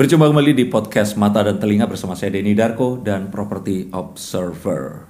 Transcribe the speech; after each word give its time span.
Berjumpa 0.00 0.32
kembali 0.32 0.56
di 0.56 0.64
podcast 0.64 1.20
Mata 1.20 1.44
dan 1.44 1.60
Telinga 1.60 1.84
bersama 1.84 2.16
saya 2.16 2.32
Denny 2.32 2.56
Darko 2.56 2.96
dan 2.96 3.28
Property 3.28 3.92
Observer. 3.92 5.04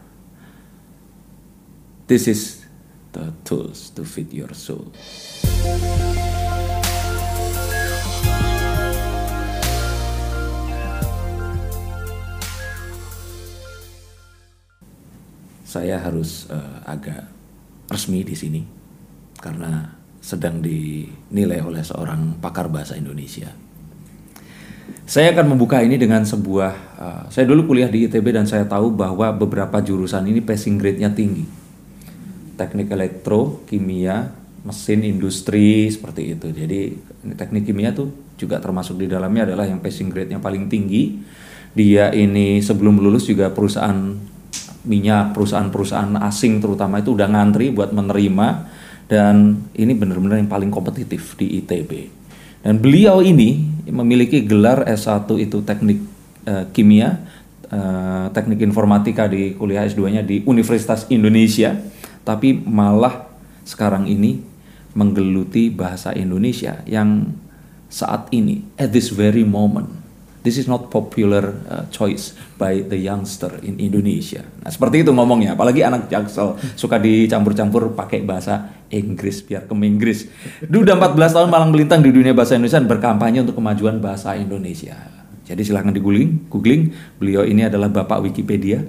This 2.11 2.27
is 2.27 2.67
the 3.15 3.31
tools 3.47 3.95
to 3.95 4.03
feed 4.03 4.35
your 4.35 4.51
soul. 4.51 4.91
Saya 15.63 16.03
harus 16.03 16.51
eh, 16.51 16.77
agak 16.91 17.31
resmi 17.95 18.27
di 18.27 18.35
sini 18.35 18.67
karena 19.39 19.87
sedang 20.19 20.59
dinilai 20.59 21.63
oleh 21.63 21.87
seorang 21.87 22.43
pakar 22.43 22.67
bahasa 22.67 22.99
Indonesia. 22.99 23.70
Saya 25.11 25.35
akan 25.35 25.59
membuka 25.59 25.83
ini 25.83 25.99
dengan 25.99 26.23
sebuah, 26.23 26.73
uh, 27.03 27.23
saya 27.35 27.43
dulu 27.43 27.75
kuliah 27.75 27.91
di 27.91 28.07
ITB 28.07 28.31
dan 28.31 28.47
saya 28.47 28.63
tahu 28.63 28.95
bahwa 28.95 29.35
beberapa 29.35 29.83
jurusan 29.83 30.23
ini 30.31 30.39
passing 30.39 30.79
grade-nya 30.79 31.11
tinggi. 31.11 31.43
Teknik 32.55 32.95
elektro, 32.95 33.67
kimia, 33.67 34.31
mesin, 34.63 35.03
industri, 35.03 35.91
seperti 35.91 36.39
itu. 36.39 36.55
Jadi 36.55 36.95
teknik 37.35 37.67
kimia 37.67 37.91
tuh 37.91 38.15
juga 38.39 38.63
termasuk 38.63 39.03
di 39.03 39.11
dalamnya 39.11 39.51
adalah 39.51 39.67
yang 39.67 39.83
passing 39.83 40.15
grade-nya 40.15 40.39
paling 40.39 40.71
tinggi. 40.71 41.19
Dia 41.75 42.15
ini 42.15 42.63
sebelum 42.63 43.03
lulus 43.03 43.27
juga 43.27 43.51
perusahaan 43.51 44.15
minyak, 44.87 45.35
perusahaan-perusahaan 45.35 46.23
asing 46.23 46.63
terutama 46.63 47.03
itu 47.03 47.19
udah 47.19 47.27
ngantri 47.27 47.75
buat 47.75 47.91
menerima 47.91 48.49
dan 49.11 49.59
ini 49.75 49.91
benar-benar 49.91 50.39
yang 50.39 50.47
paling 50.47 50.71
kompetitif 50.71 51.35
di 51.35 51.59
ITB. 51.59 52.20
Dan 52.61 52.77
beliau 52.79 53.25
ini 53.25 53.65
memiliki 53.89 54.45
gelar 54.45 54.85
S1 54.85 55.27
itu 55.41 55.65
teknik 55.65 55.99
uh, 56.45 56.69
kimia, 56.71 57.21
uh, 57.73 58.29
teknik 58.31 58.61
informatika 58.61 59.27
di 59.27 59.57
kuliah 59.57 59.89
S2-nya 59.89 60.21
di 60.21 60.45
Universitas 60.45 61.09
Indonesia, 61.09 61.73
tapi 62.23 62.53
malah 62.55 63.27
sekarang 63.65 64.05
ini 64.07 64.45
menggeluti 64.93 65.73
bahasa 65.73 66.13
Indonesia 66.13 66.85
yang 66.85 67.33
saat 67.91 68.29
ini 68.31 68.63
at 68.77 68.93
this 68.93 69.11
very 69.11 69.43
moment 69.43 70.01
This 70.41 70.57
is 70.57 70.65
not 70.65 70.89
popular 70.89 71.53
uh, 71.69 71.85
choice 71.93 72.33
by 72.57 72.81
the 72.81 72.97
youngster 72.97 73.61
in 73.61 73.77
Indonesia. 73.77 74.41
Nah, 74.65 74.73
seperti 74.73 75.05
itu 75.05 75.13
ngomongnya. 75.13 75.53
Apalagi 75.53 75.85
anak 75.85 76.09
jaksel 76.09 76.57
suka 76.81 76.97
dicampur-campur 76.97 77.93
pakai 77.93 78.25
bahasa 78.25 78.80
Inggris 78.91 79.47
biar 79.47 79.71
ke 79.71 79.75
Inggris. 79.75 80.27
Dia 80.67 80.81
udah 80.83 80.95
14 80.99 81.37
tahun 81.37 81.49
malang 81.49 81.71
melintang 81.71 82.03
di 82.03 82.11
dunia 82.11 82.35
bahasa 82.35 82.59
Indonesia 82.59 82.83
dan 82.83 82.91
berkampanye 82.91 83.47
untuk 83.47 83.57
kemajuan 83.57 84.03
bahasa 84.03 84.35
Indonesia. 84.35 84.99
Jadi 85.47 85.67
silahkan 85.67 85.91
di 85.91 85.99
googling, 85.99 86.47
googling. 86.47 86.95
Beliau 87.19 87.43
ini 87.43 87.67
adalah 87.67 87.91
bapak 87.91 88.23
Wikipedia. 88.23 88.87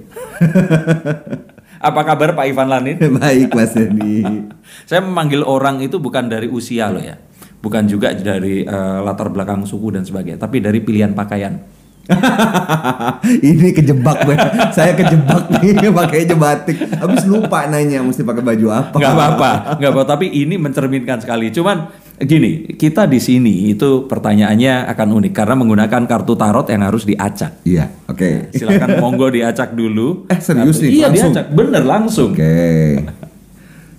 Apa 1.82 2.06
kabar 2.06 2.38
Pak 2.38 2.46
Ivan 2.46 2.70
Lanin? 2.70 2.98
Baik 3.18 3.50
Mas 3.58 3.74
Denny. 3.74 4.22
Saya 4.88 5.02
memanggil 5.02 5.42
orang 5.42 5.82
itu 5.82 5.98
bukan 5.98 6.30
dari 6.30 6.46
usia 6.46 6.86
loh 6.86 7.02
ya 7.02 7.18
bukan 7.62 7.86
juga 7.86 8.10
dari 8.12 8.66
uh, 8.66 9.00
latar 9.06 9.30
belakang 9.30 9.62
suku 9.62 9.94
dan 9.94 10.02
sebagainya, 10.02 10.42
tapi 10.42 10.58
dari 10.58 10.82
pilihan 10.82 11.14
pakaian. 11.14 11.62
ini 13.48 13.70
kejebak 13.70 14.26
gue. 14.26 14.36
Saya 14.74 14.92
kejebak 14.98 15.62
nih 15.62 15.92
pakainya 16.02 16.34
batik. 16.34 16.76
Habis 16.98 17.24
lupa 17.30 17.70
nanya 17.70 18.02
mesti 18.02 18.26
pakai 18.26 18.42
baju 18.42 18.66
apa. 18.74 18.96
Gak 18.98 19.12
apa-apa, 19.14 19.50
gak 19.78 19.90
apa. 19.94 20.02
Tapi 20.06 20.26
ini 20.30 20.58
mencerminkan 20.58 21.22
sekali. 21.22 21.54
Cuman 21.54 21.86
gini, 22.18 22.74
kita 22.74 23.06
di 23.06 23.22
sini 23.22 23.70
itu 23.70 24.06
pertanyaannya 24.10 24.90
akan 24.90 25.08
unik 25.22 25.32
karena 25.32 25.54
menggunakan 25.54 26.02
kartu 26.06 26.34
tarot 26.34 26.66
yang 26.70 26.82
harus 26.82 27.06
diacak. 27.06 27.62
Iya, 27.62 27.86
oke. 28.10 28.18
Okay. 28.18 28.34
Nah, 28.34 28.58
silakan 28.58 28.88
monggo 28.98 29.26
diacak 29.30 29.70
dulu. 29.74 30.26
Eh 30.26 30.38
serius 30.42 30.82
nih? 30.82 30.90
Iya 30.90 31.06
langsung. 31.10 31.30
diacak, 31.30 31.46
bener 31.54 31.82
langsung. 31.86 32.30
Oke. 32.34 32.42
Okay. 32.42 32.88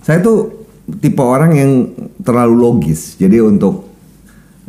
Saya 0.04 0.20
tuh 0.20 0.68
tipe 1.00 1.24
orang 1.24 1.52
yang 1.56 1.72
terlalu 2.20 2.54
logis. 2.60 3.16
Jadi 3.16 3.40
untuk 3.40 3.93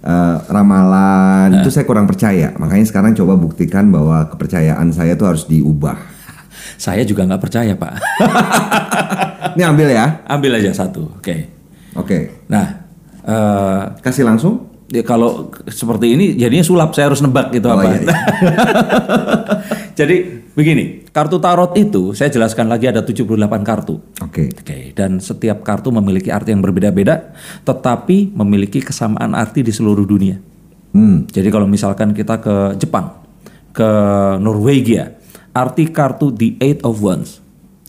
uh, 0.06 0.38
ramalan 0.48 1.50
nah. 1.52 1.60
itu 1.60 1.74
saya 1.74 1.84
kurang 1.84 2.06
percaya. 2.06 2.54
Makanya 2.56 2.86
sekarang 2.86 3.18
coba 3.18 3.34
buktikan 3.36 3.90
bahwa 3.90 4.30
kepercayaan 4.30 4.94
saya 4.94 5.18
itu 5.18 5.26
harus 5.26 5.50
diubah. 5.50 5.98
Saya 6.76 7.08
juga 7.08 7.24
nggak 7.24 7.40
percaya 7.40 7.72
pak. 7.78 7.94
Ini 9.56 9.64
ambil 9.64 9.96
ya? 9.96 10.28
Ambil 10.28 10.60
aja 10.60 10.76
satu. 10.76 11.08
Oke. 11.08 11.24
Okay. 11.24 11.40
Oke. 11.96 12.04
Okay. 12.04 12.22
Nah, 12.52 12.84
uh, 13.24 13.96
kasih 14.04 14.28
langsung? 14.28 14.76
Ya, 14.92 15.02
kalau 15.02 15.50
seperti 15.72 16.14
ini 16.14 16.36
jadinya 16.36 16.66
sulap 16.66 16.92
saya 16.92 17.10
harus 17.10 17.24
nebak 17.24 17.56
gitu 17.56 17.72
oh, 17.72 17.80
apa. 17.80 17.96
Iya, 17.96 18.00
iya. 18.04 18.16
Jadi 20.04 20.16
begini, 20.52 21.05
kartu 21.16 21.40
tarot 21.40 21.72
itu 21.80 22.12
saya 22.12 22.28
jelaskan 22.28 22.68
lagi 22.68 22.92
ada 22.92 23.00
78 23.00 23.24
kartu. 23.64 24.04
Oke. 24.20 24.20
Okay. 24.20 24.48
Oke, 24.52 24.64
okay, 24.68 24.84
dan 24.92 25.24
setiap 25.24 25.64
kartu 25.64 25.88
memiliki 25.96 26.28
arti 26.28 26.52
yang 26.52 26.60
berbeda-beda 26.60 27.32
tetapi 27.64 28.36
memiliki 28.36 28.84
kesamaan 28.84 29.32
arti 29.32 29.64
di 29.64 29.72
seluruh 29.72 30.04
dunia. 30.04 30.36
Hmm. 30.92 31.24
Jadi 31.32 31.48
kalau 31.48 31.72
misalkan 31.72 32.12
kita 32.12 32.44
ke 32.44 32.76
Jepang, 32.76 33.16
ke 33.72 33.90
Norwegia, 34.44 35.16
arti 35.56 35.88
kartu 35.88 36.36
The 36.36 36.60
Eight 36.60 36.84
of 36.84 37.00
Wands 37.00 37.40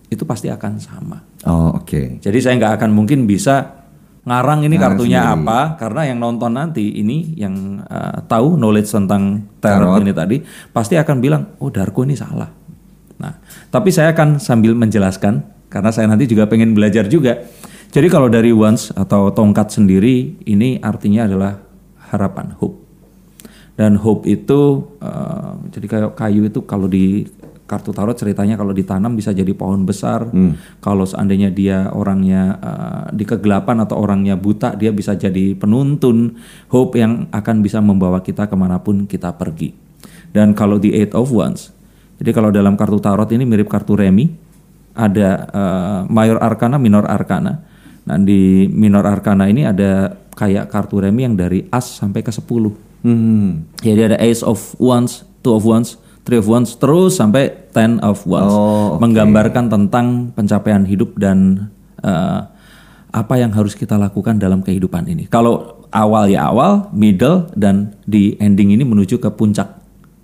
itu 0.06 0.22
pasti 0.22 0.46
akan 0.46 0.78
sama. 0.78 1.18
Oh, 1.50 1.82
oke. 1.82 1.82
Okay. 1.82 2.06
Jadi 2.22 2.38
saya 2.38 2.54
nggak 2.62 2.78
akan 2.78 2.90
mungkin 2.94 3.26
bisa 3.26 3.82
ngarang 4.26 4.66
ini 4.66 4.74
kartunya 4.74 5.22
sendiri. 5.22 5.46
apa 5.46 5.78
karena 5.78 6.02
yang 6.10 6.18
nonton 6.18 6.50
nanti 6.50 6.98
ini 6.98 7.38
yang 7.38 7.78
uh, 7.86 8.26
tahu 8.26 8.58
knowledge 8.58 8.90
tentang 8.90 9.46
tarot, 9.62 10.02
ini 10.02 10.10
tadi 10.10 10.42
pasti 10.74 10.98
akan 10.98 11.16
bilang 11.22 11.42
oh 11.58 11.70
Darko 11.70 12.06
ini 12.06 12.18
salah. 12.18 12.65
Nah, 13.16 13.40
tapi 13.72 13.88
saya 13.92 14.12
akan 14.12 14.36
sambil 14.42 14.76
menjelaskan 14.76 15.44
karena 15.72 15.90
saya 15.90 16.06
nanti 16.08 16.28
juga 16.28 16.46
pengen 16.48 16.76
belajar 16.76 17.08
juga. 17.08 17.42
Jadi 17.90 18.06
kalau 18.12 18.28
dari 18.28 18.52
wands 18.52 18.92
atau 18.92 19.32
tongkat 19.32 19.72
sendiri 19.72 20.36
ini 20.44 20.76
artinya 20.82 21.24
adalah 21.24 21.56
harapan 22.12 22.52
hope. 22.58 22.82
Dan 23.76 24.00
hope 24.00 24.24
itu 24.24 24.88
uh, 25.04 25.60
jadi 25.68 25.86
kayak 25.86 26.12
kayu 26.16 26.48
itu 26.48 26.64
kalau 26.64 26.88
di 26.88 27.28
kartu 27.66 27.90
tarot 27.90 28.14
ceritanya 28.14 28.54
kalau 28.54 28.72
ditanam 28.72 29.12
bisa 29.12 29.34
jadi 29.34 29.52
pohon 29.52 29.84
besar. 29.84 30.30
Hmm. 30.30 30.56
Kalau 30.80 31.04
seandainya 31.04 31.52
dia 31.52 31.90
orangnya 31.92 32.56
uh, 32.62 33.04
di 33.12 33.26
kegelapan 33.26 33.84
atau 33.84 34.00
orangnya 34.00 34.38
buta, 34.38 34.78
dia 34.78 34.94
bisa 34.94 35.18
jadi 35.18 35.52
penuntun 35.58 36.40
hope 36.72 36.96
yang 36.96 37.28
akan 37.34 37.60
bisa 37.60 37.82
membawa 37.82 38.24
kita 38.24 38.48
ke 38.48 38.56
mana 38.56 38.80
pun 38.80 39.04
kita 39.04 39.36
pergi. 39.36 39.76
Dan 40.32 40.56
kalau 40.56 40.80
di 40.80 40.94
Eight 40.94 41.12
of 41.12 41.28
Wands, 41.34 41.75
jadi 42.16 42.30
kalau 42.32 42.48
dalam 42.48 42.74
kartu 42.74 42.96
tarot 42.96 43.28
ini 43.28 43.44
mirip 43.44 43.68
kartu 43.68 43.92
remi, 43.96 44.32
ada 44.96 45.28
uh, 45.52 46.00
Mayor 46.08 46.40
Arcana, 46.40 46.80
Minor 46.80 47.04
Arcana. 47.04 47.60
Nah 48.08 48.16
di 48.22 48.64
Minor 48.72 49.04
Arcana 49.04 49.44
ini 49.52 49.68
ada 49.68 50.16
kayak 50.32 50.72
kartu 50.72 51.04
remi 51.04 51.28
yang 51.28 51.36
dari 51.36 51.68
As 51.68 52.00
sampai 52.00 52.24
ke 52.24 52.32
10. 52.32 53.04
Hmm. 53.04 53.68
Jadi 53.84 54.00
ada 54.12 54.16
Ace 54.16 54.40
of 54.40 54.58
Wands, 54.80 55.28
Two 55.44 55.52
of 55.52 55.62
Wands, 55.68 56.00
Three 56.26 56.40
of 56.40 56.48
Wands 56.48 56.74
terus 56.80 57.20
sampai 57.20 57.70
Ten 57.70 58.02
of 58.02 58.24
Wands 58.26 58.50
oh, 58.50 58.96
okay. 58.96 59.04
menggambarkan 59.04 59.70
tentang 59.70 60.32
pencapaian 60.34 60.82
hidup 60.82 61.14
dan 61.20 61.70
uh, 62.02 62.50
apa 63.12 63.34
yang 63.38 63.54
harus 63.54 63.78
kita 63.78 63.94
lakukan 63.94 64.40
dalam 64.40 64.64
kehidupan 64.64 65.06
ini. 65.06 65.28
Kalau 65.28 65.86
awal 65.92 66.32
ya 66.32 66.50
awal, 66.50 66.90
middle 66.90 67.46
dan 67.54 67.94
di 68.08 68.34
ending 68.42 68.74
ini 68.74 68.82
menuju 68.82 69.22
ke 69.22 69.30
puncak 69.32 69.75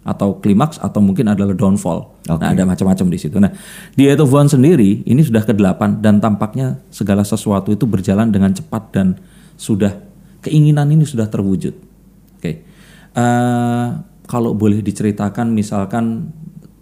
atau 0.02 0.42
klimaks 0.42 0.82
atau 0.82 0.98
mungkin 0.98 1.30
adalah 1.30 1.54
downfall. 1.54 2.10
Okay. 2.26 2.42
Nah, 2.42 2.50
ada 2.50 2.62
macam-macam 2.66 3.06
di 3.06 3.18
situ. 3.18 3.38
Nah, 3.38 3.54
di 3.94 4.10
Eight 4.10 4.18
of 4.18 4.30
Wands 4.34 4.54
sendiri 4.54 5.06
ini 5.06 5.22
sudah 5.22 5.46
ke-8 5.46 6.02
dan 6.02 6.18
tampaknya 6.18 6.82
segala 6.90 7.22
sesuatu 7.22 7.70
itu 7.70 7.86
berjalan 7.86 8.30
dengan 8.34 8.50
cepat 8.50 8.82
dan 8.90 9.18
sudah 9.54 9.94
keinginan 10.42 10.90
ini 10.90 11.06
sudah 11.06 11.30
terwujud. 11.30 11.74
Oke. 11.74 12.42
Okay. 12.42 12.54
Uh, 13.12 13.22
eh, 13.22 13.88
kalau 14.26 14.56
boleh 14.56 14.80
diceritakan 14.80 15.52
misalkan 15.52 16.32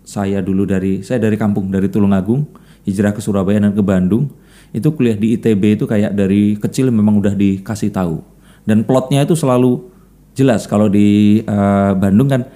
saya 0.07 0.39
dulu 0.39 0.67
dari 0.67 1.03
saya 1.03 1.19
dari 1.19 1.35
kampung 1.35 1.71
dari 1.71 1.91
Tulungagung 1.91 2.47
hijrah 2.87 3.15
ke 3.15 3.19
Surabaya 3.19 3.59
dan 3.59 3.75
ke 3.75 3.83
Bandung 3.83 4.31
itu 4.71 4.87
kuliah 4.95 5.19
di 5.19 5.35
ITB 5.35 5.79
itu 5.79 5.85
kayak 5.91 6.15
dari 6.15 6.55
kecil 6.55 6.95
memang 6.95 7.19
udah 7.19 7.35
dikasih 7.35 7.91
tahu 7.91 8.23
dan 8.67 8.87
plotnya 8.87 9.27
itu 9.27 9.35
selalu 9.35 9.91
jelas 10.35 10.71
kalau 10.71 10.87
di 10.87 11.43
uh, 11.47 11.95
Bandung 11.99 12.31
kan 12.31 12.47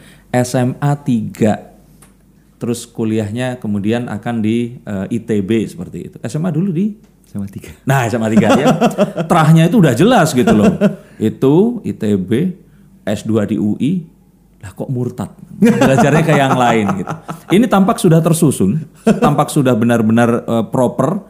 SMA 0.43 0.91
3 1.07 2.59
terus 2.59 2.89
kuliahnya 2.89 3.61
kemudian 3.61 4.09
akan 4.09 4.41
di 4.41 4.81
uh, 4.89 5.05
eh, 5.07 5.21
ITB 5.21 5.69
seperti 5.69 5.99
itu. 6.11 6.17
SMA 6.27 6.51
dulu 6.51 6.73
di? 6.73 6.97
SMA 7.29 7.47
3 7.47 7.87
nah 7.87 8.09
SMA 8.09 8.29
3 8.35 8.63
ya. 8.63 8.67
Terahnya 9.31 9.69
itu 9.69 9.79
udah 9.79 9.95
jelas 9.95 10.35
gitu 10.35 10.51
loh. 10.51 10.73
Itu 11.21 11.85
ITB 11.87 12.31
S2 13.05 13.31
di 13.55 13.57
UI 13.61 13.93
lah 14.65 14.73
kok 14.73 14.89
murtad? 14.89 15.31
Belajarnya 15.61 16.25
ke 16.25 16.35
yang 16.35 16.57
lain 16.57 17.05
gitu. 17.05 17.15
Ini 17.53 17.69
tampak 17.69 18.01
sudah 18.01 18.25
tersusun 18.25 18.81
tampak 19.23 19.53
sudah 19.53 19.77
benar-benar 19.77 20.31
uh, 20.49 20.65
proper 20.67 21.21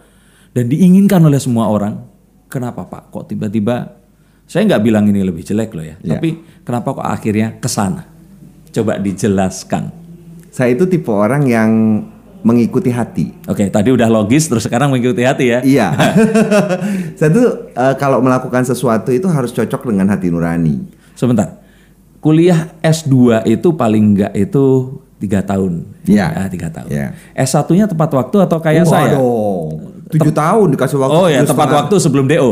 dan 0.54 0.70
diinginkan 0.70 1.18
oleh 1.18 1.42
semua 1.42 1.66
orang. 1.66 1.98
Kenapa 2.46 2.86
pak? 2.86 3.10
Kok 3.10 3.34
tiba-tiba 3.34 3.90
saya 4.46 4.70
nggak 4.70 4.82
bilang 4.86 5.04
ini 5.10 5.24
lebih 5.24 5.42
jelek 5.42 5.74
loh 5.74 5.82
ya. 5.82 5.98
Yeah. 5.98 6.20
tapi 6.20 6.38
kenapa 6.62 6.94
kok 6.94 7.08
akhirnya 7.10 7.58
ke 7.58 7.66
sana 7.66 8.13
Coba 8.74 8.98
dijelaskan. 8.98 9.94
Saya 10.50 10.74
itu 10.74 10.90
tipe 10.90 11.10
orang 11.10 11.46
yang 11.46 11.70
mengikuti 12.44 12.92
hati. 12.92 13.32
Oke, 13.48 13.72
tadi 13.72 13.88
udah 13.88 14.06
logis, 14.10 14.50
terus 14.50 14.68
sekarang 14.68 14.92
mengikuti 14.92 15.24
hati 15.24 15.54
ya. 15.54 15.58
Iya. 15.64 15.88
saya 17.18 17.30
tuh 17.32 17.72
eh, 17.72 17.94
kalau 17.96 18.20
melakukan 18.20 18.66
sesuatu 18.66 19.14
itu 19.14 19.30
harus 19.30 19.50
cocok 19.54 19.88
dengan 19.88 20.12
hati 20.12 20.28
nurani. 20.28 20.84
Sebentar, 21.16 21.62
kuliah 22.20 22.74
S2 22.84 23.48
itu 23.48 23.68
paling 23.72 24.04
enggak 24.12 24.32
itu 24.36 24.98
tiga 25.24 25.40
tahun. 25.40 25.88
Iya. 26.04 26.26
Ah, 26.36 26.48
tiga 26.52 26.68
tahun. 26.68 26.88
Iya. 26.92 27.06
S1-nya 27.32 27.88
tepat 27.88 28.10
waktu 28.12 28.36
atau 28.44 28.58
kayak 28.60 28.84
saya? 28.84 29.16
Waduh, 29.16 29.80
tujuh 30.12 30.32
tahun 30.36 30.66
dikasih 30.76 30.98
waktu. 31.00 31.16
Oh 31.16 31.26
ya, 31.32 31.40
tepat 31.48 31.54
setengah. 31.64 31.78
waktu 31.80 31.94
sebelum 31.96 32.24
DO. 32.28 32.48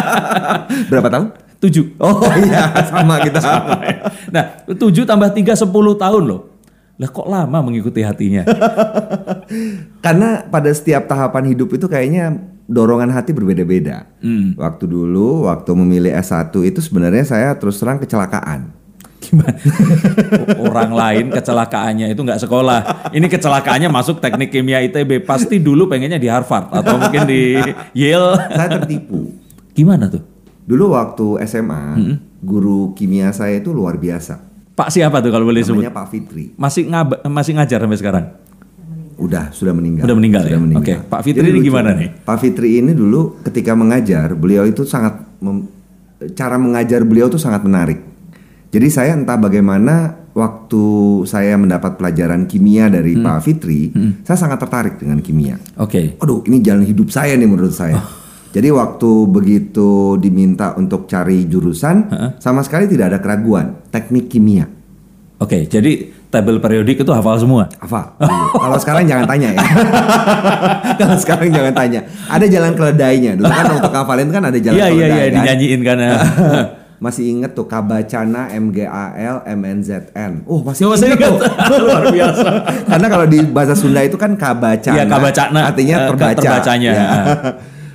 Berapa 0.90 1.08
tahun? 1.12 1.26
Tujuh. 1.64 1.96
Oh 1.96 2.20
iya, 2.44 2.68
sama 2.84 3.24
kita. 3.24 3.40
Nah, 4.28 4.44
tujuh 4.68 5.08
tambah 5.08 5.32
tiga 5.32 5.56
sepuluh 5.56 5.96
tahun 5.96 6.28
loh. 6.28 6.52
Lah 7.00 7.08
kok 7.08 7.24
lama 7.24 7.58
mengikuti 7.64 8.04
hatinya? 8.04 8.44
Karena 10.04 10.44
pada 10.46 10.70
setiap 10.70 11.08
tahapan 11.08 11.56
hidup 11.56 11.72
itu 11.72 11.88
kayaknya 11.88 12.36
dorongan 12.68 13.10
hati 13.10 13.32
berbeda-beda. 13.32 14.04
Hmm. 14.20 14.52
Waktu 14.60 14.84
dulu, 14.86 15.48
waktu 15.48 15.72
memilih 15.72 16.12
S1 16.20 16.52
itu 16.52 16.84
sebenarnya 16.84 17.24
saya 17.24 17.56
terus 17.56 17.80
terang 17.80 17.96
kecelakaan. 17.96 18.70
Gimana? 19.24 19.56
Orang 20.68 20.92
lain 20.92 21.32
kecelakaannya 21.32 22.12
itu 22.12 22.20
nggak 22.20 22.44
sekolah. 22.44 23.10
Ini 23.10 23.24
kecelakaannya 23.24 23.88
masuk 23.88 24.20
teknik 24.20 24.52
kimia 24.52 24.84
ITB. 24.84 25.24
Pasti 25.24 25.64
dulu 25.64 25.88
pengennya 25.88 26.20
di 26.20 26.28
Harvard 26.28 26.68
atau 26.68 27.00
mungkin 27.00 27.24
di 27.24 27.56
Yale. 27.96 28.36
Saya 28.52 28.68
tertipu. 28.84 29.32
Gimana 29.72 30.12
tuh? 30.12 30.33
Dulu 30.64 30.84
waktu 30.90 31.26
SMA, 31.44 31.82
guru 32.40 32.92
kimia 32.92 33.30
saya 33.30 33.56
itu 33.56 33.70
luar 33.70 33.96
biasa. 33.96 34.40
Pak 34.74 34.88
siapa 34.88 35.20
tuh 35.20 35.30
kalau 35.30 35.44
boleh? 35.44 35.62
Namanya 35.62 35.92
Pak 35.92 36.06
Fitri. 36.08 36.50
Masih 36.56 36.88
ngab 36.88 37.22
masih 37.24 37.54
ngajar 37.54 37.78
sampai 37.78 37.98
sekarang? 37.98 38.24
Udah, 39.14 39.54
sudah 39.54 39.70
meninggal. 39.70 40.02
Udah 40.02 40.16
meninggal 40.16 40.42
Sudah 40.42 40.58
ya? 40.58 40.58
meninggal. 40.58 40.82
Oke, 40.82 40.94
Pak 41.06 41.20
Fitri 41.22 41.38
Jadi 41.38 41.48
ini 41.48 41.58
lucu. 41.60 41.68
gimana 41.70 41.90
nih? 41.94 42.08
Pak 42.20 42.38
Fitri 42.40 42.68
ini 42.76 42.90
dulu 42.90 43.38
ketika 43.42 43.72
mengajar, 43.72 44.34
beliau 44.34 44.64
itu 44.64 44.82
sangat 44.82 45.22
cara 46.34 46.56
mengajar 46.56 47.04
beliau 47.04 47.28
tuh 47.28 47.38
sangat 47.38 47.62
menarik. 47.62 48.02
Jadi 48.68 48.88
saya 48.90 49.14
entah 49.14 49.38
bagaimana 49.38 50.26
waktu 50.34 50.82
saya 51.24 51.54
mendapat 51.54 51.94
pelajaran 51.94 52.42
kimia 52.44 52.90
Hmm. 52.90 52.92
dari 52.92 53.12
Pak 53.14 53.38
Fitri, 53.38 53.94
saya 54.26 54.34
sangat 54.36 54.58
tertarik 54.58 54.98
dengan 54.98 55.22
kimia. 55.22 55.62
Oke. 55.76 56.18
Aduh, 56.18 56.42
ini 56.44 56.58
jalan 56.58 56.82
hidup 56.82 57.06
saya 57.06 57.38
nih 57.38 57.46
menurut 57.46 57.70
saya. 57.70 58.02
Jadi 58.54 58.70
waktu 58.70 59.10
begitu 59.26 59.90
diminta 60.16 60.72
untuk 60.74 61.04
cari 61.04 61.42
jurusan, 61.44 62.06
sama 62.38 62.62
sekali 62.62 62.86
tidak 62.86 63.10
ada 63.10 63.18
keraguan. 63.18 63.82
Teknik 63.90 64.30
kimia. 64.30 64.70
Oke, 65.34 65.66
jadi 65.66 65.90
tabel 66.30 66.56
periodik 66.56 66.96
itu 66.96 67.10
hafal 67.10 67.34
semua. 67.36 67.66
Apa? 67.76 68.14
Kalau 68.54 68.78
sekarang 68.78 69.04
jangan 69.04 69.26
tanya 69.26 69.50
ya. 69.50 69.60
Kalau 71.02 71.16
sekarang 71.16 71.50
jangan 71.50 71.74
tanya. 71.74 72.00
Ada 72.26 72.46
jalan 72.46 72.72
keledainya. 72.72 73.34
Dulu 73.34 73.44
kan 73.44 73.66
untuk 73.74 73.90
hafalin 73.92 74.30
kan 74.30 74.42
ada 74.44 74.54
jalan 74.56 74.78
Iya 74.78 74.86
iya 74.86 74.94
keledai 74.94 75.10
iya 75.10 75.24
kan. 75.24 75.34
dinyanyiin 75.36 75.80
karena 75.82 76.08
Masih 77.04 77.24
inget 77.28 77.52
tuh 77.52 77.66
Kabacana 77.66 78.48
MGAL 78.54 79.42
MNZN. 79.44 80.46
Oh 80.46 80.62
masih 80.62 80.86
Masih 80.86 81.10
inget 81.10 81.18
ingat. 81.20 81.34
tuh. 81.36 81.82
Luar 81.84 82.04
biasa. 82.08 82.48
Karena 82.86 83.06
kalau 83.10 83.26
di 83.26 83.38
bahasa 83.44 83.74
Sunda 83.74 84.00
itu 84.00 84.14
kan 84.14 84.38
Kabacana. 84.38 84.94
Iya, 84.96 85.04
kabacana. 85.04 85.60
Artinya 85.68 85.96
Eh, 85.98 86.06
terbaca. 86.08 86.38
terbacanya. 86.38 86.90
Ya. 86.94 87.04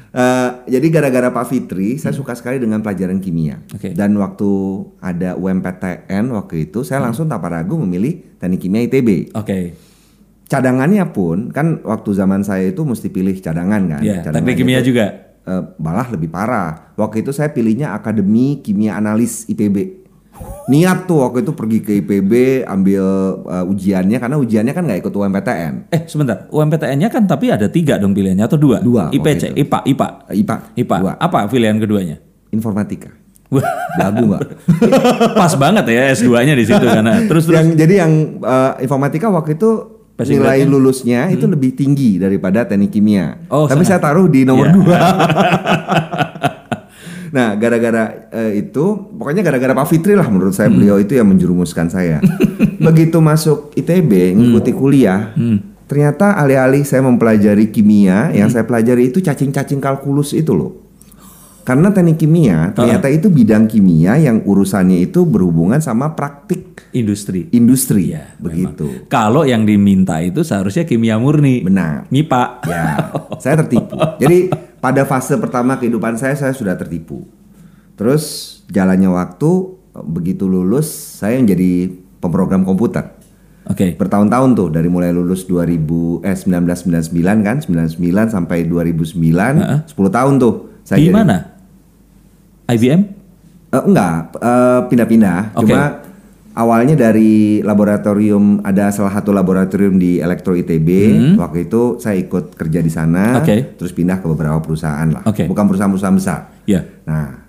Eh, 0.09 0.49
jadi 0.65 0.87
gara-gara 0.89 1.29
Pak 1.29 1.45
Fitri, 1.45 2.01
saya 2.01 2.17
suka 2.17 2.33
sekali 2.33 2.57
dengan 2.57 2.81
pelajaran 2.81 3.21
kimia. 3.21 3.61
Oke. 3.69 3.93
Dan 3.93 4.17
waktu 4.17 4.49
ada 5.05 5.37
UMPTN 5.37 6.33
waktu 6.33 6.69
itu, 6.69 6.81
saya 6.81 7.05
langsung 7.05 7.29
tanpa 7.29 7.53
ragu 7.53 7.77
memilih 7.77 8.37
teknik 8.41 8.65
kimia 8.65 8.81
ITB. 8.89 9.35
Oke. 9.37 9.89
cadangannya 10.49 11.05
pun 11.13 11.53
kan 11.53 11.77
waktu 11.85 12.09
zaman 12.17 12.41
saya 12.41 12.73
itu 12.73 12.81
mesti 12.81 13.13
pilih 13.13 13.37
cadangan 13.37 13.85
kan. 13.85 14.01
Cadangan 14.01 14.33
teknik 14.33 14.57
kimia 14.57 14.81
itu, 14.81 14.89
juga. 14.89 15.05
eh, 15.45 15.63
malah 15.77 16.09
lebih 16.09 16.33
parah. 16.33 16.89
Waktu 16.97 17.21
itu 17.21 17.29
saya 17.29 17.53
pilihnya 17.53 17.93
Akademi 17.93 18.57
Kimia 18.65 18.97
Analis 18.97 19.45
IPB. 19.45 19.98
Niat 20.67 21.03
tuh 21.03 21.25
waktu 21.25 21.41
itu 21.41 21.51
pergi 21.51 21.79
ke 21.79 21.91
IPB 21.97 22.31
ambil 22.63 23.03
eh, 23.41 23.65
ujiannya 23.65 24.17
karena 24.17 24.37
ujiannya 24.37 24.69
kan 24.69 24.83
nggak 24.83 24.99
ikut 25.01 25.11
UMPTN. 25.11 25.73
Eh 25.89 26.01
sebentar, 26.05 26.45
UMPTN-nya 26.47 27.09
kan 27.09 27.25
tapi 27.25 27.49
ada 27.49 27.65
tiga 27.65 27.97
dong 27.97 28.13
pilihannya 28.13 28.45
atau 28.45 28.55
dua? 28.55 28.77
Dua 28.77 29.09
IPC, 29.09 29.57
IPA, 29.57 29.79
IPA, 29.87 30.07
Eh, 30.29 30.37
IPA. 30.37 30.55
IPA. 30.77 30.95
Dua. 30.99 31.13
Apa 31.15 31.47
pilihan 31.47 31.73
keduanya? 31.75 32.21
Informatika. 32.49 33.09
Lagu 33.97 34.29
nggak? 34.29 34.41
pas 35.41 35.53
banget 35.55 35.89
ya 35.89 36.13
S2-nya 36.13 36.53
di 36.53 36.61
situ 36.63 36.85
karena 36.85 37.25
terus 37.25 37.43
terus. 37.43 37.57
yang 37.57 37.67
jadi 37.73 37.93
yang 37.99 38.11
eh, 38.37 38.71
informatika 38.79 39.25
waktu 39.27 39.57
itu 39.57 39.71
Passing 40.13 40.37
nilai 40.37 40.61
grade-nya? 40.61 40.69
lulusnya 40.69 41.21
itu 41.29 41.47
lebih 41.47 41.73
tinggi 41.73 42.19
daripada 42.19 42.61
teknik 42.61 42.91
kimia. 42.91 43.41
Oh, 43.47 43.65
Tapi 43.65 43.81
sangat. 43.81 43.89
saya 43.89 43.99
taruh 44.03 44.27
di 44.27 44.45
nomor 44.45 44.67
Iya. 44.67 44.75
dua. 44.75 44.97
nah, 47.31 47.55
gara-gara 47.55 48.29
eh, 48.33 48.65
itu, 48.65 49.09
pokoknya 49.15 49.41
gara-gara 49.45 49.73
Pak 49.73 49.87
Fitri 49.89 50.13
lah 50.13 50.27
menurut 50.27 50.53
saya 50.53 50.67
beliau 50.67 50.97
itu 50.97 51.17
yang 51.17 51.29
menjerumuskan 51.29 51.87
saya. 51.89 52.19
Begitu 52.87 53.17
masuk 53.19 53.73
ITB, 53.75 54.35
ngikuti 54.35 54.71
kuliah, 54.71 55.33
ternyata 55.89 56.37
alih-alih 56.39 56.85
saya 56.85 57.03
mempelajari 57.05 57.69
kimia, 57.69 58.31
yang 58.31 58.47
saya 58.47 58.63
pelajari 58.63 59.13
itu 59.13 59.19
cacing-cacing 59.19 59.81
kalkulus 59.81 60.31
itu 60.37 60.55
loh. 60.55 60.89
Karena 61.69 61.93
teknik 61.93 62.17
kimia 62.17 62.73
ternyata 62.73 63.13
itu 63.13 63.29
bidang 63.29 63.69
kimia 63.69 64.17
yang 64.17 64.41
urusannya 64.41 65.05
itu 65.05 65.21
berhubungan 65.29 65.77
sama 65.77 66.17
praktik 66.17 66.69
Industri. 66.89 67.45
industri 67.53 68.17
Iya, 68.17 68.33
begitu. 68.41 69.05
Kalau 69.05 69.45
yang 69.45 69.61
diminta 69.61 70.17
itu 70.25 70.41
seharusnya 70.41 70.89
kimia 70.89 71.21
murni. 71.21 71.61
Benar. 71.61 72.09
MIPA. 72.09 72.43
Ya, 72.65 73.13
saya 73.43 73.61
tertipu. 73.61 73.93
Jadi 74.17 74.49
pada 74.79 75.03
fase 75.03 75.35
pertama 75.37 75.75
kehidupan 75.75 76.15
saya 76.15 76.35
saya 76.35 76.51
sudah 76.51 76.75
tertipu. 76.75 77.23
Terus 77.95 78.23
jalannya 78.71 79.11
waktu 79.11 79.75
begitu 80.07 80.47
lulus 80.47 80.87
saya 81.19 81.35
menjadi 81.39 81.91
pemrogram 82.19 82.63
komputer. 82.63 83.15
Oke. 83.69 83.93
Bertahun-tahun 83.99 84.49
tuh 84.57 84.69
dari 84.73 84.89
mulai 84.89 85.13
lulus 85.13 85.45
2000 85.45 86.25
eh 86.25 86.33
1999 86.33 87.45
kan, 87.45 87.57
99 87.61 88.33
sampai 88.33 88.65
2009, 88.65 89.85
10 89.85 90.09
tahun 90.09 90.33
tuh 90.41 90.53
saya 90.81 90.97
Di 90.97 91.05
jadi- 91.05 91.13
mana? 91.13 91.37
IBM? 92.69 93.01
Eh, 93.69 93.83
enggak, 93.85 94.33
eh, 94.41 94.79
pindah-pindah. 94.89 95.53
Oke. 95.53 95.69
Cuma 95.69 96.01
awalnya 96.59 96.99
dari 96.99 97.63
laboratorium 97.63 98.59
ada 98.67 98.91
salah 98.91 99.15
satu 99.15 99.31
laboratorium 99.31 99.95
di 99.95 100.19
Elektro 100.19 100.51
ITB. 100.51 100.89
Waktu 101.39 101.71
itu 101.71 101.95
saya 102.03 102.19
ikut 102.19 102.59
kerja 102.59 102.83
di 102.83 102.91
sana. 102.91 103.39
Hmm. 103.39 103.47
Oke. 103.47 103.55
Terus 103.79 103.95
pindah 103.95 104.19
ke 104.19 104.27
beberapa 104.27 104.59
perusahaan 104.59 105.07
lah. 105.07 105.23
Oke. 105.23 105.47
Bukan 105.47 105.63
perusahaan-perusahaan 105.71 106.17
besar. 106.19 106.39
Ya. 106.67 106.83
Nah, 107.07 107.47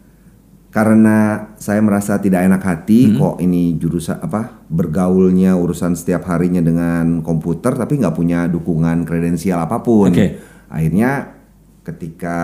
karena 0.70 1.50
saya 1.58 1.82
merasa 1.82 2.22
tidak 2.22 2.46
enak 2.46 2.62
Hmm. 2.62 2.70
hati 2.70 3.00
kok 3.18 3.42
ini 3.42 3.74
jurusan 3.74 4.22
apa 4.22 4.62
bergaulnya 4.70 5.58
urusan 5.58 5.98
setiap 5.98 6.30
harinya 6.30 6.62
dengan 6.62 7.26
komputer 7.26 7.74
tapi 7.74 7.98
nggak 7.98 8.14
punya 8.14 8.46
dukungan 8.46 9.02
kredensial 9.02 9.58
apa 9.58 9.82
pun. 9.82 10.14
Oke. 10.14 10.38
Akhirnya 10.70 11.34
ketika 11.82 12.38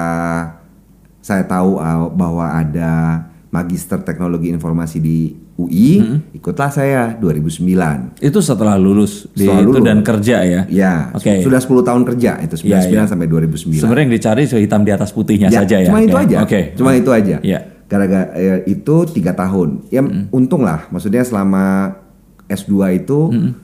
saya 1.23 1.47
tahu 1.47 1.79
uh, 1.79 2.11
bahwa 2.11 2.51
ada 2.51 3.23
magister 3.47 4.03
teknologi 4.03 4.51
informasi 4.51 4.99
di 4.99 5.19
UI, 5.57 5.91
Hmm. 5.97 6.19
ikutlah 6.31 6.69
saya 6.69 7.17
2009. 7.17 8.13
Itu 8.19 8.39
setelah 8.39 8.77
lulus 8.77 9.25
di 9.31 9.47
Setelah 9.47 9.63
itu 9.63 9.71
lulus. 9.73 9.87
dan 9.87 9.99
kerja 10.03 10.37
ya. 10.43 10.61
Ya, 10.69 10.95
Oke. 11.11 11.41
sudah 11.41 11.57
10 11.57 11.81
tahun 11.81 12.03
kerja 12.05 12.37
itu 12.39 12.55
99 12.59 12.93
Ya, 12.93 13.03
ya. 13.03 13.09
sampai 13.09 13.27
2009. 13.27 13.81
Sebenarnya 13.81 14.05
yang 14.05 14.15
dicari 14.15 14.43
hitam 14.45 14.83
di 14.83 14.93
atas 14.93 15.11
putihnya 15.11 15.49
saja 15.49 15.77
ya. 15.79 15.89
Cuma 15.89 16.01
itu 16.01 16.13
Oke. 16.13 16.25
aja. 16.27 16.37
Oke. 16.43 16.61
Cuma 16.75 16.91
itu 16.93 17.11
aja. 17.11 17.37
Iya. 17.41 17.61
Gara-gara 17.87 18.27
ya, 18.35 18.55
itu 18.67 18.95
tiga 19.09 19.33
tahun. 19.33 19.87
Ya 19.89 20.03
untung 20.31 20.61
lah. 20.61 20.91
Maksudnya 20.91 21.23
selama 21.23 21.95
S2 22.47 22.73
itu 22.95 23.19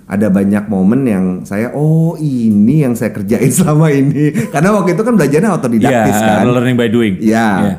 ada 0.06 0.26
banyak 0.26 0.66
momen 0.66 1.00
yang 1.04 1.24
saya 1.42 1.70
oh 1.70 2.14
ini 2.16 2.82
yang 2.82 2.94
saya 2.94 3.10
kerjain 3.10 3.50
selama 3.60 3.90
ini. 3.90 4.30
Karena 4.48 4.72
waktu 4.72 4.94
itu 4.94 5.02
kan 5.02 5.14
belajarnya 5.14 5.50
otodidaktis 5.52 6.16
kan. 6.16 6.46
learning 6.46 6.74
by 6.74 6.88
doing. 6.88 7.14
Ya. 7.18 7.48
Iya. 7.60 7.74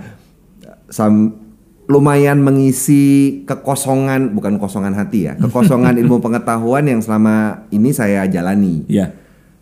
Sam- 0.88 1.43
lumayan 1.84 2.40
mengisi 2.40 3.04
kekosongan 3.44 4.32
bukan 4.32 4.56
kosongan 4.56 4.96
hati 4.96 5.28
ya, 5.28 5.34
kekosongan 5.36 5.96
ilmu 6.02 6.20
pengetahuan 6.20 6.88
yang 6.88 7.04
selama 7.04 7.68
ini 7.70 7.92
saya 7.92 8.24
jalani. 8.26 8.88
Iya. 8.88 9.12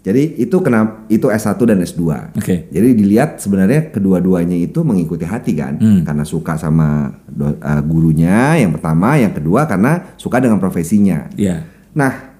Jadi 0.02 0.42
itu 0.42 0.58
kenapa 0.66 1.06
itu 1.14 1.30
S1 1.30 1.62
dan 1.62 1.78
S2. 1.78 2.02
Oke. 2.34 2.66
Jadi 2.74 2.90
dilihat 2.98 3.38
sebenarnya 3.38 3.94
kedua-duanya 3.94 4.58
itu 4.58 4.82
mengikuti 4.82 5.30
hati 5.30 5.54
kan, 5.54 5.78
Hmm. 5.78 6.02
karena 6.02 6.26
suka 6.26 6.58
sama 6.58 7.14
do- 7.30 7.54
uh, 7.58 7.82
gurunya 7.86 8.58
yang 8.58 8.74
pertama, 8.74 9.14
yang 9.22 9.30
kedua 9.30 9.70
karena 9.70 10.10
suka 10.18 10.42
dengan 10.42 10.58
profesinya. 10.58 11.30
Iya. 11.38 11.70
Nah, 11.94 12.34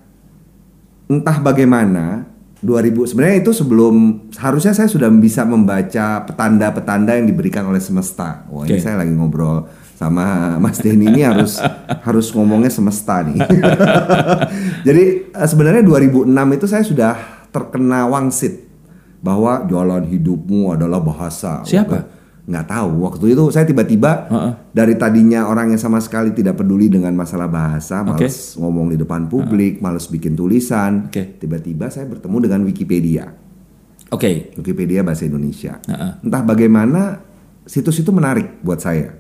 entah 1.06 1.38
bagaimana 1.38 2.31
2000 2.62 3.10
sebenarnya 3.10 3.38
itu 3.42 3.52
sebelum 3.58 3.94
harusnya 4.38 4.78
saya 4.78 4.86
sudah 4.86 5.10
bisa 5.10 5.42
membaca 5.42 6.22
petanda-petanda 6.30 7.18
yang 7.18 7.26
diberikan 7.26 7.66
oleh 7.66 7.82
semesta. 7.82 8.46
Wah, 8.54 8.70
ini 8.70 8.78
Oke. 8.78 8.86
saya 8.86 9.02
lagi 9.02 9.10
ngobrol 9.18 9.66
sama 9.98 10.58
Mas 10.62 10.78
Denny 10.78 11.10
ini 11.10 11.26
harus 11.26 11.58
harus 12.06 12.30
ngomongnya 12.30 12.70
semesta 12.70 13.26
nih. 13.26 13.42
Jadi 14.88 15.04
eh, 15.34 15.48
sebenarnya 15.50 15.82
2006 15.82 16.30
itu 16.30 16.66
saya 16.70 16.84
sudah 16.86 17.14
terkena 17.50 18.06
wangsit 18.06 18.70
bahwa 19.26 19.66
jalan 19.66 20.06
hidupmu 20.06 20.78
adalah 20.78 21.02
bahasa. 21.02 21.66
Siapa? 21.66 22.21
Nggak 22.42 22.66
tahu. 22.68 22.92
Waktu 23.06 23.26
itu 23.38 23.44
saya 23.54 23.66
tiba-tiba 23.70 24.26
Heeh. 24.28 24.54
dari 24.74 24.98
tadinya 24.98 25.46
orang 25.46 25.74
yang 25.74 25.82
sama 25.82 26.02
sekali 26.02 26.34
tidak 26.34 26.58
peduli 26.58 26.90
dengan 26.90 27.14
masalah 27.14 27.46
bahasa, 27.46 28.02
males 28.02 28.58
ngomong 28.58 28.90
di 28.90 28.98
depan 28.98 29.30
publik, 29.30 29.78
males 29.78 30.10
bikin 30.10 30.34
tulisan. 30.34 31.08
Oke. 31.08 31.38
Tiba-tiba 31.38 31.94
saya 31.94 32.10
bertemu 32.10 32.38
dengan 32.42 32.60
Wikipedia. 32.66 33.30
Oke. 34.10 34.58
Wikipedia 34.58 35.06
bahasa 35.06 35.30
Indonesia. 35.30 35.78
Heeh. 35.86 36.26
Entah 36.26 36.42
bagaimana 36.42 37.22
situs 37.70 38.02
itu 38.02 38.10
menarik 38.10 38.60
buat 38.66 38.82
saya. 38.82 39.14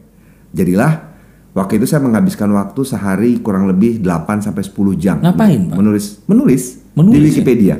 Jadilah 0.52 1.14
waktu 1.54 1.78
itu 1.78 1.86
saya 1.86 2.02
menghabiskan 2.02 2.50
waktu 2.58 2.82
sehari 2.84 3.38
kurang 3.40 3.70
lebih 3.70 4.02
8 4.02 4.42
sampai 4.42 4.66
10 4.66 4.98
jam. 4.98 5.22
Ngapain, 5.22 5.70
Pak? 5.70 5.78
Menulis 5.78 6.06
menulis, 6.26 6.64
Menulis 6.98 7.14
di 7.14 7.20
ya? 7.22 7.28
Wikipedia. 7.30 7.76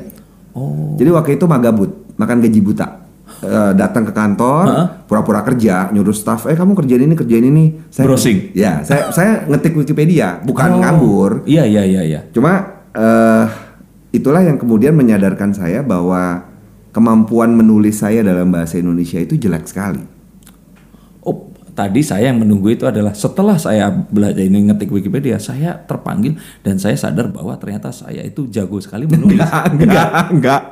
Oh. 0.54 0.94
Jadi 0.96 1.10
waktu 1.10 1.30
itu 1.34 1.44
magabut, 1.50 1.90
makan 2.14 2.38
gaji 2.40 2.60
buta. 2.62 3.01
Eh, 3.42 3.72
datang 3.74 4.06
ke 4.06 4.14
kantor, 4.14 4.64
pura-pura 5.10 5.42
kerja, 5.42 5.90
nyuruh 5.90 6.14
staff, 6.14 6.46
eh 6.46 6.54
kamu 6.54 6.78
kerjain 6.78 7.02
ini, 7.02 7.14
kerjain 7.18 7.42
ini. 7.42 7.64
Saya, 7.90 8.06
Browsing? 8.06 8.54
Ya, 8.54 8.86
saya 8.86 9.10
saya 9.10 9.42
ngetik 9.50 9.74
Wikipedia, 9.74 10.38
bukan 10.46 10.70
Oh. 10.70 10.78
nganggur. 10.78 11.32
Iya 11.42 11.66
iya 11.66 11.82
iya 11.82 12.02
iya. 12.06 12.20
Cuma 12.30 12.86
eh 12.94 13.46
itulah 14.14 14.46
yang 14.46 14.62
kemudian 14.62 14.94
menyadarkan 14.94 15.50
saya 15.58 15.82
bahwa 15.82 16.46
kemampuan 16.94 17.50
menulis 17.50 17.98
saya 17.98 18.22
dalam 18.22 18.54
bahasa 18.54 18.78
Indonesia 18.78 19.18
itu 19.18 19.34
jelek 19.34 19.66
sekali. 19.66 20.11
Tadi 21.72 22.04
saya 22.04 22.28
yang 22.28 22.44
menunggu 22.44 22.68
itu 22.68 22.84
adalah 22.84 23.16
setelah 23.16 23.56
saya 23.56 23.88
belajar 23.88 24.44
ini 24.44 24.68
ngetik 24.68 24.92
Wikipedia, 24.92 25.40
saya 25.40 25.72
terpanggil 25.72 26.36
dan 26.60 26.76
saya 26.76 26.92
sadar 27.00 27.32
bahwa 27.32 27.56
ternyata 27.56 27.88
saya 27.88 28.20
itu 28.20 28.44
jago 28.52 28.76
sekali 28.76 29.08
menulis. 29.08 29.40
enggak, 29.72 30.10
enggak. 30.28 30.62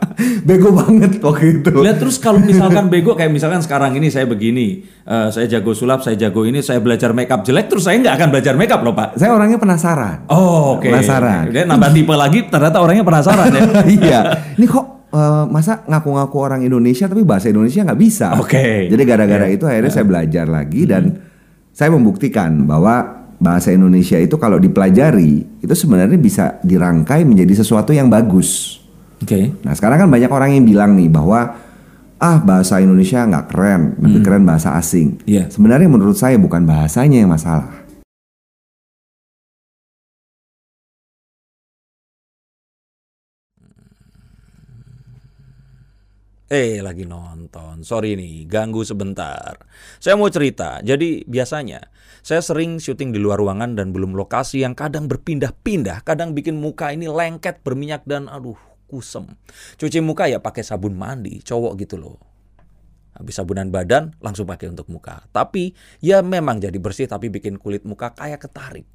Bego 0.45 0.76
banget 0.76 1.16
waktu 1.25 1.64
itu. 1.64 1.73
Lihat 1.73 1.97
terus 1.97 2.21
kalau 2.21 2.45
misalkan 2.45 2.92
bego 2.92 3.16
kayak 3.16 3.33
misalkan 3.33 3.64
sekarang 3.64 3.97
ini 3.97 4.12
saya 4.12 4.28
begini, 4.28 4.85
eh, 5.09 5.28
saya 5.33 5.49
jago 5.49 5.73
sulap, 5.73 6.04
saya 6.04 6.21
jago 6.21 6.45
ini, 6.45 6.61
saya 6.61 6.85
belajar 6.85 7.16
makeup 7.16 7.49
jelek, 7.49 7.73
terus 7.73 7.88
saya 7.88 7.97
nggak 7.97 8.21
akan 8.21 8.28
belajar 8.37 8.54
makeup 8.61 8.85
loh 8.85 8.92
pak. 8.92 9.16
Saya 9.16 9.33
orangnya 9.33 9.57
penasaran. 9.57 10.28
Oh, 10.28 10.76
oke. 10.76 10.85
Penasaran. 10.85 11.49
Dia 11.49 11.64
nambah 11.64 11.97
tipe 11.97 12.12
lagi, 12.12 12.45
ternyata 12.52 12.76
orangnya 12.76 13.09
penasaran 13.09 13.49
ya. 13.49 13.62
iya. 13.97 14.21
Ini 14.61 14.69
kok 14.69 15.00
eh, 15.10 15.44
masa 15.50 15.84
ngaku-ngaku 15.86 16.36
orang 16.38 16.60
Indonesia 16.62 17.10
tapi 17.10 17.22
bahasa 17.26 17.50
Indonesia 17.50 17.82
nggak 17.82 18.00
bisa? 18.00 18.34
Oke. 18.38 18.88
Jadi 18.88 19.02
gara-gara 19.02 19.46
itu 19.50 19.66
akhirnya 19.66 19.92
saya 19.92 20.06
belajar 20.06 20.46
lagi 20.46 20.82
dan 20.86 21.02
saya 21.70 21.90
membuktikan 21.94 22.66
bahwa 22.66 23.20
bahasa 23.40 23.72
Indonesia 23.72 24.20
itu 24.20 24.36
kalau 24.36 24.60
dipelajari 24.60 25.64
itu 25.64 25.74
sebenarnya 25.74 26.20
bisa 26.20 26.60
dirangkai 26.60 27.24
menjadi 27.24 27.64
sesuatu 27.64 27.90
yang 27.96 28.12
bagus. 28.12 28.80
Oke. 29.24 29.52
Nah 29.64 29.72
sekarang 29.72 30.06
kan 30.06 30.08
banyak 30.12 30.28
orang 30.28 30.56
yang 30.56 30.64
bilang 30.68 30.92
nih 30.96 31.08
bahwa 31.08 31.56
ah 32.20 32.36
bahasa 32.44 32.84
Indonesia 32.84 33.24
nggak 33.24 33.48
keren, 33.48 33.96
lebih 33.96 34.20
keren 34.20 34.44
bahasa 34.44 34.76
asing. 34.76 35.24
Iya. 35.24 35.48
Sebenarnya 35.48 35.88
menurut 35.88 36.20
saya 36.20 36.36
bukan 36.36 36.68
bahasanya 36.68 37.24
yang 37.24 37.32
masalah. 37.32 37.79
Eh, 46.50 46.83
lagi 46.83 47.07
nonton. 47.07 47.87
Sorry 47.87 48.19
nih, 48.19 48.42
ganggu 48.50 48.83
sebentar. 48.83 49.54
Saya 50.02 50.19
mau 50.19 50.26
cerita. 50.35 50.83
Jadi, 50.83 51.23
biasanya 51.23 51.78
saya 52.26 52.42
sering 52.42 52.83
syuting 52.83 53.14
di 53.14 53.23
luar 53.23 53.38
ruangan 53.38 53.78
dan 53.78 53.95
belum 53.95 54.19
lokasi 54.19 54.66
yang 54.66 54.75
kadang 54.75 55.07
berpindah-pindah, 55.07 56.02
kadang 56.02 56.35
bikin 56.35 56.59
muka 56.59 56.90
ini 56.90 57.07
lengket, 57.07 57.62
berminyak 57.62 58.02
dan 58.02 58.26
aduh, 58.26 58.59
kusem. 58.90 59.30
Cuci 59.78 60.02
muka 60.02 60.26
ya 60.26 60.42
pakai 60.42 60.66
sabun 60.66 60.99
mandi, 60.99 61.38
cowok 61.38 61.78
gitu 61.87 62.02
loh. 62.02 62.19
Habis 63.14 63.38
sabunan 63.38 63.71
badan 63.71 64.19
langsung 64.19 64.50
pakai 64.50 64.75
untuk 64.75 64.90
muka. 64.90 65.23
Tapi 65.30 65.71
ya 66.02 66.19
memang 66.19 66.59
jadi 66.59 66.83
bersih 66.83 67.07
tapi 67.07 67.30
bikin 67.30 67.62
kulit 67.62 67.87
muka 67.87 68.11
kayak 68.11 68.42
ketarik. 68.42 68.90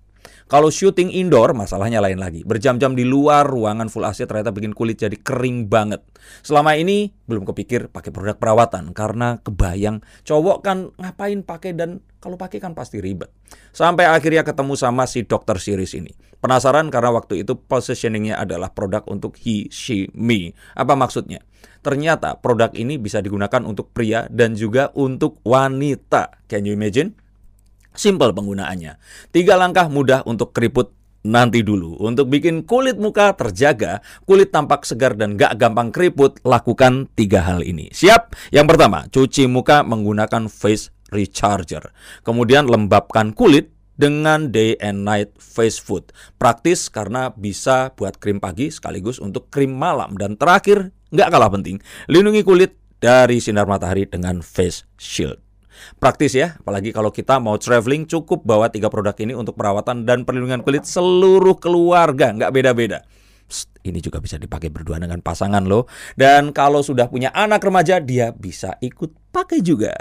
Kalau 0.46 0.70
syuting 0.70 1.10
indoor 1.10 1.58
masalahnya 1.58 2.03
lain 2.03 2.22
lagi. 2.22 2.46
Berjam-jam 2.46 2.94
di 2.94 3.01
luar 3.01 3.50
ruangan 3.50 3.89
full 3.89 4.05
AC 4.05 4.25
ternyata 4.29 4.53
bikin 4.53 4.77
kulit 4.77 5.01
jadi 5.01 5.17
kering 5.17 5.72
banget. 5.72 6.05
Selama 6.46 6.77
ini 6.77 7.13
belum 7.25 7.46
kepikir 7.50 7.89
pakai 7.89 8.13
produk 8.13 8.38
perawatan 8.38 8.94
karena 8.94 9.41
kebayang 9.41 10.05
cowok 10.25 10.58
kan 10.62 10.77
ngapain 11.01 11.41
pakai 11.41 11.74
dan 11.74 12.01
kalau 12.22 12.41
pakai 12.41 12.58
kan 12.58 12.74
pasti 12.74 12.98
ribet. 12.98 13.29
Sampai 13.70 14.10
akhirnya 14.10 14.41
ketemu 14.41 14.74
sama 14.74 15.05
si 15.05 15.25
dokter 15.25 15.62
series 15.62 15.94
ini. 15.94 16.10
Penasaran 16.41 16.89
karena 16.89 17.13
waktu 17.13 17.46
itu 17.46 17.58
positioningnya 17.58 18.38
adalah 18.38 18.70
produk 18.70 19.05
untuk 19.10 19.38
he, 19.41 19.70
she, 19.74 20.10
me. 20.13 20.53
Apa 20.77 20.94
maksudnya? 20.94 21.41
Ternyata 21.86 22.41
produk 22.41 22.74
ini 22.74 22.98
bisa 22.98 23.22
digunakan 23.22 23.62
untuk 23.62 23.94
pria 23.94 24.25
dan 24.29 24.58
juga 24.58 24.89
untuk 24.98 25.38
wanita. 25.46 26.41
Can 26.50 26.65
you 26.65 26.74
imagine? 26.74 27.13
Simple 27.96 28.36
penggunaannya. 28.36 29.00
Tiga 29.32 29.56
langkah 29.56 29.88
mudah 29.88 30.22
untuk 30.28 30.52
keriput 30.52 30.92
nanti 31.25 31.66
dulu. 31.66 31.98
Untuk 31.98 32.30
bikin 32.30 32.64
kulit 32.64 33.02
muka 33.02 33.34
terjaga, 33.34 34.00
kulit 34.30 34.54
tampak 34.54 34.86
segar 34.86 35.18
dan 35.18 35.36
gak 35.36 35.58
gampang 35.58 35.90
keriput, 35.90 36.38
lakukan 36.46 37.10
tiga 37.18 37.42
hal 37.42 37.66
ini. 37.66 37.90
Siap? 37.90 38.54
Yang 38.54 38.66
pertama, 38.70 39.10
cuci 39.10 39.50
muka 39.50 39.82
menggunakan 39.82 40.46
face 40.48 40.94
recharger. 41.10 41.90
Kemudian 42.22 42.70
lembabkan 42.70 43.34
kulit 43.34 43.74
dengan 43.96 44.52
day 44.52 44.78
and 44.84 45.02
night 45.08 45.34
face 45.42 45.82
food. 45.82 46.14
Praktis 46.38 46.92
karena 46.92 47.34
bisa 47.34 47.92
buat 47.96 48.20
krim 48.22 48.38
pagi 48.38 48.70
sekaligus 48.70 49.18
untuk 49.18 49.50
krim 49.50 49.74
malam. 49.74 50.14
Dan 50.20 50.38
terakhir, 50.38 50.94
nggak 51.10 51.30
kalah 51.34 51.50
penting, 51.50 51.82
lindungi 52.12 52.46
kulit 52.46 52.78
dari 53.00 53.40
sinar 53.42 53.66
matahari 53.66 54.06
dengan 54.08 54.44
face 54.44 54.86
shield. 55.00 55.45
Praktis 55.98 56.36
ya, 56.36 56.55
apalagi 56.60 56.91
kalau 56.96 57.12
kita 57.12 57.39
mau 57.39 57.58
traveling 57.60 58.08
cukup 58.08 58.44
bawa 58.44 58.72
tiga 58.72 58.88
produk 58.88 59.15
ini 59.20 59.36
untuk 59.36 59.55
perawatan 59.60 60.08
dan 60.08 60.24
perlindungan 60.24 60.63
kulit 60.65 60.88
seluruh 60.88 61.60
keluarga, 61.60 62.32
nggak 62.36 62.51
beda-beda. 62.51 63.00
Ini 63.86 64.01
juga 64.01 64.17
bisa 64.17 64.41
dipakai 64.41 64.74
berdua 64.74 64.98
dengan 64.98 65.22
pasangan 65.22 65.62
loh. 65.62 65.86
Dan 66.17 66.50
kalau 66.50 66.82
sudah 66.82 67.05
punya 67.05 67.29
anak 67.29 67.62
remaja, 67.62 68.01
dia 68.01 68.34
bisa 68.34 68.82
ikut 68.82 69.13
pakai 69.29 69.62
juga. 69.62 69.94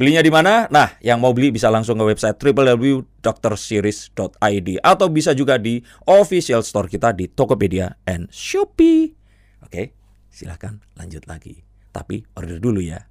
Belinya 0.00 0.24
di 0.24 0.32
mana? 0.32 0.64
Nah, 0.72 0.96
yang 1.04 1.20
mau 1.20 1.36
beli 1.36 1.52
bisa 1.52 1.68
langsung 1.68 2.00
ke 2.00 2.04
website 2.08 2.40
www.drseries.id 2.40 4.68
atau 4.80 5.06
bisa 5.12 5.36
juga 5.36 5.60
di 5.60 5.84
official 6.08 6.64
store 6.64 6.88
kita 6.88 7.12
di 7.12 7.28
Tokopedia 7.28 7.92
and 8.08 8.32
Shopee. 8.32 9.12
Oke, 9.60 9.92
silahkan 10.32 10.80
lanjut 10.96 11.28
lagi. 11.28 11.60
Tapi 11.92 12.24
order 12.32 12.56
dulu 12.56 12.80
ya. 12.80 13.04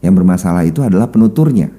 Yang 0.00 0.14
bermasalah 0.22 0.62
itu 0.64 0.84
adalah 0.84 1.08
penuturnya. 1.08 1.72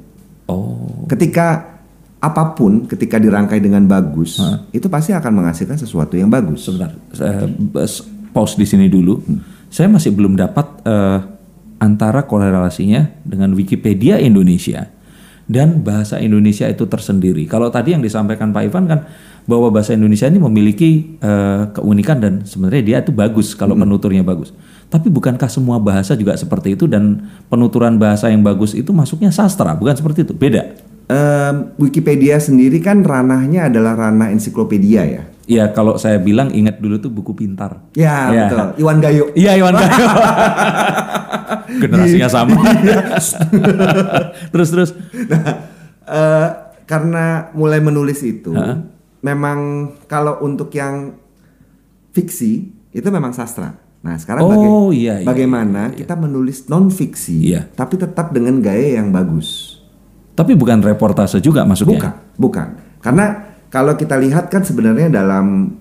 Oh, 0.48 1.06
Ketika 1.08 1.78
apa 2.18 2.58
pun, 2.58 2.90
ketika 2.90 3.22
dirangkai 3.22 3.62
dengan 3.62 3.86
bagus, 3.86 4.42
itu 4.74 4.90
pasti 4.90 5.14
akan 5.14 5.44
menghasilkan 5.44 5.78
sesuatu 5.78 6.18
yang 6.18 6.28
bagus. 6.34 6.66
sebentar. 6.66 6.98
Saya 7.14 7.46
bas- 7.48 8.04
pause 8.34 8.58
di 8.58 8.66
sini 8.66 8.90
dulu. 8.90 9.22
Saya 9.70 9.86
masih 9.92 10.14
belum 10.16 10.34
dapat 10.34 10.66
eh, 10.86 11.20
antara 11.78 12.26
korelasinya 12.26 13.22
dengan 13.22 13.54
Wikipedia 13.54 14.18
Indonesia 14.18 14.90
dan 15.48 15.80
bahasa 15.86 16.18
Indonesia 16.18 16.68
itu 16.68 16.90
tersendiri. 16.90 17.46
Kalau 17.46 17.70
tadi 17.70 17.94
yang 17.94 18.02
disampaikan 18.02 18.52
Pak 18.52 18.64
Ivan 18.68 18.86
kan 18.90 19.00
bahwa 19.48 19.72
bahasa 19.72 19.96
Indonesia 19.96 20.28
ini 20.28 20.42
memiliki 20.42 21.22
eh, 21.22 21.64
keunikan 21.72 22.18
dan 22.20 22.34
sebenarnya 22.44 22.82
dia 22.84 22.98
itu 23.00 23.14
bagus 23.14 23.54
kalau 23.54 23.78
penuturnya 23.78 24.26
bagus. 24.26 24.52
Tapi 24.88 25.12
bukankah 25.12 25.52
semua 25.52 25.76
bahasa 25.78 26.16
juga 26.16 26.32
seperti 26.40 26.80
itu 26.80 26.88
dan 26.88 27.28
penuturan 27.52 28.00
bahasa 28.00 28.32
yang 28.32 28.40
bagus 28.40 28.72
itu 28.72 28.96
masuknya 28.96 29.36
sastra, 29.36 29.76
bukan 29.76 29.92
seperti 29.94 30.24
itu? 30.24 30.32
Beda. 30.32 30.80
Em, 31.08 31.72
Wikipedia 31.76 32.40
sendiri 32.40 32.80
kan 32.80 33.04
ranahnya 33.04 33.68
adalah 33.68 33.96
ranah 33.96 34.32
ensiklopedia 34.32 35.04
ya. 35.04 35.24
Ya 35.48 35.72
kalau 35.72 35.96
saya 35.96 36.20
bilang 36.20 36.52
ingat 36.52 36.80
dulu 36.80 37.00
tuh 37.00 37.08
buku 37.08 37.32
pintar. 37.32 37.80
Ya, 37.96 38.28
Ya. 38.32 38.48
betul. 38.48 38.84
Iwan 38.84 39.00
Gayo. 39.00 39.32
Iya 39.32 39.56
Iwan 39.56 39.76
Gayo. 39.76 39.96
Generasinya 41.84 42.28
sama. 42.28 42.60
terus 44.52 44.70
terus. 44.72 44.90
Eh, 46.08 46.48
karena 46.84 47.52
mulai 47.52 47.80
menulis 47.80 48.20
itu, 48.24 48.52
memang 49.20 49.92
kalau 50.08 50.40
untuk 50.44 50.72
yang 50.72 51.16
fiksi 52.12 52.72
itu 52.92 53.08
memang 53.08 53.32
sastra. 53.32 53.76
Nah 54.00 54.16
sekarang 54.16 54.42
Oh, 54.42 54.50
baga- 54.50 54.94
iya, 54.94 55.14
iya, 55.20 55.26
bagaimana 55.26 55.90
kita 55.92 56.14
menulis 56.14 56.68
non 56.68 56.88
fiksi, 56.88 57.50
Iya. 57.50 57.68
tapi 57.70 57.96
tetap 57.96 58.30
dengan 58.30 58.60
gaya 58.60 58.98
yang 58.98 59.10
bagus. 59.10 59.80
Tapi 60.32 60.54
bukan 60.54 60.80
reportase 60.80 61.40
juga 61.40 61.66
masuknya. 61.66 61.98
Bukan, 61.98 62.14
bukan. 62.38 62.68
Karena 63.02 63.26
kalau 63.68 63.94
kita 63.94 64.16
lihat 64.16 64.48
kan 64.48 64.62
sebenarnya 64.62 65.10
dalam 65.10 65.74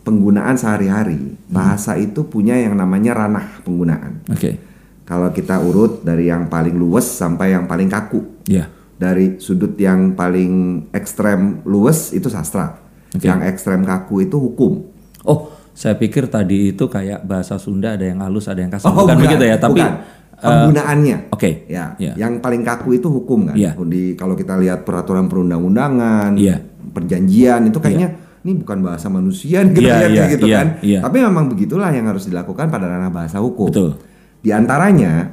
penggunaan 0.00 0.56
sehari-hari 0.56 1.36
bahasa 1.46 1.92
itu 1.94 2.24
punya 2.24 2.56
yang 2.56 2.72
namanya 2.72 3.12
ranah 3.14 3.60
penggunaan. 3.60 4.24
Oke. 4.26 4.56
Kalau 5.04 5.28
kita 5.28 5.60
urut 5.60 6.00
dari 6.00 6.26
yang 6.26 6.48
paling 6.48 6.72
luwes 6.72 7.04
sampai 7.04 7.52
yang 7.52 7.64
paling 7.64 7.88
kaku. 7.88 8.24
Ya. 8.44 8.68
dari 8.98 9.38
sudut 9.38 9.78
yang 9.78 10.18
paling 10.18 10.82
ekstrem 10.90 11.62
luwes 11.62 12.10
itu 12.10 12.26
sastra. 12.26 12.82
Yang 13.14 13.46
ekstrem 13.46 13.86
kaku 13.86 14.26
itu 14.26 14.34
hukum. 14.34 14.90
Oh, 15.22 15.54
saya 15.78 15.94
pikir 15.94 16.26
tadi 16.26 16.74
itu 16.74 16.90
kayak 16.90 17.22
bahasa 17.22 17.54
Sunda 17.54 17.94
ada 17.94 18.02
yang 18.02 18.18
halus, 18.18 18.50
ada 18.50 18.58
yang 18.58 18.66
kasar. 18.68 18.90
Oh, 18.90 19.06
bukan, 19.06 19.14
bukan, 19.14 19.18
begitu 19.22 19.44
ya, 19.46 19.56
tapi 19.56 19.78
bukan. 19.78 19.92
penggunaannya. 20.36 21.16
oke. 21.30 21.50
Ya, 21.66 21.94
Ya. 21.96 22.12
yang 22.16 22.38
paling 22.38 22.62
kaku 22.62 22.94
itu 22.94 23.06
hukum 23.06 23.46
kan. 23.46 23.54
Iya. 23.54 23.78
Di 23.80 24.14
kalau 24.14 24.34
kita 24.34 24.54
lihat 24.54 24.82
peraturan 24.82 25.30
perundang-undangan, 25.30 26.34
Iya. 26.34 26.58
perjanjian 26.88 27.62
itu 27.64 27.78
kayaknya 27.78 28.08
ini 28.40 28.58
bukan 28.58 28.78
bahasa 28.80 29.06
manusia 29.06 29.62
kita 29.62 29.78
Iya, 29.78 29.94
lihat 29.94 30.10
iya, 30.10 30.18
kayak 30.20 30.30
gitu 30.32 30.46
iya, 30.46 30.56
kan. 30.56 30.68
iya. 30.80 30.98
Tapi 31.00 31.16
memang 31.20 31.44
begitulah 31.46 31.90
yang 31.90 32.06
harus 32.06 32.26
dilakukan 32.26 32.66
pada 32.66 32.86
ranah 32.86 33.10
bahasa 33.10 33.38
hukum. 33.38 33.70
Betul. 33.70 33.98
Di 34.38 34.50
antaranya 34.50 35.30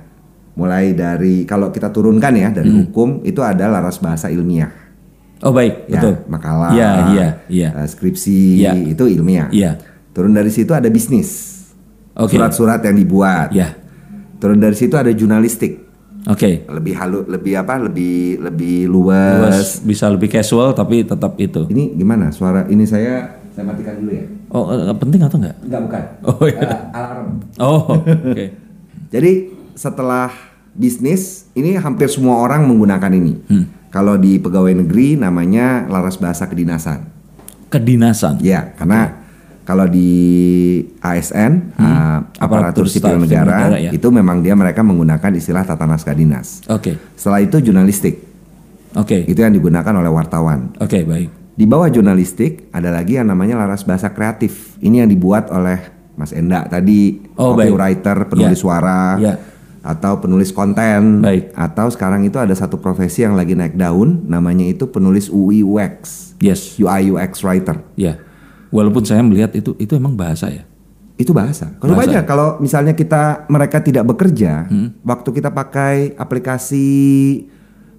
mulai 0.54 0.94
dari 0.94 1.42
kalau 1.44 1.70
kita 1.70 1.90
turunkan 1.90 2.34
ya 2.34 2.50
dari 2.50 2.70
Hmm. 2.70 2.86
hukum 2.86 3.10
itu 3.22 3.42
ada 3.42 3.66
laras 3.66 3.98
bahasa 3.98 4.30
ilmiah. 4.30 4.70
Oh 5.42 5.52
baik, 5.52 5.86
Ya, 5.86 6.00
betul. 6.00 6.14
makalah, 6.26 6.70
Iya, 6.72 6.90
iya, 7.12 7.28
iya. 7.48 7.70
eh, 7.76 7.88
skripsi 7.88 8.40
Iya. 8.58 8.72
itu 8.88 9.04
ilmiah. 9.06 9.50
Iya. 9.50 9.95
Turun 10.16 10.32
dari 10.32 10.48
situ 10.48 10.72
ada 10.72 10.88
bisnis. 10.88 11.60
Oke. 12.16 12.40
Surat-surat 12.40 12.80
yang 12.80 12.96
dibuat. 12.96 13.52
Ya, 13.52 13.76
Turun 14.40 14.58
dari 14.58 14.72
situ 14.74 14.96
ada 14.96 15.12
jurnalistik. 15.12 15.84
oke. 16.24 16.66
Lebih 16.72 16.94
halu, 16.96 17.20
lebih 17.28 17.54
apa? 17.56 17.76
Lebih 17.78 18.40
lebih 18.42 18.88
Luas, 18.88 19.44
luas. 19.44 19.70
bisa 19.84 20.08
lebih 20.08 20.32
casual 20.32 20.72
tapi 20.72 21.04
tetap 21.04 21.36
itu. 21.36 21.68
Ini 21.68 21.94
gimana? 21.94 22.32
Suara 22.32 22.64
ini 22.66 22.88
saya 22.88 23.36
saya 23.52 23.68
matikan 23.68 24.00
dulu 24.00 24.12
ya. 24.12 24.26
Oh, 24.50 24.72
eh, 24.72 24.96
penting 24.96 25.20
atau 25.22 25.36
enggak? 25.36 25.56
Enggak 25.62 25.82
bukan. 25.84 26.04
Oh, 26.24 26.44
iya. 26.48 26.60
Eh, 26.64 26.80
alarm. 26.96 27.28
Oh, 27.60 27.80
oke. 28.00 28.46
Jadi 29.14 29.32
setelah 29.76 30.32
bisnis 30.72 31.48
ini 31.52 31.76
hampir 31.76 32.08
semua 32.08 32.40
orang 32.40 32.64
menggunakan 32.64 33.12
ini. 33.12 33.34
Hmm. 33.52 33.66
Kalau 33.92 34.16
di 34.16 34.40
pegawai 34.40 34.72
negeri 34.76 35.16
namanya 35.16 35.88
laras 35.88 36.16
bahasa 36.16 36.48
kedinasan. 36.48 37.08
Kedinasan. 37.68 38.40
Ya, 38.40 38.72
karena 38.76 39.24
kalau 39.66 39.86
di 39.86 40.10
ASN 41.02 41.74
uh, 41.74 41.94
Hmm. 42.16 42.32
Aparatur 42.38 42.86
aparatur 42.86 42.86
sipil 42.88 43.18
negara, 43.20 43.68
Negara, 43.68 43.78
ya. 43.78 43.92
itu 43.92 44.08
memang 44.08 44.40
dia 44.40 44.56
mereka 44.56 44.80
menggunakan 44.80 45.32
istilah 45.36 45.64
tata 45.64 45.84
naskah 45.84 46.14
dinas. 46.14 46.64
Oke. 46.68 46.96
Setelah 47.14 47.42
itu 47.42 47.60
jurnalistik. 47.60 48.24
Oke. 48.94 49.26
Itu 49.26 49.44
yang 49.44 49.52
digunakan 49.52 49.92
oleh 49.92 50.08
wartawan. 50.08 50.72
Oke, 50.80 51.04
baik. 51.04 51.28
Di 51.52 51.66
bawah 51.66 51.88
jurnalistik 51.88 52.72
ada 52.72 52.92
lagi 52.92 53.16
yang 53.16 53.28
namanya 53.28 53.56
laras 53.58 53.84
bahasa 53.84 54.12
kreatif. 54.12 54.76
Ini 54.80 55.04
yang 55.04 55.10
dibuat 55.10 55.52
oleh 55.52 55.80
Mas 56.16 56.32
Enda 56.32 56.64
tadi, 56.66 57.20
Oh, 57.36 57.56
baik. 57.56 57.72
copywriter, 57.76 58.18
penulis 58.28 58.56
Ya. 58.56 58.64
suara, 58.64 59.02
Ya. 59.20 59.34
atau 59.82 60.20
penulis 60.20 60.52
konten. 60.52 61.20
Baik. 61.20 61.52
Atau 61.52 61.92
sekarang 61.92 62.24
itu 62.24 62.40
ada 62.40 62.56
satu 62.56 62.80
profesi 62.80 63.24
yang 63.24 63.36
lagi 63.36 63.56
naik 63.56 63.76
daun, 63.76 64.24
namanya 64.28 64.64
itu 64.64 64.88
penulis 64.88 65.28
UI 65.28 65.60
UX, 65.62 66.32
Yes. 66.40 66.76
UI 66.76 67.12
UX 67.12 67.44
writer. 67.44 67.84
Ya. 67.96 68.20
Walaupun 68.76 69.04
saya 69.08 69.24
melihat 69.24 69.56
itu 69.56 69.72
itu 69.80 69.96
emang 69.96 70.20
bahasa 70.20 70.52
ya. 70.52 70.68
Itu 71.16 71.32
bahasa. 71.32 71.72
Kalau 71.80 71.96
aja 71.96 72.28
kalau 72.28 72.60
misalnya 72.60 72.92
kita 72.92 73.48
mereka 73.48 73.80
tidak 73.80 74.04
bekerja, 74.04 74.68
Hmm. 74.68 75.00
waktu 75.00 75.30
kita 75.32 75.48
pakai 75.50 76.12
aplikasi 76.20 76.88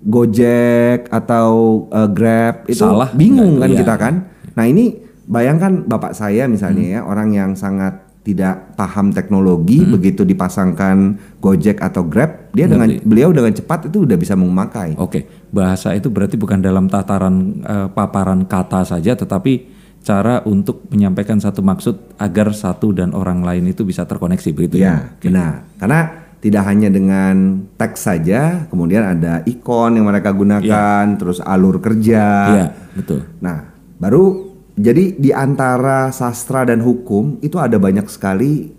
Gojek 0.06 1.10
atau 1.10 1.50
uh, 1.90 2.06
Grab 2.06 2.68
itu 2.70 2.84
Salah. 2.84 3.10
bingung 3.10 3.58
kan 3.58 3.72
iya. 3.72 3.78
kita 3.80 3.94
kan. 3.98 4.14
Nah, 4.54 4.64
ini 4.68 4.94
bayangkan 5.26 5.82
bapak 5.82 6.14
saya 6.14 6.46
misalnya 6.46 6.84
Hmm. 6.84 6.94
ya, 6.94 7.00
orang 7.02 7.28
yang 7.34 7.50
sangat 7.56 8.06
tidak 8.22 8.74
paham 8.74 9.10
teknologi 9.10 9.82
Hmm. 9.82 9.96
begitu 9.96 10.22
dipasangkan 10.22 11.16
Gojek 11.40 11.78
atau 11.80 12.06
Grab, 12.06 12.50
dia 12.52 12.66
dengan 12.66 12.90
beliau 13.02 13.30
dengan 13.30 13.50
cepat 13.50 13.86
itu 13.88 14.02
udah 14.06 14.14
bisa 14.14 14.34
memakai. 14.34 14.94
Oke, 14.98 15.26
bahasa 15.50 15.94
itu 15.94 16.06
berarti 16.06 16.36
bukan 16.36 16.58
dalam 16.60 16.86
tataran 16.86 17.62
eh, 17.62 17.88
paparan 17.90 18.44
kata 18.44 18.82
saja, 18.82 19.14
tetapi 19.14 19.75
cara 20.06 20.38
untuk 20.46 20.86
menyampaikan 20.94 21.42
satu 21.42 21.66
maksud 21.66 22.14
agar 22.22 22.54
satu 22.54 22.94
dan 22.94 23.10
orang 23.10 23.42
lain 23.42 23.66
itu 23.66 23.82
bisa 23.82 24.06
terkoneksi 24.06 24.54
begitu 24.54 24.78
ya? 24.78 24.86
Ya, 24.86 24.96
benar. 25.18 25.66
Karena 25.82 26.00
tidak 26.38 26.62
hanya 26.62 26.86
dengan 26.86 27.66
teks 27.74 28.06
saja, 28.06 28.70
kemudian 28.70 29.02
ada 29.02 29.42
ikon 29.42 29.98
yang 29.98 30.06
mereka 30.06 30.30
gunakan, 30.30 31.18
terus 31.18 31.42
alur 31.42 31.82
kerja. 31.82 32.22
Iya, 32.54 32.66
betul. 32.94 33.26
Nah, 33.42 33.66
baru 33.98 34.46
jadi 34.78 35.18
di 35.18 35.34
antara 35.34 36.14
sastra 36.14 36.62
dan 36.62 36.86
hukum 36.86 37.42
itu 37.42 37.58
ada 37.58 37.74
banyak 37.74 38.06
sekali 38.06 38.70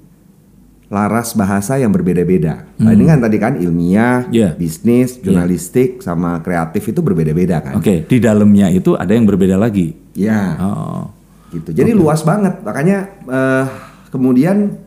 laras 0.88 1.36
bahasa 1.36 1.76
yang 1.76 1.92
berbeda-beda. 1.92 2.64
Bandingkan 2.80 3.20
tadi 3.20 3.36
kan 3.36 3.54
ilmiah, 3.60 4.24
Iya. 4.32 4.56
bisnis, 4.56 5.20
jurnalistik, 5.20 6.00
sama 6.00 6.40
kreatif 6.40 6.88
itu 6.88 7.04
berbeda-beda 7.04 7.60
kan. 7.60 7.76
Oke, 7.76 8.08
di 8.08 8.18
dalamnya 8.24 8.72
itu 8.72 8.96
ada 8.96 9.12
yang 9.12 9.28
berbeda 9.28 9.60
lagi. 9.60 9.92
Ya, 10.16 10.56
Oh, 10.56 11.12
gitu. 11.52 11.70
Jadi 11.72 11.92
luas 11.96 12.22
banget. 12.24 12.60
Makanya 12.64 12.98
eh, 13.28 13.66
kemudian 14.12 14.78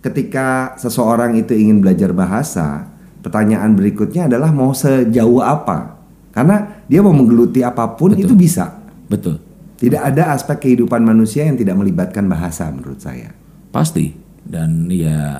ketika 0.00 0.78
seseorang 0.78 1.34
itu 1.36 1.52
ingin 1.52 1.82
belajar 1.82 2.14
bahasa, 2.14 2.88
pertanyaan 3.20 3.74
berikutnya 3.74 4.30
adalah 4.30 4.54
mau 4.54 4.72
sejauh 4.72 5.42
apa? 5.42 5.98
Karena 6.32 6.84
dia 6.86 7.02
mau 7.02 7.12
menggeluti 7.12 7.64
apa 7.66 7.98
pun 7.98 8.14
itu 8.14 8.32
bisa. 8.36 8.78
betul. 9.08 9.40
Tidak 9.78 10.02
ada 10.02 10.34
aspek 10.34 10.58
kehidupan 10.58 11.06
manusia 11.06 11.46
yang 11.46 11.54
tidak 11.54 11.78
melibatkan 11.78 12.26
bahasa 12.26 12.66
menurut 12.66 12.98
saya. 12.98 13.30
Pasti. 13.70 14.10
Dan 14.42 14.90
ya 14.90 15.38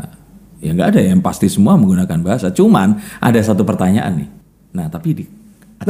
ya 0.62 0.70
nggak 0.74 0.94
ada 0.94 1.00
yang 1.02 1.18
pasti 1.18 1.50
semua 1.50 1.74
menggunakan 1.74 2.22
bahasa. 2.22 2.54
Cuman 2.54 3.02
ada 3.18 3.40
satu 3.42 3.66
pertanyaan 3.66 4.22
nih. 4.22 4.30
Nah, 4.78 4.86
tapi 4.86 5.10
di. 5.10 5.24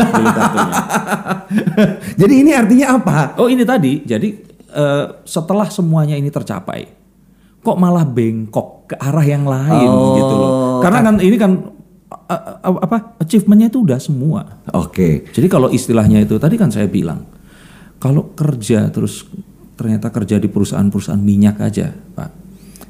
Jadi 2.21 2.35
ini 2.41 2.53
artinya 2.53 2.97
apa? 3.01 3.37
Oh 3.41 3.49
ini 3.49 3.65
tadi, 3.65 4.05
jadi 4.05 4.29
eh, 4.73 5.07
setelah 5.25 5.69
semuanya 5.73 6.15
ini 6.17 6.29
tercapai, 6.29 6.89
kok 7.65 7.79
malah 7.79 8.05
bengkok 8.07 8.89
ke 8.89 8.95
arah 8.97 9.27
yang 9.27 9.45
lain 9.45 9.91
Oh, 9.91 10.17
gitu 10.17 10.35
loh. 10.35 10.51
Karena 10.81 11.05
kan 11.05 11.15
ini 11.21 11.37
kan 11.37 11.53
eh, 12.33 12.43
apa 12.65 13.21
achievementnya 13.21 13.69
itu 13.69 13.85
udah 13.85 13.99
semua. 14.01 14.65
Oke. 14.73 15.29
Jadi 15.29 15.47
kalau 15.49 15.69
istilahnya 15.69 16.25
itu 16.25 16.41
tadi 16.41 16.57
kan 16.57 16.73
saya 16.73 16.89
bilang, 16.89 17.25
kalau 18.01 18.33
kerja 18.33 18.89
terus 18.89 19.27
ternyata 19.79 20.11
kerja 20.11 20.43
di 20.43 20.49
perusahaan-perusahaan 20.51 21.23
minyak 21.23 21.63
aja, 21.63 21.93
Pak, 21.93 22.31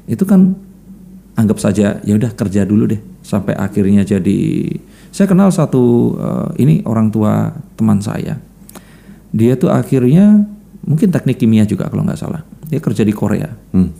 itu 0.09 0.23
kan 0.25 0.57
anggap 1.37 1.61
saja 1.61 2.01
ya 2.03 2.13
udah 2.17 2.35
kerja 2.35 2.65
dulu 2.65 2.89
deh 2.89 3.01
sampai 3.23 3.55
akhirnya 3.55 4.03
jadi. 4.03 4.41
Saya 5.09 5.25
kenal 5.25 5.49
satu 5.49 6.15
eh, 6.17 6.63
ini 6.63 6.85
orang 6.85 7.09
tua 7.09 7.49
teman 7.75 7.99
saya, 7.99 8.37
dia 9.33 9.57
tuh 9.57 9.73
akhirnya 9.73 10.45
mungkin 10.89 11.13
teknik 11.13 11.37
kimia 11.37 11.63
juga 11.63 11.85
kalau 11.85 12.01
nggak 12.01 12.17
salah, 12.17 12.41
dia 12.65 12.81
kerja 12.81 13.05
di 13.05 13.13
Korea 13.13 13.53
Hmm. 13.69 13.93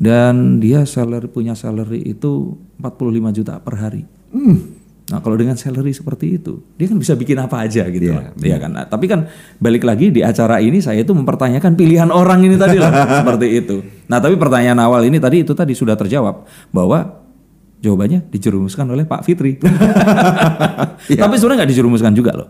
dan 0.00 0.58
dia 0.58 0.82
salary 0.82 1.28
punya 1.28 1.52
salary 1.52 2.00
itu 2.02 2.56
45 2.80 2.88
juta 3.30 3.60
per 3.60 3.76
hari. 3.76 4.02
Hmm. 4.32 4.80
Nah 5.02 5.20
kalau 5.20 5.36
dengan 5.36 5.60
salary 5.60 5.92
seperti 5.92 6.40
itu, 6.40 6.64
dia 6.74 6.88
kan 6.88 6.96
bisa 6.96 7.12
bikin 7.12 7.36
apa 7.36 7.60
aja 7.60 7.84
gitu, 7.86 8.08
Iya, 8.08 8.16
lah. 8.16 8.24
Iya 8.32 8.56
kan. 8.56 8.70
Nah, 8.72 8.84
tapi 8.88 9.04
kan 9.04 9.28
balik 9.60 9.84
lagi 9.84 10.08
di 10.08 10.24
acara 10.24 10.56
ini 10.58 10.80
saya 10.80 11.04
itu 11.04 11.12
mempertanyakan 11.12 11.76
pilihan 11.76 12.08
orang 12.08 12.40
ini 12.40 12.56
tadi 12.56 12.80
lah, 12.80 12.88
seperti 13.20 13.46
itu. 13.52 13.84
Nah 14.08 14.18
tapi 14.18 14.40
pertanyaan 14.40 14.80
awal 14.80 15.04
ini 15.04 15.20
tadi 15.20 15.44
itu 15.44 15.52
tadi 15.52 15.76
sudah 15.76 16.00
terjawab 16.00 16.48
bahwa 16.72 17.20
jawabannya 17.82 18.24
dijerumuskan 18.32 18.88
oleh 18.88 19.04
Pak 19.04 19.20
Fitri. 19.26 19.58
Tapi 21.22 21.34
sebenarnya 21.36 21.66
nggak 21.66 21.70
dijerumuskan 21.74 22.12
juga 22.14 22.32
loh, 22.32 22.48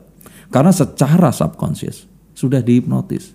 karena 0.53 0.71
secara 0.71 1.33
subconscious 1.33 2.05
sudah 2.33 2.61
dihipnotis, 2.61 3.33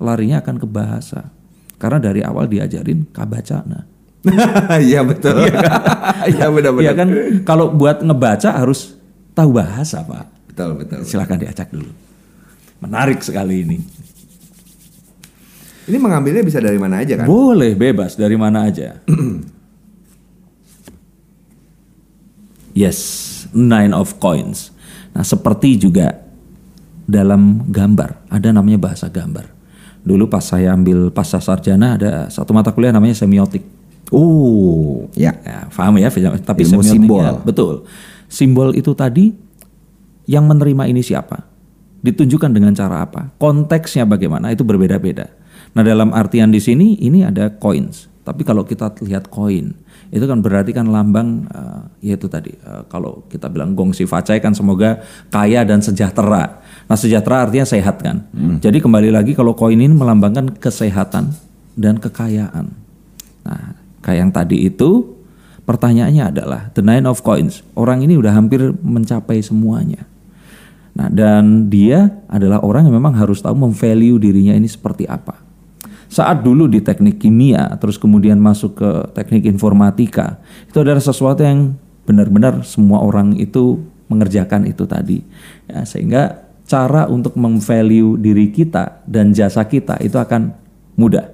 larinya 0.00 0.40
akan 0.44 0.56
ke 0.60 0.66
bahasa. 0.68 1.30
Karena 1.76 2.00
dari 2.00 2.24
awal 2.24 2.48
diajarin 2.48 3.08
kabacana. 3.12 3.96
Iya 4.82 5.06
betul. 5.06 5.46
Iya 6.26 6.50
benar-benar. 6.50 6.82
Iya 6.86 6.92
kan 6.98 7.08
kalau 7.46 7.70
buat 7.70 8.02
ngebaca 8.02 8.58
harus 8.58 8.98
tahu 9.36 9.54
bahasa 9.54 10.02
pak. 10.02 10.26
Betul 10.50 10.70
betul. 10.82 11.00
Silahkan 11.06 11.38
diacak 11.38 11.70
dulu. 11.70 11.92
Menarik 12.82 13.22
sekali 13.22 13.62
ini. 13.62 13.78
Ini 15.86 15.96
mengambilnya 16.02 16.42
bisa 16.42 16.58
dari 16.58 16.80
mana 16.82 16.98
aja 17.06 17.22
kan? 17.22 17.30
Boleh 17.30 17.78
bebas 17.78 18.18
dari 18.18 18.34
mana 18.34 18.66
aja. 18.66 18.98
yes, 22.82 22.98
nine 23.54 23.94
of 23.94 24.18
coins. 24.18 24.74
Nah 25.14 25.22
seperti 25.22 25.78
juga 25.78 26.26
dalam 27.06 27.70
gambar 27.70 28.26
ada 28.26 28.48
namanya 28.50 28.82
bahasa 28.82 29.06
gambar. 29.06 29.55
Dulu 30.06 30.30
pas 30.30 30.46
saya 30.46 30.70
ambil 30.70 31.10
pasca 31.10 31.42
sarjana 31.42 31.98
ada 31.98 32.30
satu 32.30 32.54
mata 32.54 32.70
kuliah 32.70 32.94
namanya 32.94 33.18
semiotik. 33.18 33.66
Oh, 34.14 35.10
ya. 35.18 35.34
Ya, 35.42 35.66
paham 35.66 35.98
ya, 35.98 36.06
tapi 36.46 36.62
Ilmu 36.62 36.86
simbol. 36.86 37.26
Betul. 37.42 37.82
Simbol 38.30 38.70
itu 38.78 38.94
tadi 38.94 39.34
yang 40.30 40.46
menerima 40.46 40.86
ini 40.86 41.02
siapa? 41.02 41.42
Ditunjukkan 42.06 42.54
dengan 42.54 42.70
cara 42.70 43.02
apa? 43.02 43.34
Konteksnya 43.34 44.06
bagaimana? 44.06 44.54
Itu 44.54 44.62
berbeda-beda. 44.62 45.26
Nah, 45.74 45.82
dalam 45.82 46.14
artian 46.14 46.54
di 46.54 46.62
sini 46.62 47.02
ini 47.02 47.26
ada 47.26 47.50
coins. 47.58 48.06
Tapi 48.22 48.42
kalau 48.42 48.66
kita 48.66 48.90
lihat 49.06 49.30
koin, 49.30 49.70
itu 50.10 50.24
kan 50.26 50.42
berarti 50.42 50.74
kan 50.74 50.90
lambang 50.90 51.46
uh, 51.46 51.86
yaitu 52.02 52.26
tadi 52.26 52.50
uh, 52.66 52.82
kalau 52.90 53.22
kita 53.30 53.46
bilang 53.46 53.78
gongsi 53.78 54.02
facai 54.02 54.42
kan 54.42 54.50
semoga 54.50 55.02
kaya 55.30 55.62
dan 55.62 55.78
sejahtera. 55.78 56.62
Nah 56.86 56.96
sejahtera 56.96 57.46
artinya 57.46 57.66
sehat 57.66 57.98
kan. 57.98 58.26
Hmm. 58.30 58.62
Jadi 58.62 58.78
kembali 58.78 59.10
lagi 59.10 59.34
kalau 59.34 59.58
koin 59.58 59.78
ini 59.78 59.90
melambangkan 59.90 60.54
kesehatan 60.54 61.34
dan 61.74 61.98
kekayaan. 61.98 62.70
Nah 63.42 63.62
kayak 64.02 64.18
yang 64.22 64.30
tadi 64.30 64.70
itu 64.70 65.18
pertanyaannya 65.66 66.24
adalah 66.30 66.70
the 66.78 66.82
nine 66.82 67.04
of 67.10 67.26
coins. 67.26 67.66
Orang 67.74 68.06
ini 68.06 68.14
udah 68.14 68.30
hampir 68.30 68.70
mencapai 68.70 69.42
semuanya. 69.42 70.06
Nah 70.94 71.10
dan 71.10 71.66
dia 71.66 72.22
adalah 72.30 72.62
orang 72.62 72.86
yang 72.86 73.02
memang 73.02 73.18
harus 73.18 73.42
tahu 73.42 73.58
memvalue 73.58 74.22
dirinya 74.22 74.54
ini 74.54 74.70
seperti 74.70 75.10
apa. 75.10 75.42
Saat 76.06 76.46
dulu 76.46 76.70
di 76.70 76.78
teknik 76.78 77.18
kimia, 77.18 77.66
terus 77.82 77.98
kemudian 77.98 78.38
masuk 78.38 78.78
ke 78.78 78.90
teknik 79.10 79.42
informatika, 79.42 80.38
itu 80.70 80.78
adalah 80.78 81.02
sesuatu 81.02 81.42
yang 81.42 81.74
benar-benar 82.06 82.62
semua 82.62 83.02
orang 83.02 83.34
itu 83.34 83.82
mengerjakan 84.06 84.70
itu 84.70 84.86
tadi. 84.86 85.18
Ya, 85.66 85.82
sehingga 85.82 86.45
cara 86.66 87.06
untuk 87.06 87.38
memvalue 87.38 88.18
diri 88.18 88.50
kita 88.50 89.06
dan 89.06 89.30
jasa 89.30 89.62
kita 89.64 90.02
itu 90.02 90.18
akan 90.18 90.50
mudah. 90.98 91.30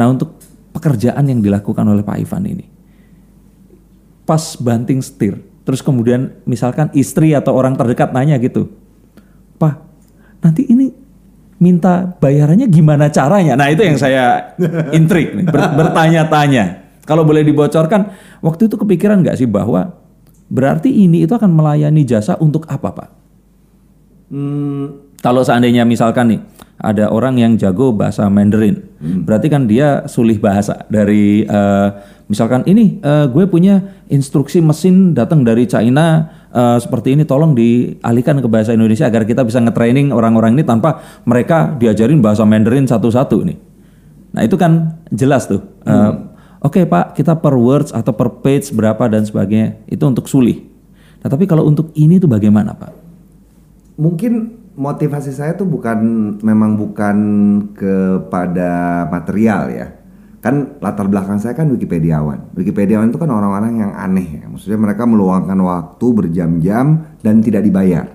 Nah 0.00 0.08
untuk 0.08 0.40
pekerjaan 0.72 1.28
yang 1.28 1.44
dilakukan 1.44 1.84
oleh 1.84 2.00
Pak 2.00 2.16
Ivan 2.20 2.44
ini, 2.48 2.66
pas 4.24 4.56
banting 4.56 5.04
setir, 5.04 5.40
terus 5.64 5.84
kemudian 5.84 6.32
misalkan 6.48 6.88
istri 6.96 7.36
atau 7.36 7.52
orang 7.52 7.76
terdekat 7.76 8.12
nanya 8.16 8.40
gitu, 8.40 8.72
Pak, 9.60 9.76
nanti 10.40 10.64
ini 10.68 10.92
minta 11.56 12.04
bayarannya 12.20 12.68
gimana 12.68 13.08
caranya? 13.08 13.56
Nah 13.56 13.72
itu 13.72 13.84
yang 13.84 13.96
saya 13.96 14.56
intrik 14.98 15.36
nih, 15.36 15.46
ber, 15.48 15.72
bertanya-tanya. 15.76 16.84
Kalau 17.06 17.22
boleh 17.22 17.46
dibocorkan, 17.46 18.12
waktu 18.42 18.66
itu 18.66 18.76
kepikiran 18.76 19.22
nggak 19.22 19.38
sih 19.38 19.48
bahwa 19.48 19.94
berarti 20.50 20.90
ini 20.90 21.22
itu 21.22 21.32
akan 21.32 21.52
melayani 21.54 22.02
jasa 22.02 22.34
untuk 22.42 22.66
apa 22.66 22.90
pak? 22.92 23.15
Hmm, 24.36 25.00
kalau 25.24 25.40
seandainya 25.40 25.88
misalkan 25.88 26.28
nih 26.28 26.40
ada 26.76 27.08
orang 27.08 27.40
yang 27.40 27.56
jago 27.56 27.96
bahasa 27.96 28.28
Mandarin, 28.28 28.84
hmm. 29.00 29.24
berarti 29.24 29.48
kan 29.48 29.64
dia 29.64 30.04
sulih 30.04 30.36
bahasa 30.36 30.84
dari 30.92 31.48
uh, 31.48 31.88
misalkan 32.28 32.60
ini 32.68 33.00
uh, 33.00 33.32
gue 33.32 33.48
punya 33.48 34.04
instruksi 34.12 34.60
mesin 34.60 35.16
datang 35.16 35.40
dari 35.40 35.64
China 35.64 36.28
uh, 36.52 36.76
seperti 36.76 37.16
ini 37.16 37.24
tolong 37.24 37.56
dialihkan 37.56 38.44
ke 38.44 38.48
bahasa 38.52 38.76
Indonesia 38.76 39.08
agar 39.08 39.24
kita 39.24 39.40
bisa 39.40 39.56
ngetraining 39.56 40.12
orang-orang 40.12 40.52
ini 40.52 40.68
tanpa 40.68 41.00
mereka 41.24 41.72
diajarin 41.72 42.20
bahasa 42.20 42.44
Mandarin 42.44 42.84
satu-satu 42.84 43.40
nih. 43.40 43.56
Nah 44.36 44.44
itu 44.44 44.60
kan 44.60 45.00
jelas 45.08 45.48
tuh. 45.48 45.64
Uh, 45.88 46.12
hmm. 46.12 46.14
Oke 46.60 46.82
okay, 46.82 46.84
Pak, 46.84 47.16
kita 47.16 47.40
per 47.40 47.56
words 47.56 47.88
atau 47.88 48.12
per 48.12 48.44
page 48.44 48.68
berapa 48.76 49.00
dan 49.08 49.24
sebagainya 49.24 49.80
itu 49.88 50.04
untuk 50.04 50.28
sulih. 50.28 50.60
Nah 51.24 51.32
tapi 51.32 51.48
kalau 51.48 51.64
untuk 51.64 51.88
ini 51.96 52.20
tuh 52.20 52.28
bagaimana 52.28 52.76
Pak? 52.76 52.95
Mungkin 53.96 54.32
motivasi 54.76 55.32
saya 55.32 55.56
tuh 55.56 55.64
bukan 55.64 55.98
memang 56.44 56.76
bukan 56.76 57.16
kepada 57.72 59.04
material 59.08 59.62
ya 59.72 59.88
kan 60.46 60.78
latar 60.78 61.10
belakang 61.10 61.42
saya 61.42 61.58
kan 61.58 61.66
Wikipediawan. 61.74 62.54
Wikipediawan 62.54 63.10
itu 63.10 63.18
kan 63.18 63.26
orang-orang 63.34 63.82
yang 63.82 63.92
aneh 63.98 64.38
ya. 64.38 64.44
Maksudnya 64.46 64.78
mereka 64.78 65.02
meluangkan 65.02 65.58
waktu 65.58 66.06
berjam-jam 66.14 67.02
dan 67.18 67.42
tidak 67.42 67.66
dibayar. 67.66 68.06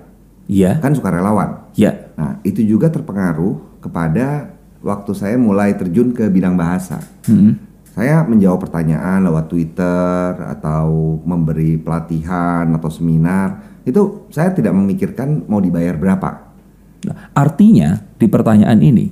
Iya. 0.48 0.80
Kan 0.80 0.96
suka 0.96 1.12
relawan. 1.12 1.68
Iya. 1.76 2.16
Nah, 2.16 2.40
itu 2.48 2.64
juga 2.64 2.88
terpengaruh 2.88 3.84
kepada 3.84 4.48
waktu 4.80 5.12
saya 5.12 5.36
mulai 5.36 5.76
terjun 5.76 6.16
ke 6.16 6.32
bidang 6.32 6.56
bahasa. 6.56 7.04
Hmm. 7.28 7.60
Saya 7.92 8.24
menjawab 8.24 8.68
pertanyaan 8.68 9.28
lewat 9.28 9.52
Twitter 9.52 10.40
atau 10.48 11.20
memberi 11.28 11.76
pelatihan 11.76 12.72
atau 12.72 12.88
seminar. 12.88 13.80
Itu 13.84 14.32
saya 14.32 14.56
tidak 14.56 14.72
memikirkan 14.72 15.44
mau 15.52 15.60
dibayar 15.60 16.00
berapa. 16.00 16.56
Nah, 17.02 17.34
artinya 17.36 18.00
di 18.16 18.32
pertanyaan 18.32 18.80
ini 18.80 19.12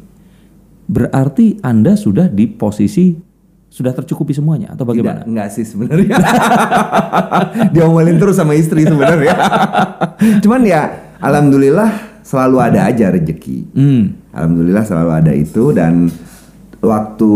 berarti 0.89 1.59
Anda 1.59 1.99
sudah 1.99 2.31
di 2.31 2.47
posisi 2.47 3.13
sudah 3.69 3.93
tercukupi 3.93 4.33
semuanya 4.33 4.73
atau 4.73 4.81
bagaimana? 4.81 5.21
Tidak, 5.21 5.29
enggak 5.29 5.49
sih 5.53 5.61
sebenarnya. 5.61 6.17
Diomelin 7.75 8.17
terus 8.17 8.41
sama 8.41 8.57
istri 8.57 8.81
sebenarnya. 8.81 9.35
Cuman 10.43 10.65
ya 10.65 11.13
alhamdulillah 11.21 12.21
selalu 12.25 12.57
ada 12.57 12.89
aja 12.89 13.13
rezeki. 13.13 13.69
Hmm. 13.77 14.17
Alhamdulillah 14.33 14.83
selalu 14.89 15.11
ada 15.13 15.31
itu 15.37 15.69
dan 15.69 16.09
waktu 16.79 17.31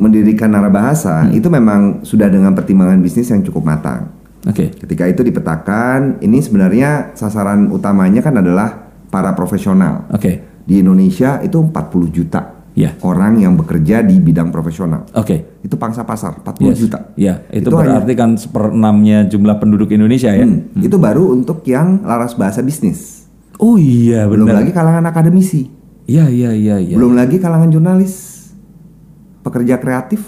mendirikan 0.00 0.48
narabahasa 0.52 1.28
hmm. 1.28 1.36
itu 1.36 1.48
memang 1.52 1.80
sudah 2.04 2.28
dengan 2.32 2.56
pertimbangan 2.56 3.00
bisnis 3.00 3.28
yang 3.28 3.44
cukup 3.44 3.64
matang. 3.64 4.12
Oke. 4.48 4.68
Okay. 4.68 4.68
Ketika 4.84 5.04
itu 5.08 5.20
dipetakan, 5.24 6.22
ini 6.24 6.40
sebenarnya 6.40 7.12
sasaran 7.12 7.68
utamanya 7.68 8.24
kan 8.24 8.38
adalah 8.40 8.88
para 9.12 9.36
profesional. 9.36 10.08
Oke. 10.08 10.20
Okay. 10.20 10.34
Di 10.68 10.84
Indonesia 10.84 11.40
itu 11.40 11.60
40 11.60 12.16
juta 12.16 12.58
yeah. 12.78 12.92
orang 13.02 13.42
yang 13.42 13.58
bekerja 13.58 14.06
di 14.06 14.22
bidang 14.22 14.54
profesional. 14.54 15.04
Oke. 15.18 15.26
Okay. 15.26 15.38
Itu 15.66 15.74
pangsa 15.74 16.06
pasar 16.06 16.38
40 16.46 16.70
yes. 16.70 16.78
juta. 16.78 16.98
Ya, 17.18 17.42
itu, 17.50 17.66
itu 17.66 17.74
berarti 17.74 18.14
hanya, 18.14 18.20
kan 18.22 18.30
seperenamnya 18.38 19.18
jumlah 19.26 19.56
penduduk 19.58 19.90
Indonesia 19.90 20.30
ya. 20.30 20.46
Hmm, 20.46 20.70
hmm. 20.70 20.86
Itu 20.86 20.96
baru 21.02 21.34
untuk 21.34 21.66
yang 21.66 22.06
laras 22.06 22.38
bahasa 22.38 22.62
bisnis. 22.62 23.26
Oh 23.58 23.74
iya, 23.74 24.30
Belum 24.30 24.46
lagi 24.46 24.70
kalangan 24.70 25.02
akademisi. 25.10 25.66
Iya, 26.08 26.30
iya, 26.30 26.50
iya, 26.54 26.76
iya. 26.78 26.94
Belum 26.94 27.12
lagi 27.18 27.36
kalangan 27.42 27.68
jurnalis, 27.68 28.12
pekerja 29.48 29.80
kreatif, 29.80 30.20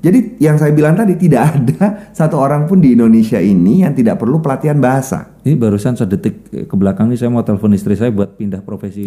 jadi 0.00 0.40
yang 0.40 0.56
saya 0.56 0.72
bilang 0.72 0.96
tadi 0.96 1.12
tidak 1.20 1.42
ada 1.52 2.08
satu 2.16 2.40
orang 2.40 2.64
pun 2.64 2.80
di 2.80 2.96
Indonesia 2.96 3.36
ini 3.36 3.84
yang 3.84 3.92
tidak 3.92 4.16
perlu 4.16 4.40
pelatihan 4.40 4.80
bahasa. 4.80 5.36
Ini 5.44 5.56
barusan 5.56 5.96
sedetik 5.96 6.48
ke 6.48 6.74
belakang 6.76 7.12
nih 7.12 7.20
saya 7.20 7.28
mau 7.32 7.44
telepon 7.44 7.72
istri 7.76 7.96
saya 7.96 8.08
buat 8.08 8.36
pindah 8.36 8.64
profesi. 8.64 9.04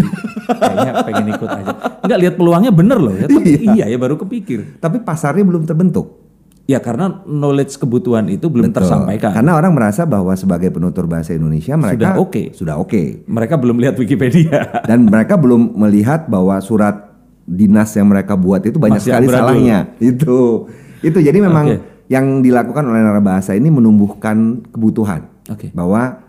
Kayaknya 0.50 0.94
pengen 1.06 1.26
ikut 1.34 1.50
aja. 1.50 1.74
Enggak 2.06 2.20
lihat 2.22 2.34
peluangnya 2.38 2.72
bener 2.74 2.98
loh 3.02 3.14
ya. 3.14 3.26
Tapi 3.26 3.42
iya. 3.66 3.74
iya 3.74 3.86
ya 3.90 3.98
baru 3.98 4.22
kepikir. 4.22 4.78
Tapi 4.78 5.02
pasarnya 5.02 5.46
belum 5.46 5.66
terbentuk. 5.66 6.22
Ya 6.64 6.80
karena 6.80 7.20
knowledge 7.28 7.76
kebutuhan 7.76 8.32
itu 8.32 8.48
belum 8.48 8.72
Betul. 8.72 8.88
tersampaikan. 8.88 9.36
Karena 9.36 9.60
orang 9.60 9.76
merasa 9.76 10.08
bahwa 10.08 10.32
sebagai 10.32 10.72
penutur 10.72 11.12
bahasa 11.12 11.36
Indonesia 11.36 11.76
mereka 11.76 12.00
sudah 12.00 12.14
oke. 12.16 12.30
Okay. 12.32 12.46
Sudah 12.56 12.76
oke. 12.80 12.90
Okay. 12.90 13.06
Mereka 13.28 13.60
belum 13.60 13.78
lihat 13.84 13.96
Wikipedia. 14.00 14.82
Dan 14.88 15.10
mereka 15.12 15.36
belum 15.36 15.76
melihat 15.76 16.32
bahwa 16.32 16.56
surat 16.64 17.13
dinas 17.44 17.92
yang 17.96 18.08
mereka 18.08 18.40
buat 18.40 18.64
itu 18.64 18.80
banyak 18.80 19.04
Masih 19.04 19.12
sekali 19.12 19.26
salahnya. 19.28 19.80
Itu. 20.00 20.68
Itu 21.04 21.20
jadi 21.20 21.36
memang 21.36 21.66
okay. 21.68 21.80
yang 22.08 22.40
dilakukan 22.40 22.84
oleh 22.88 23.04
narabahasa 23.04 23.60
ini 23.60 23.68
menumbuhkan 23.68 24.64
kebutuhan 24.72 25.28
okay. 25.52 25.68
bahwa 25.76 26.24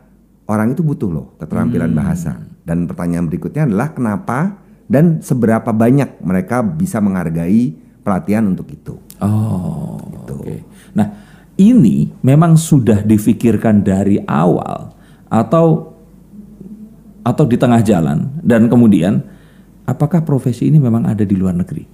orang 0.51 0.75
itu 0.75 0.83
butuh 0.83 1.07
loh 1.07 1.27
keterampilan 1.39 1.95
hmm. 1.95 1.99
bahasa. 1.99 2.43
Dan 2.65 2.91
pertanyaan 2.91 3.31
berikutnya 3.31 3.71
adalah 3.71 3.95
kenapa 3.95 4.59
dan 4.91 5.23
seberapa 5.23 5.71
banyak 5.71 6.19
mereka 6.25 6.65
bisa 6.65 6.99
menghargai 6.99 7.77
pelatihan 8.03 8.45
untuk 8.51 8.67
itu. 8.73 8.99
Oh, 9.23 10.03
gitu. 10.11 10.43
Okay. 10.43 10.61
Nah, 10.93 11.07
ini 11.55 12.11
memang 12.21 12.59
sudah 12.59 13.07
difikirkan 13.07 13.87
dari 13.87 14.19
awal 14.27 14.91
atau 15.31 15.95
atau 17.25 17.45
di 17.49 17.57
tengah 17.57 17.81
jalan 17.81 18.29
dan 18.45 18.69
kemudian 18.69 19.25
apakah 19.85 20.25
profesi 20.25 20.69
ini 20.69 20.81
memang 20.81 21.05
ada 21.09 21.25
di 21.25 21.37
luar 21.37 21.57
negeri? 21.57 21.85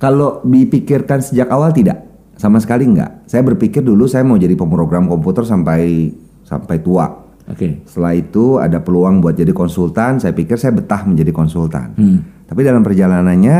Kalau 0.00 0.40
dipikirkan 0.42 1.20
sejak 1.20 1.52
awal 1.52 1.76
tidak, 1.76 2.10
sama 2.40 2.56
sekali 2.56 2.88
enggak. 2.88 3.28
Saya 3.28 3.44
berpikir 3.44 3.84
dulu 3.84 4.08
saya 4.08 4.24
mau 4.24 4.40
jadi 4.40 4.56
pemrogram 4.56 5.04
komputer 5.04 5.44
sampai 5.44 6.08
sampai 6.40 6.80
tua. 6.80 7.04
Oke. 7.44 7.52
Okay. 7.52 7.72
Setelah 7.84 8.16
itu 8.16 8.56
ada 8.56 8.80
peluang 8.80 9.20
buat 9.20 9.36
jadi 9.36 9.52
konsultan, 9.52 10.16
saya 10.16 10.32
pikir 10.32 10.56
saya 10.56 10.72
betah 10.72 11.04
menjadi 11.04 11.36
konsultan. 11.36 11.92
Hmm. 12.00 12.18
Tapi 12.48 12.60
dalam 12.64 12.80
perjalanannya 12.80 13.56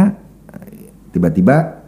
tiba-tiba 1.12 1.84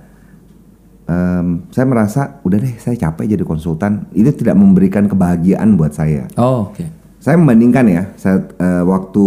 um, 1.08 1.64
saya 1.72 1.86
merasa 1.88 2.20
udah 2.44 2.58
deh 2.60 2.76
saya 2.76 3.00
capek 3.00 3.32
jadi 3.32 3.44
konsultan. 3.48 4.12
Itu 4.12 4.28
tidak 4.36 4.60
memberikan 4.60 5.08
kebahagiaan 5.08 5.80
buat 5.80 5.96
saya. 5.96 6.28
Oh, 6.36 6.68
oke. 6.68 6.76
Okay. 6.76 6.88
Saya 7.24 7.40
membandingkan 7.40 7.88
ya, 7.88 8.02
saya 8.20 8.44
uh, 8.60 8.84
waktu 8.84 9.24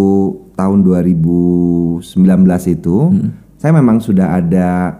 tahun 0.55 0.87
2019 0.87 2.01
itu 2.71 2.97
hmm. 3.11 3.29
saya 3.59 3.71
memang 3.75 3.99
sudah 3.99 4.39
ada 4.39 4.99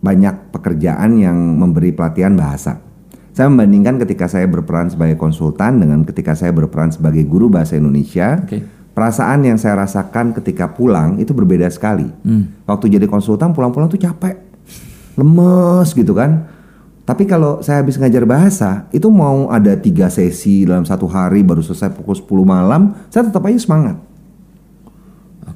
banyak 0.00 0.52
pekerjaan 0.52 1.20
yang 1.20 1.36
memberi 1.36 1.92
pelatihan 1.92 2.32
bahasa. 2.36 2.80
Saya 3.36 3.52
membandingkan 3.52 4.00
ketika 4.00 4.32
saya 4.32 4.48
berperan 4.48 4.88
sebagai 4.88 5.20
konsultan 5.20 5.76
dengan 5.76 6.08
ketika 6.08 6.32
saya 6.32 6.56
berperan 6.56 6.88
sebagai 6.88 7.20
guru 7.28 7.52
bahasa 7.52 7.76
Indonesia. 7.76 8.40
Okay. 8.40 8.64
Perasaan 8.96 9.44
yang 9.44 9.60
saya 9.60 9.76
rasakan 9.76 10.32
ketika 10.32 10.72
pulang 10.72 11.20
itu 11.20 11.36
berbeda 11.36 11.68
sekali. 11.68 12.08
Hmm. 12.24 12.64
Waktu 12.64 12.96
jadi 12.96 13.04
konsultan 13.04 13.52
pulang-pulang 13.52 13.92
tuh 13.92 14.00
capek, 14.00 14.40
lemes 15.20 15.92
gitu 15.92 16.16
kan. 16.16 16.48
Tapi 17.04 17.28
kalau 17.28 17.60
saya 17.60 17.84
habis 17.84 18.00
ngajar 18.00 18.24
bahasa, 18.24 18.88
itu 18.90 19.12
mau 19.12 19.52
ada 19.52 19.76
tiga 19.76 20.08
sesi 20.08 20.64
dalam 20.64 20.88
satu 20.88 21.04
hari 21.04 21.44
baru 21.44 21.60
selesai 21.60 21.92
pukul 21.92 22.16
10 22.16 22.24
malam, 22.42 22.96
saya 23.12 23.28
tetap 23.28 23.44
aja 23.44 23.60
semangat. 23.60 24.00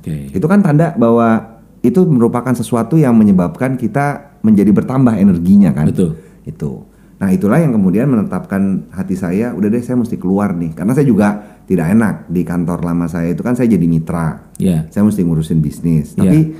Oke. 0.01 0.33
Okay. 0.33 0.37
Itu 0.41 0.49
kan 0.49 0.65
tanda 0.65 0.97
bahwa 0.97 1.61
itu 1.85 2.05
merupakan 2.09 2.53
sesuatu 2.53 2.97
yang 2.97 3.17
menyebabkan 3.17 3.77
kita 3.77 4.37
menjadi 4.41 4.73
bertambah 4.73 5.17
energinya 5.21 5.77
kan. 5.77 5.93
Betul. 5.93 6.17
Itu. 6.49 6.89
Nah 7.21 7.29
itulah 7.29 7.61
yang 7.61 7.77
kemudian 7.77 8.09
menetapkan 8.09 8.89
hati 8.97 9.13
saya, 9.13 9.53
udah 9.53 9.69
deh 9.69 9.85
saya 9.85 10.01
mesti 10.01 10.17
keluar 10.17 10.57
nih. 10.57 10.73
Karena 10.73 10.97
saya 10.97 11.05
juga 11.05 11.61
tidak 11.69 11.93
enak 11.93 12.15
di 12.33 12.43
kantor 12.49 12.81
lama 12.81 13.05
saya 13.13 13.37
itu 13.37 13.45
kan 13.45 13.53
saya 13.53 13.69
jadi 13.69 13.85
mitra. 13.85 14.57
Ya. 14.57 14.89
Saya 14.89 15.05
mesti 15.05 15.21
ngurusin 15.21 15.61
bisnis. 15.61 16.17
Tapi 16.17 16.57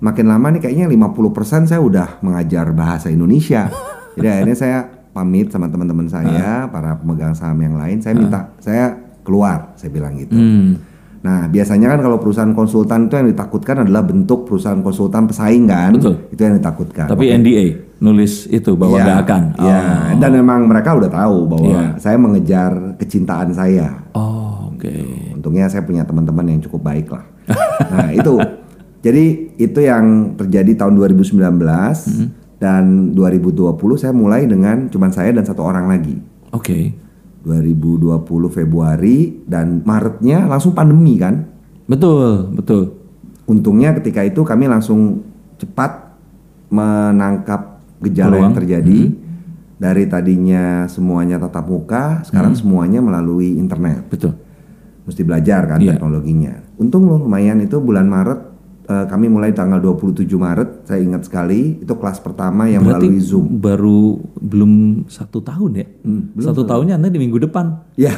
makin 0.00 0.26
lama 0.32 0.56
nih 0.56 0.60
kayaknya 0.64 0.88
50% 0.88 1.68
saya 1.68 1.80
udah 1.84 2.24
mengajar 2.24 2.72
bahasa 2.72 3.12
Indonesia. 3.12 3.68
jadi 4.16 4.40
akhirnya 4.40 4.56
saya 4.56 4.78
pamit 5.12 5.52
sama 5.52 5.68
teman-teman 5.68 6.08
saya, 6.08 6.64
para 6.72 6.96
pemegang 6.96 7.36
saham 7.36 7.60
yang 7.60 7.76
lain, 7.76 8.00
saya 8.00 8.16
minta 8.16 8.56
saya 8.56 8.96
keluar, 9.20 9.76
saya 9.76 9.92
bilang 9.92 10.16
gitu. 10.16 10.32
Hmm. 10.32 10.80
Nah, 11.20 11.52
biasanya 11.52 11.92
kan 11.92 12.00
kalau 12.00 12.16
perusahaan 12.16 12.54
konsultan 12.56 13.04
itu 13.04 13.14
yang 13.14 13.28
ditakutkan 13.28 13.84
adalah 13.84 14.00
bentuk 14.00 14.48
perusahaan 14.48 14.80
konsultan 14.80 15.28
pesaing 15.28 15.68
kan. 15.68 15.92
Betul. 15.92 16.16
Itu 16.32 16.40
yang 16.40 16.56
ditakutkan. 16.56 17.06
Tapi 17.06 17.24
NDA 17.30 17.66
nulis 18.00 18.48
itu 18.48 18.72
bahwa 18.72 18.96
nggak 18.96 19.20
akan. 19.28 19.42
Iya, 19.60 19.80
dan 20.16 20.30
memang 20.32 20.64
mereka 20.64 20.96
udah 20.96 21.12
tahu 21.12 21.44
bahwa 21.44 21.68
Iya. 21.68 21.84
saya 22.00 22.16
mengejar 22.16 22.96
kecintaan 22.96 23.52
saya. 23.52 24.00
Oh, 24.16 24.72
oke. 24.72 24.88
Untungnya 25.36 25.68
saya 25.68 25.84
punya 25.84 26.08
teman-teman 26.08 26.48
yang 26.48 26.60
cukup 26.64 26.80
baik 26.80 27.12
lah. 27.12 27.28
nah, 27.92 28.08
itu. 28.08 28.40
Jadi 29.00 29.24
itu 29.56 29.80
yang 29.80 30.36
terjadi 30.36 30.72
tahun 30.76 30.96
2019 30.96 32.08
Hmm. 32.08 32.32
dan 32.56 32.84
2020 33.12 33.96
saya 33.96 34.12
mulai 34.12 34.44
dengan 34.44 34.88
cuman 34.88 35.12
saya 35.12 35.32
dan 35.32 35.44
satu 35.44 35.60
orang 35.60 35.84
lagi. 35.84 36.16
Oke. 36.52 36.96
2020 37.42 38.20
Februari 38.48 39.40
dan 39.48 39.80
Maretnya 39.84 40.44
langsung 40.44 40.76
pandemi 40.76 41.16
kan. 41.16 41.46
Betul, 41.88 42.52
betul. 42.52 42.94
Untungnya 43.48 43.96
ketika 43.96 44.22
itu 44.22 44.44
kami 44.44 44.68
langsung 44.68 45.24
cepat 45.56 46.14
menangkap 46.70 47.82
gejala 48.00 48.38
yang 48.40 48.52
Peluang. 48.52 48.56
terjadi 48.56 49.00
dari 49.80 50.04
tadinya 50.06 50.84
semuanya 50.86 51.40
tatap 51.40 51.66
muka, 51.66 52.20
sekarang 52.24 52.52
semuanya 52.52 53.00
melalui 53.00 53.56
internet. 53.56 54.06
Betul. 54.08 54.36
Mesti 55.08 55.22
belajar 55.24 55.64
kan 55.66 55.80
Iya. 55.80 55.96
teknologinya. 55.96 56.52
Untung 56.76 57.08
loh 57.08 57.18
lumayan 57.18 57.58
itu 57.60 57.80
bulan 57.80 58.06
Maret 58.06 58.40
kami 59.06 59.26
mulai 59.26 59.50
tanggal 59.50 59.78
27 59.78 60.26
Maret, 60.32 60.82
saya 60.82 60.98
ingat 60.98 61.22
sekali 61.22 61.78
itu 61.78 61.92
kelas 61.92 62.18
pertama 62.18 62.64
yang 62.64 62.82
Berarti 62.82 63.06
melalui 63.06 63.22
Zoom. 63.22 63.46
baru 63.56 64.18
belum 64.34 64.72
satu 65.06 65.38
tahun 65.40 65.70
ya? 65.76 65.86
satu 66.40 66.64
tahunnya 66.64 66.96
nanti 66.96 67.14
di 67.14 67.20
minggu 67.20 67.38
depan. 67.40 67.66
Ya, 68.00 68.16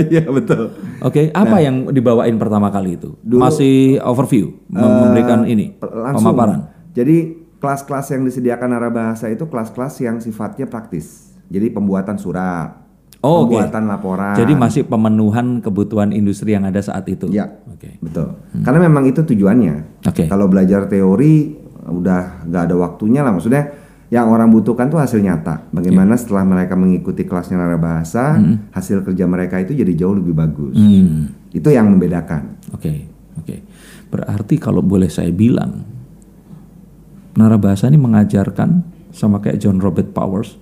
iya 0.00 0.24
betul. 0.24 0.72
Oke, 0.98 1.28
apa 1.28 1.60
yang 1.60 1.92
dibawain 1.92 2.34
pertama 2.36 2.72
kali 2.72 2.96
itu? 2.96 3.20
Masih 3.22 4.00
overview, 4.00 4.48
mem- 4.66 4.98
memberikan 5.04 5.44
ini 5.44 5.76
Langsung. 5.78 6.32
pemaparan. 6.32 6.72
Jadi 6.90 7.16
kelas-kelas 7.58 8.06
yang 8.10 8.22
disediakan 8.24 8.70
arah 8.72 8.88
bahasa 8.88 9.28
itu 9.28 9.44
kelas-kelas 9.44 10.00
yang 10.00 10.16
sifatnya 10.18 10.64
praktis. 10.64 11.36
Jadi 11.48 11.68
pembuatan 11.68 12.16
surat, 12.16 12.87
Oh, 13.18 13.42
pembuatan 13.42 13.90
laporan. 13.90 14.38
Jadi 14.38 14.54
masih 14.54 14.82
pemenuhan 14.86 15.58
kebutuhan 15.58 16.14
industri 16.14 16.54
yang 16.54 16.62
ada 16.62 16.78
saat 16.78 17.02
itu. 17.10 17.26
Ya. 17.34 17.50
Oke. 17.66 17.98
Betul. 17.98 18.38
Karena 18.62 18.78
memang 18.86 19.10
itu 19.10 19.26
tujuannya. 19.26 20.06
Oke. 20.06 20.30
Kalau 20.30 20.46
belajar 20.46 20.86
teori 20.86 21.58
udah 21.82 22.46
nggak 22.46 22.62
ada 22.70 22.74
waktunya 22.78 23.26
lah. 23.26 23.34
Maksudnya 23.34 23.74
yang 24.08 24.30
orang 24.30 24.48
butuhkan 24.54 24.86
tuh 24.86 25.02
hasil 25.02 25.18
nyata. 25.18 25.66
Bagaimana 25.74 26.14
Iya. 26.14 26.20
setelah 26.22 26.46
mereka 26.46 26.78
mengikuti 26.78 27.26
kelasnya 27.26 27.58
Nara 27.58 27.74
Bahasa, 27.76 28.38
hasil 28.70 29.02
kerja 29.02 29.26
mereka 29.26 29.58
itu 29.58 29.74
jadi 29.74 29.92
jauh 29.98 30.14
lebih 30.14 30.32
bagus. 30.38 30.78
Hmm. 30.78 31.34
Itu 31.50 31.74
yang 31.74 31.90
membedakan. 31.90 32.70
Oke, 32.72 33.04
oke. 33.34 33.56
Berarti 34.08 34.56
kalau 34.62 34.80
boleh 34.80 35.10
saya 35.10 35.34
bilang, 35.34 35.84
narabahasa 37.34 37.90
ini 37.90 37.98
mengajarkan 38.00 38.70
sama 39.12 39.42
kayak 39.42 39.58
John 39.60 39.82
Robert 39.82 40.14
Powers, 40.14 40.56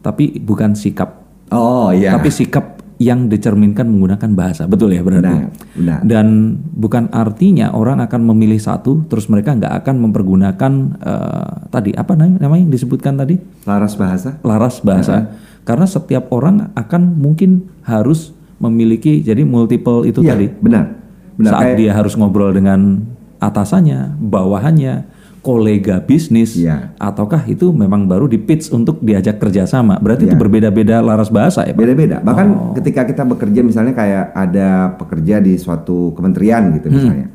tapi 0.00 0.38
bukan 0.40 0.72
sikap, 0.72 1.21
Oh 1.50 1.90
iya. 1.90 2.14
tapi 2.14 2.28
sikap 2.28 2.78
yang 2.96 3.26
dicerminkan 3.26 3.82
menggunakan 3.84 4.30
bahasa, 4.30 4.70
betul 4.70 4.94
ya 4.94 5.02
berarti. 5.02 5.26
Benar, 5.26 5.50
benar. 5.74 5.98
Dan 6.06 6.26
bukan 6.70 7.10
artinya 7.10 7.74
orang 7.74 7.98
akan 7.98 8.30
memilih 8.30 8.62
satu, 8.62 9.02
terus 9.10 9.26
mereka 9.26 9.58
nggak 9.58 9.82
akan 9.82 9.94
mempergunakan 10.06 10.72
eh, 11.02 11.50
tadi 11.68 11.90
apa 11.92 12.14
namanya, 12.14 12.38
yang 12.38 12.70
disebutkan 12.70 13.18
tadi 13.18 13.42
Laras 13.66 13.98
bahasa. 13.98 14.38
laras 14.46 14.78
bahasa, 14.80 15.34
karena 15.66 15.82
setiap 15.84 16.30
orang 16.30 16.70
akan 16.72 17.18
mungkin 17.18 17.66
harus 17.82 18.30
memiliki 18.62 19.18
jadi 19.18 19.42
multiple 19.42 20.06
itu 20.06 20.22
Iya, 20.22 20.38
tadi 20.38 20.46
benar. 20.62 20.94
Benar. 21.34 21.50
saat 21.50 21.64
Kayak- 21.74 21.78
dia 21.82 21.90
harus 21.98 22.14
ngobrol 22.14 22.54
dengan 22.54 23.02
atasannya, 23.42 24.14
bawahannya, 24.22 24.94
kolega 25.42 25.98
bisnis, 25.98 26.54
Iya. 26.54 26.94
ataukah 26.96 27.42
itu 27.50 27.74
memang 27.74 28.06
baru 28.06 28.30
di 28.30 28.38
pitch 28.38 28.70
untuk 28.70 29.02
diajak 29.02 29.42
kerjasama? 29.42 29.98
Berarti 29.98 30.24
Iya. 30.24 30.30
itu 30.32 30.36
berbeda-beda 30.38 31.02
laras 31.02 31.28
bahasa 31.28 31.66
ya, 31.66 31.74
Pak? 31.74 31.82
Beda-beda. 31.82 32.16
Bahkan 32.22 32.46
Oh. 32.48 32.72
ketika 32.78 33.02
kita 33.02 33.26
bekerja 33.26 33.60
misalnya 33.60 33.90
kayak 33.92 34.30
ada 34.32 34.94
pekerja 34.94 35.42
di 35.42 35.58
suatu 35.58 36.14
kementerian 36.14 36.70
gitu 36.78 36.86
Hmm. 36.88 36.94
misalnya. 36.94 37.28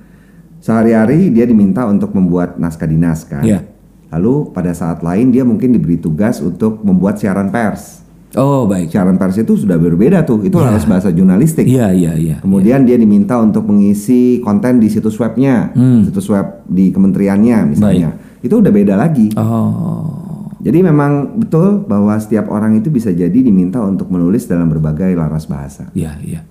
Sehari-hari 0.57 1.29
dia 1.29 1.43
diminta 1.45 1.85
untuk 1.85 2.15
membuat 2.15 2.55
naskah 2.57 2.87
dinas 2.87 3.27
kan. 3.27 3.43
Iya. 3.43 3.61
Lalu 4.07 4.55
pada 4.55 4.71
saat 4.71 5.03
lain 5.03 5.29
dia 5.29 5.43
mungkin 5.43 5.75
diberi 5.75 5.99
tugas 5.99 6.39
untuk 6.39 6.79
membuat 6.81 7.19
siaran 7.19 7.51
pers. 7.51 8.06
Oh 8.35 8.67
baik. 8.67 8.91
Siaran 8.91 9.15
pers 9.15 9.39
itu 9.39 9.55
sudah 9.55 9.79
berbeda 9.79 10.27
tuh. 10.27 10.43
Itu 10.43 10.59
harus 10.59 10.83
bahasa 10.83 11.07
jurnalistik. 11.09 11.63
Iya 11.63 11.95
iya 11.95 12.13
iya. 12.13 12.35
Kemudian 12.43 12.83
dia 12.83 12.99
diminta 12.99 13.39
untuk 13.39 13.63
mengisi 13.63 14.43
konten 14.43 14.83
di 14.83 14.91
situs 14.91 15.15
webnya, 15.15 15.71
Hmm. 15.71 16.03
situs 16.03 16.27
web 16.27 16.67
di 16.67 16.91
kementeriannya 16.91 17.71
misalnya. 17.71 18.19
Itu 18.43 18.59
udah 18.59 18.69
beda 18.69 18.99
lagi. 18.99 19.31
Oh 19.39 20.51
Jadi 20.57 20.83
memang 20.83 21.37
betul 21.39 21.85
bahwa 21.87 22.17
setiap 22.19 22.51
orang 22.51 22.75
itu 22.75 22.91
bisa 22.91 23.13
jadi 23.13 23.31
diminta 23.39 23.79
untuk 23.79 24.11
menulis 24.11 24.49
dalam 24.49 24.67
berbagai 24.67 25.15
laras 25.15 25.47
bahasa. 25.47 25.87
iya 25.95 26.17
iya. 26.19 26.43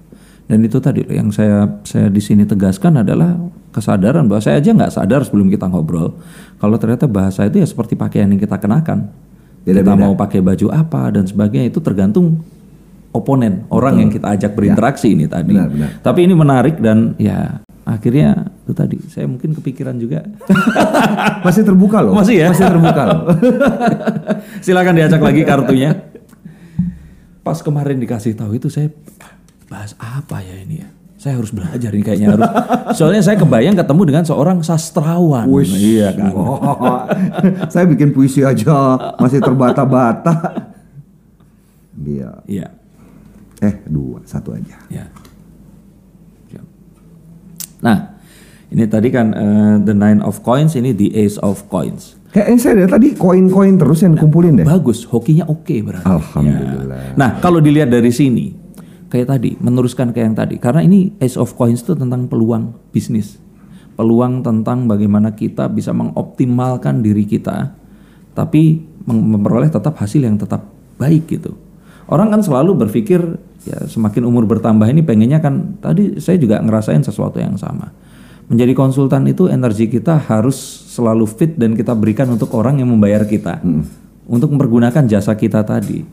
Dan 0.46 0.62
itu 0.62 0.78
tadi 0.78 1.02
yang 1.10 1.34
saya 1.34 1.82
saya 1.82 2.06
di 2.06 2.22
sini 2.22 2.46
tegaskan 2.46 3.02
adalah 3.02 3.34
kesadaran 3.74 4.30
bahwa 4.30 4.38
saya 4.38 4.62
aja 4.62 4.70
nggak 4.70 4.94
sadar 4.94 5.26
sebelum 5.26 5.50
kita 5.50 5.66
ngobrol 5.66 6.14
kalau 6.56 6.78
ternyata 6.78 7.10
bahasa 7.10 7.44
itu 7.44 7.58
ya 7.58 7.66
seperti 7.66 7.98
pakaian 7.98 8.30
yang 8.30 8.38
kita 8.40 8.56
kenakan. 8.56 9.10
Kita 9.66 9.82
Beda-beda. 9.82 9.98
mau 9.98 10.14
pakai 10.14 10.38
baju 10.38 10.66
apa 10.70 11.10
dan 11.10 11.26
sebagainya 11.26 11.74
itu 11.74 11.82
tergantung 11.82 12.38
oponen 13.10 13.66
orang 13.74 13.98
yang 13.98 14.10
kita 14.14 14.38
ajak 14.38 14.54
berinteraksi 14.54 15.10
ini 15.10 15.26
tadi. 15.26 15.50
Benar, 15.50 15.68
benar. 15.74 15.90
Tapi 16.06 16.20
ini 16.22 16.34
menarik 16.38 16.78
dan 16.78 17.18
ya 17.18 17.66
akhirnya 17.82 18.46
itu 18.62 18.72
tadi 18.78 18.98
saya 19.10 19.26
mungkin 19.26 19.58
kepikiran 19.58 19.98
juga. 19.98 20.22
Masih 21.46 21.66
terbuka 21.66 21.98
loh. 21.98 22.14
Masih 22.14 22.46
ya? 22.46 22.54
Masih 22.54 22.62
terbuka 22.70 23.02
loh. 23.10 23.20
Silakan 24.64 24.94
diacak 25.02 25.18
lagi 25.18 25.42
kartunya. 25.42 25.90
Pas 27.42 27.58
kemarin 27.58 27.98
dikasih 27.98 28.38
tahu 28.38 28.54
itu 28.62 28.70
saya 28.70 28.86
bahas 29.66 29.98
apa 29.98 30.46
ya 30.46 30.62
ini 30.62 30.86
ya? 30.86 30.88
Saya 31.16 31.40
harus 31.40 31.48
belajar 31.48 31.90
ini 31.96 32.04
kayaknya 32.04 32.36
harus. 32.36 32.48
Soalnya 32.92 33.24
saya 33.24 33.40
kebayang 33.40 33.72
ketemu 33.72 34.02
dengan 34.04 34.24
seorang 34.28 34.60
sastrawan. 34.60 35.48
Iya 35.64 36.12
kan. 36.12 36.30
Wah, 36.36 37.08
saya 37.72 37.88
bikin 37.88 38.12
puisi 38.12 38.44
aja 38.44 39.16
masih 39.16 39.40
terbata-bata. 39.40 40.68
Iya. 41.96 42.30
Iya. 42.44 42.68
Eh 43.64 43.74
dua, 43.88 44.20
satu 44.28 44.52
aja. 44.52 44.76
Ya. 44.92 45.08
Nah, 47.76 48.16
ini 48.72 48.88
tadi 48.88 49.12
kan 49.12 49.36
eh, 49.36 49.76
the 49.84 49.92
nine 49.92 50.24
of 50.24 50.40
coins, 50.40 50.76
ini 50.76 50.96
the 50.96 51.12
ace 51.12 51.36
of 51.40 51.68
coins. 51.68 52.16
Kayaknya 52.32 52.58
saya 52.60 52.74
dari 52.82 52.90
tadi 52.90 53.08
koin-koin 53.16 53.76
terus 53.80 54.04
yang 54.04 54.16
dikumpulin 54.16 54.60
deh. 54.60 54.66
Bagus, 54.66 55.08
hokinya 55.08 55.48
oke 55.48 55.76
berarti. 55.84 56.04
Alhamdulillah. 56.04 56.98
Ya. 57.00 57.12
Nah, 57.16 57.30
kalau 57.40 57.60
dilihat 57.64 57.88
dari 57.88 58.12
sini, 58.12 58.52
kayak 59.08 59.32
tadi, 59.32 59.54
meneruskan 59.58 60.10
kayak 60.10 60.26
yang 60.32 60.38
tadi, 60.38 60.56
karena 60.58 60.82
ini 60.82 61.14
Ace 61.22 61.38
of 61.38 61.54
Coins 61.54 61.82
itu 61.82 61.94
tentang 61.94 62.26
peluang 62.26 62.74
bisnis, 62.90 63.38
peluang 63.94 64.42
tentang 64.42 64.86
bagaimana 64.90 65.32
kita 65.32 65.70
bisa 65.70 65.94
mengoptimalkan 65.94 67.00
diri 67.00 67.24
kita, 67.24 67.74
tapi 68.36 68.82
mem- 69.06 69.38
memperoleh 69.38 69.70
tetap 69.70 69.96
hasil 69.96 70.20
yang 70.20 70.36
tetap 70.36 70.66
baik 71.00 71.30
gitu. 71.30 71.54
Orang 72.06 72.30
kan 72.30 72.38
selalu 72.38 72.86
berpikir 72.86 73.18
ya 73.66 73.82
semakin 73.90 74.22
umur 74.22 74.46
bertambah 74.46 74.86
ini 74.86 75.02
pengennya 75.02 75.42
kan 75.42 75.74
tadi 75.82 76.22
saya 76.22 76.38
juga 76.38 76.62
ngerasain 76.62 77.02
sesuatu 77.02 77.42
yang 77.42 77.58
sama. 77.58 77.90
Menjadi 78.46 78.78
konsultan 78.78 79.26
itu 79.26 79.50
energi 79.50 79.90
kita 79.90 80.22
harus 80.30 80.54
selalu 80.94 81.26
fit 81.26 81.58
dan 81.58 81.74
kita 81.74 81.98
berikan 81.98 82.30
untuk 82.30 82.54
orang 82.54 82.78
yang 82.78 82.94
membayar 82.94 83.26
kita 83.26 83.58
untuk 84.30 84.54
mempergunakan 84.54 85.02
jasa 85.10 85.34
kita 85.34 85.66
tadi. 85.66 86.06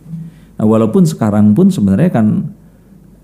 Nah, 0.58 0.66
walaupun 0.66 1.06
sekarang 1.06 1.54
pun 1.54 1.70
sebenarnya 1.70 2.10
kan 2.10 2.50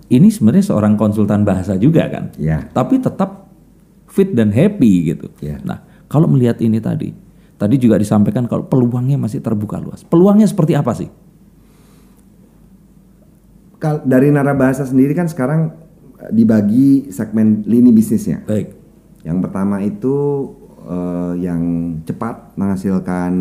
ini 0.09 0.27
sebenarnya 0.27 0.65
seorang 0.65 0.97
konsultan 0.97 1.45
bahasa 1.45 1.77
juga 1.77 2.09
kan, 2.09 2.33
Ya. 2.41 2.65
tapi 2.73 2.97
tetap 2.97 3.45
fit 4.09 4.33
dan 4.33 4.49
happy 4.49 5.13
gitu. 5.13 5.29
Ya. 5.39 5.61
Nah, 5.61 5.85
kalau 6.09 6.25
melihat 6.25 6.57
ini 6.65 6.81
tadi, 6.81 7.13
tadi 7.55 7.75
juga 7.77 8.01
disampaikan 8.01 8.49
kalau 8.49 8.65
peluangnya 8.65 9.21
masih 9.21 9.37
terbuka 9.37 9.77
luas. 9.77 10.01
Peluangnya 10.01 10.49
seperti 10.49 10.73
apa 10.73 10.97
sih? 10.97 11.09
Kal- 13.79 14.03
dari 14.03 14.33
narabahasa 14.33 14.83
sendiri 14.83 15.13
kan 15.13 15.29
sekarang 15.29 15.71
eh, 16.19 16.31
dibagi 16.33 17.13
segmen 17.13 17.63
lini 17.69 17.93
bisnisnya. 17.93 18.43
Baik. 18.43 18.75
Yang 19.23 19.37
pertama 19.45 19.79
itu 19.79 20.15
eh, 20.83 21.33
yang 21.45 21.61
cepat 22.03 22.57
menghasilkan 22.57 23.31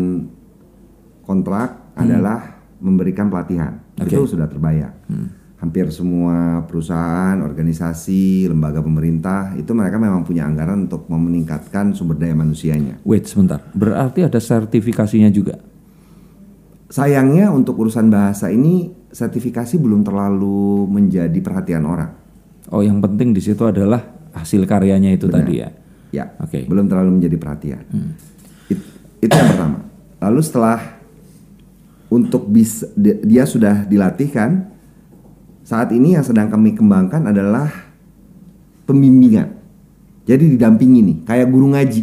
kontrak 1.25 1.91
adalah 1.97 2.61
memberikan 2.79 3.27
pelatihan. 3.27 3.83
Itu 3.99 4.23
sudah 4.23 4.47
terbayar. 4.47 4.95
Hampir 5.59 5.91
semua 5.91 6.63
perusahaan, 6.63 7.35
organisasi, 7.43 8.47
lembaga 8.47 8.79
pemerintah 8.79 9.51
itu 9.59 9.75
mereka 9.75 9.99
memang 9.99 10.23
punya 10.23 10.47
anggaran 10.47 10.87
untuk 10.87 11.03
meningkatkan 11.11 11.91
sumber 11.91 12.15
daya 12.15 12.31
manusianya. 12.31 12.95
Wait 13.03 13.27
sebentar. 13.27 13.59
Berarti 13.75 14.23
ada 14.23 14.39
sertifikasinya 14.39 15.27
juga. 15.27 15.59
Sayangnya 16.87 17.51
untuk 17.51 17.75
urusan 17.75 18.07
bahasa 18.07 18.47
ini 18.49 18.87
sertifikasi 19.11 19.75
belum 19.75 20.07
terlalu 20.07 20.87
menjadi 20.87 21.35
perhatian 21.43 21.83
orang. 21.83 22.15
Oh, 22.71 22.79
yang 22.79 23.03
penting 23.03 23.35
di 23.35 23.43
situ 23.43 23.61
adalah 23.67 23.99
hasil 24.31 24.63
karyanya 24.63 25.11
itu 25.11 25.27
tadi 25.27 25.59
ya. 25.59 25.69
Ya, 26.09 26.25
Oke. 26.39 26.65
belum 26.65 26.87
terlalu 26.87 27.19
menjadi 27.19 27.35
perhatian. 27.35 27.83
It- 28.71 28.87
itu 29.19 29.33
yang 29.35 29.49
pertama. 29.53 29.83
Lalu 30.23 30.39
setelah 30.39 30.79
untuk 32.09 32.47
bisa 32.47 32.89
di- 32.95 33.21
dia 33.27 33.45
sudah 33.45 33.85
dilatih 33.85 34.29
kan, 34.33 34.51
saat 35.69 35.93
ini 35.93 36.17
yang 36.17 36.25
sedang 36.25 36.49
kami 36.49 36.73
kembangkan 36.73 37.29
adalah 37.29 37.69
pembimbingan. 38.89 39.53
Jadi 40.25 40.57
didampingi 40.57 40.99
nih, 41.05 41.17
kayak 41.29 41.45
guru 41.45 41.77
ngaji. 41.77 42.01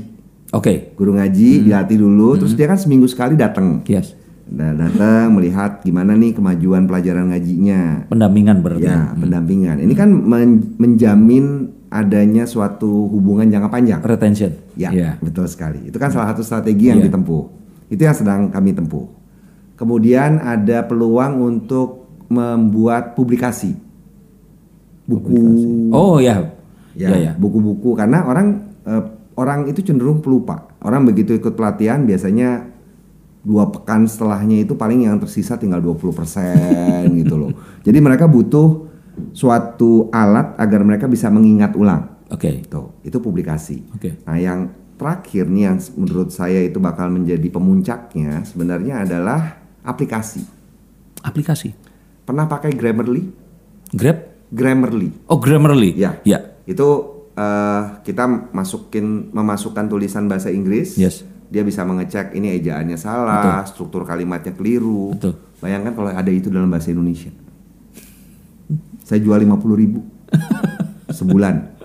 Oke. 0.55 0.95
Guru 0.95 1.19
ngaji 1.19 1.67
dilatih 1.67 1.99
dulu, 1.99 2.39
terus 2.39 2.55
dia 2.55 2.71
kan 2.71 2.79
seminggu 2.79 3.11
sekali 3.11 3.35
datang. 3.35 3.83
Yes. 3.91 4.15
Nah, 4.47 4.71
datang 4.71 5.35
melihat 5.35 5.83
gimana 5.83 6.15
nih 6.15 6.39
kemajuan 6.39 6.87
pelajaran 6.87 7.35
ngajinya. 7.35 8.07
Pendampingan 8.07 8.63
berarti. 8.63 8.87
Ya, 8.87 9.11
pendampingan. 9.19 9.83
Ini 9.83 9.95
kan 9.99 10.15
men- 10.15 10.79
menjamin 10.79 11.75
adanya 11.91 12.47
suatu 12.47 13.11
hubungan 13.11 13.51
jangka 13.51 13.67
panjang. 13.67 14.01
Retention. 14.07 14.55
Ya, 14.79 14.95
Iya. 14.95 15.11
betul 15.19 15.51
sekali. 15.51 15.91
Itu 15.91 15.99
kan 15.99 16.15
salah 16.15 16.31
satu 16.31 16.47
strategi 16.47 16.95
yang 16.95 17.03
Iya. 17.03 17.11
ditempuh. 17.11 17.43
Itu 17.91 17.99
yang 18.07 18.15
sedang 18.15 18.47
kami 18.55 18.71
tempuh. 18.71 19.11
Kemudian 19.75 20.39
ada 20.39 20.87
peluang 20.87 21.43
untuk 21.43 22.06
membuat 22.29 23.15
publikasi. 23.15 23.77
Buku. 25.07 25.39
Oh 25.95 26.19
ya. 26.19 26.43
Ya, 26.97 27.13
Ya 27.13 27.31
ya. 27.31 27.33
buku-buku 27.37 27.93
karena 27.93 28.25
orang 28.25 28.73
eh, 28.89 29.05
orang 29.37 29.69
itu 29.71 29.85
cenderung 29.85 30.25
pelupa. 30.25 30.67
Orang 30.81 31.05
begitu 31.07 31.37
ikut 31.37 31.55
pelatihan 31.55 32.03
biasanya 32.03 32.67
dua 33.47 33.71
pekan 33.71 34.11
setelahnya 34.11 34.67
itu 34.67 34.75
paling 34.75 35.07
yang 35.07 35.23
tersisa 35.23 35.55
tinggal 35.55 35.79
20% 35.79 37.15
gitu 37.15 37.35
loh. 37.39 37.55
Jadi 37.87 37.99
mereka 38.03 38.27
butuh 38.27 38.91
suatu 39.31 40.11
alat 40.11 40.59
agar 40.59 40.83
mereka 40.83 41.07
bisa 41.07 41.31
mengingat 41.31 41.79
ulang. 41.79 42.27
Oke. 42.27 42.67
Tuh, 42.67 42.99
itu 43.07 43.23
publikasi. 43.23 43.87
Oke. 43.95 44.19
Nah, 44.27 44.35
yang 44.35 44.75
terakhir 44.99 45.47
nih 45.47 45.71
yang 45.71 45.79
menurut 45.95 46.35
saya 46.35 46.59
itu 46.65 46.83
bakal 46.83 47.13
menjadi 47.13 47.47
pemuncaknya 47.47 48.43
sebenarnya 48.43 49.07
adalah 49.07 49.63
aplikasi. 49.87 50.43
Aplikasi. 51.23 51.86
Pernah 52.27 52.51
pakai 52.51 52.75
Grammarly? 52.75 53.23
Grab. 53.95 54.51
Grammarly. 54.51 55.31
Oh 55.31 55.39
Grammarly. 55.39 55.95
Ya. 55.95 56.19
Ya. 56.27 56.59
Itu 56.67 57.23
eh, 57.39 57.83
kita 58.03 58.51
masukin 58.51 59.31
memasukkan 59.31 59.87
tulisan 59.87 60.27
bahasa 60.27 60.51
Inggris. 60.51 60.99
Yes. 60.99 61.23
Dia 61.47 61.63
bisa 61.63 61.87
mengecek 61.87 62.35
ini 62.35 62.59
ejaannya 62.59 62.99
salah, 62.99 63.63
struktur 63.71 64.03
kalimatnya 64.03 64.51
keliru. 64.59 65.15
Betul. 65.15 65.39
Bayangkan 65.63 65.95
kalau 65.95 66.11
ada 66.11 66.27
itu 66.27 66.51
dalam 66.51 66.67
bahasa 66.67 66.91
Indonesia. 66.91 67.31
Saya 69.07 69.23
jual 69.23 69.39
50 69.39 69.63
ribu 69.79 70.03
sebulan. 71.23 71.79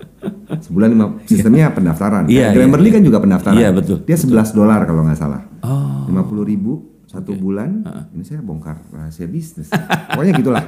Sebulan 0.58 0.88
lima, 0.90 1.06
sistemnya 1.26 1.70
pendaftaran. 1.70 2.26
Iya, 2.26 2.50
Kayak 2.50 2.54
Grammarly 2.58 2.88
iya. 2.90 2.96
kan 2.98 3.02
juga 3.06 3.18
pendaftaran. 3.22 3.58
Iya, 3.58 3.68
betul, 3.70 3.96
Dia 4.02 4.18
11 4.18 4.58
dolar 4.58 4.80
kalau 4.82 5.06
nggak 5.06 5.18
salah. 5.18 5.42
Oh. 5.62 6.10
50 6.10 6.50
ribu 6.50 6.91
satu 7.12 7.36
bulan. 7.36 7.84
Ini 8.16 8.24
saya 8.24 8.40
bongkar 8.40 8.80
rahasia 8.88 9.28
bisnis. 9.28 9.68
Pokoknya 9.68 10.32
gitulah. 10.40 10.64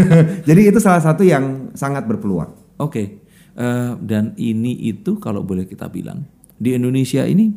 Jadi 0.48 0.70
itu 0.70 0.78
salah 0.78 1.02
satu 1.02 1.26
yang 1.26 1.74
sangat 1.74 2.06
berpeluang. 2.06 2.54
Oke. 2.78 3.26
Eh, 3.58 3.92
dan 3.98 4.38
ini 4.38 4.78
itu 4.86 5.18
kalau 5.18 5.42
boleh 5.42 5.66
kita 5.66 5.90
bilang 5.90 6.22
di 6.54 6.78
Indonesia 6.78 7.26
ini 7.26 7.50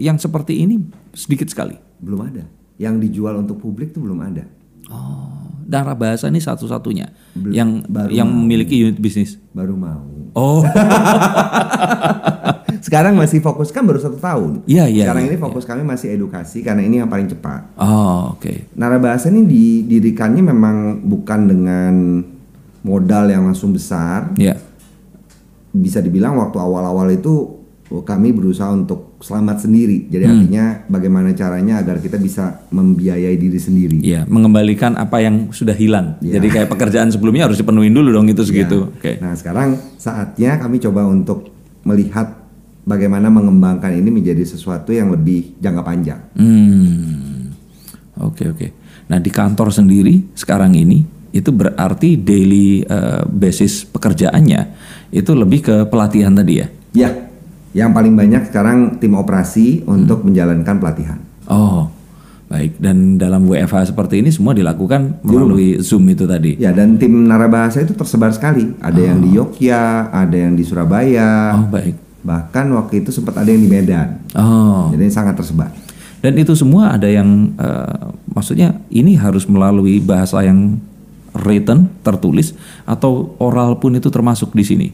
yang 0.00 0.16
seperti 0.16 0.64
ini 0.64 0.80
sedikit 1.12 1.52
sekali. 1.52 1.76
Belum 2.00 2.24
ada. 2.24 2.48
Yang 2.80 3.08
dijual 3.08 3.44
untuk 3.44 3.60
publik 3.60 3.92
itu 3.92 4.00
belum 4.00 4.24
ada. 4.24 4.48
Oh, 4.88 5.60
Dara 5.64 5.92
Bahasa 5.92 6.32
ini 6.32 6.40
satu-satunya 6.40 7.12
yang 7.52 7.84
baru 7.84 8.12
yang 8.12 8.28
memiliki 8.28 8.80
unit 8.80 8.96
bisnis. 8.96 9.36
Baru 9.52 9.76
mau. 9.76 10.08
Oh, 10.32 10.64
Sekarang 12.80 13.14
masih 13.14 13.38
fokus 13.38 13.68
kan 13.68 13.82
baru 13.82 13.98
satu 13.98 14.16
tahun. 14.16 14.62
Iya, 14.64 14.86
iya, 14.86 15.04
Sekarang 15.04 15.24
iya, 15.24 15.30
ini 15.30 15.38
fokus 15.38 15.62
kami 15.62 15.82
masih 15.82 16.08
edukasi 16.10 16.60
karena 16.60 16.80
ini 16.80 16.98
yang 16.98 17.06
paling 17.06 17.26
cepat. 17.26 17.76
oh 17.76 18.34
oke. 18.34 18.72
Narabahasa 18.72 19.28
ini 19.28 19.44
didirikannya 19.44 20.42
memang 20.42 20.76
bukan 21.00 21.40
dengan 21.44 21.94
modal 22.80 23.28
yang 23.28 23.44
langsung 23.44 23.70
besar. 23.70 24.32
Ya, 24.34 24.56
Bisa 25.70 25.98
dibilang 25.98 26.38
waktu 26.38 26.54
awal-awal 26.54 27.10
itu 27.10 27.58
oh, 27.84 28.02
kami 28.02 28.30
berusaha 28.30 28.70
untuk 28.70 29.18
selamat 29.18 29.64
sendiri. 29.64 30.06
Jadi 30.06 30.22
Hmm. 30.22 30.32
artinya 30.36 30.64
bagaimana 30.86 31.32
caranya 31.32 31.74
agar 31.76 31.98
kita 31.98 32.14
bisa 32.14 32.62
membiayai 32.68 33.34
diri 33.34 33.56
sendiri. 33.56 33.98
ya 33.98 34.22
mengembalikan 34.24 34.94
apa 34.94 35.18
yang 35.18 35.50
sudah 35.50 35.72
hilang. 35.72 36.14
Iya. 36.20 36.38
Jadi 36.38 36.46
kayak 36.52 36.68
pekerjaan 36.68 37.08
sebelumnya 37.08 37.48
harus 37.48 37.56
dipenuhi 37.56 37.88
dulu 37.88 38.12
dong 38.12 38.28
itu 38.28 38.44
segitu. 38.44 38.92
Oke. 38.92 39.18
Nah 39.18 39.32
sekarang 39.32 39.74
saatnya 39.96 40.60
kami 40.60 40.78
coba 40.78 41.08
untuk 41.08 41.50
melihat 41.82 42.43
bagaimana 42.84 43.32
mengembangkan 43.32 43.92
ini 43.96 44.12
menjadi 44.12 44.44
sesuatu 44.44 44.92
yang 44.92 45.10
lebih 45.10 45.56
jangka 45.58 45.82
panjang. 45.82 46.20
Hmm. 46.36 47.50
Oke 48.20 48.46
oke. 48.48 48.66
Nah 49.10 49.18
di 49.18 49.30
kantor 49.32 49.74
sendiri 49.74 50.36
sekarang 50.36 50.76
ini 50.76 51.02
itu 51.34 51.50
berarti 51.50 52.14
daily 52.14 52.86
eh, 52.86 53.22
basis 53.26 53.88
pekerjaannya 53.90 54.60
itu 55.10 55.30
lebih 55.34 55.60
ke 55.66 55.76
pelatihan 55.90 56.30
tadi 56.30 56.54
ya. 56.62 56.68
Ya, 56.94 57.10
yang 57.74 57.90
paling 57.90 58.14
banyak 58.14 58.54
sekarang 58.54 59.02
tim 59.02 59.18
operasi 59.18 59.82
untuk 59.82 60.22
menjalankan 60.22 60.78
pelatihan. 60.78 61.18
Oh 61.50 61.90
baik. 62.54 62.78
Dan 62.78 63.18
dalam 63.18 63.50
WFH 63.50 63.90
seperti 63.90 64.22
ini 64.22 64.30
semua 64.30 64.54
dilakukan 64.54 65.26
melalui 65.26 65.82
Zoom 65.82 66.06
itu 66.06 66.22
tadi. 66.22 66.54
Ya, 66.62 66.70
dan 66.70 66.94
tim 67.02 67.26
narabahasa 67.26 67.82
itu 67.82 67.98
tersebar 67.98 68.30
sekali. 68.30 68.70
Ada 68.78 69.00
yang 69.00 69.18
di 69.18 69.34
Yogyakarta, 69.34 70.14
ada 70.14 70.36
yang 70.38 70.54
di 70.54 70.62
Surabaya, 70.62 71.58
Oh 71.58 71.66
baik. 71.66 72.03
Bahkan 72.24 72.66
waktu 72.72 73.04
itu 73.04 73.12
sempat 73.12 73.36
ada 73.36 73.52
yang 73.52 73.62
di 73.62 73.70
Medan. 73.70 74.24
Oh. 74.34 74.88
Jadi 74.90 75.12
sangat 75.12 75.36
tersebar. 75.36 75.70
Dan 76.24 76.40
itu 76.40 76.56
semua 76.56 76.96
ada 76.96 77.04
yang 77.04 77.52
eh, 77.60 78.08
maksudnya 78.32 78.80
ini 78.88 79.12
harus 79.14 79.44
melalui 79.44 80.00
bahasa 80.00 80.40
yang 80.40 80.80
written 81.44 81.92
tertulis 82.00 82.56
atau 82.88 83.36
oral 83.36 83.76
pun 83.76 83.92
itu 83.92 84.08
termasuk 84.08 84.56
di 84.56 84.64
sini. 84.64 84.88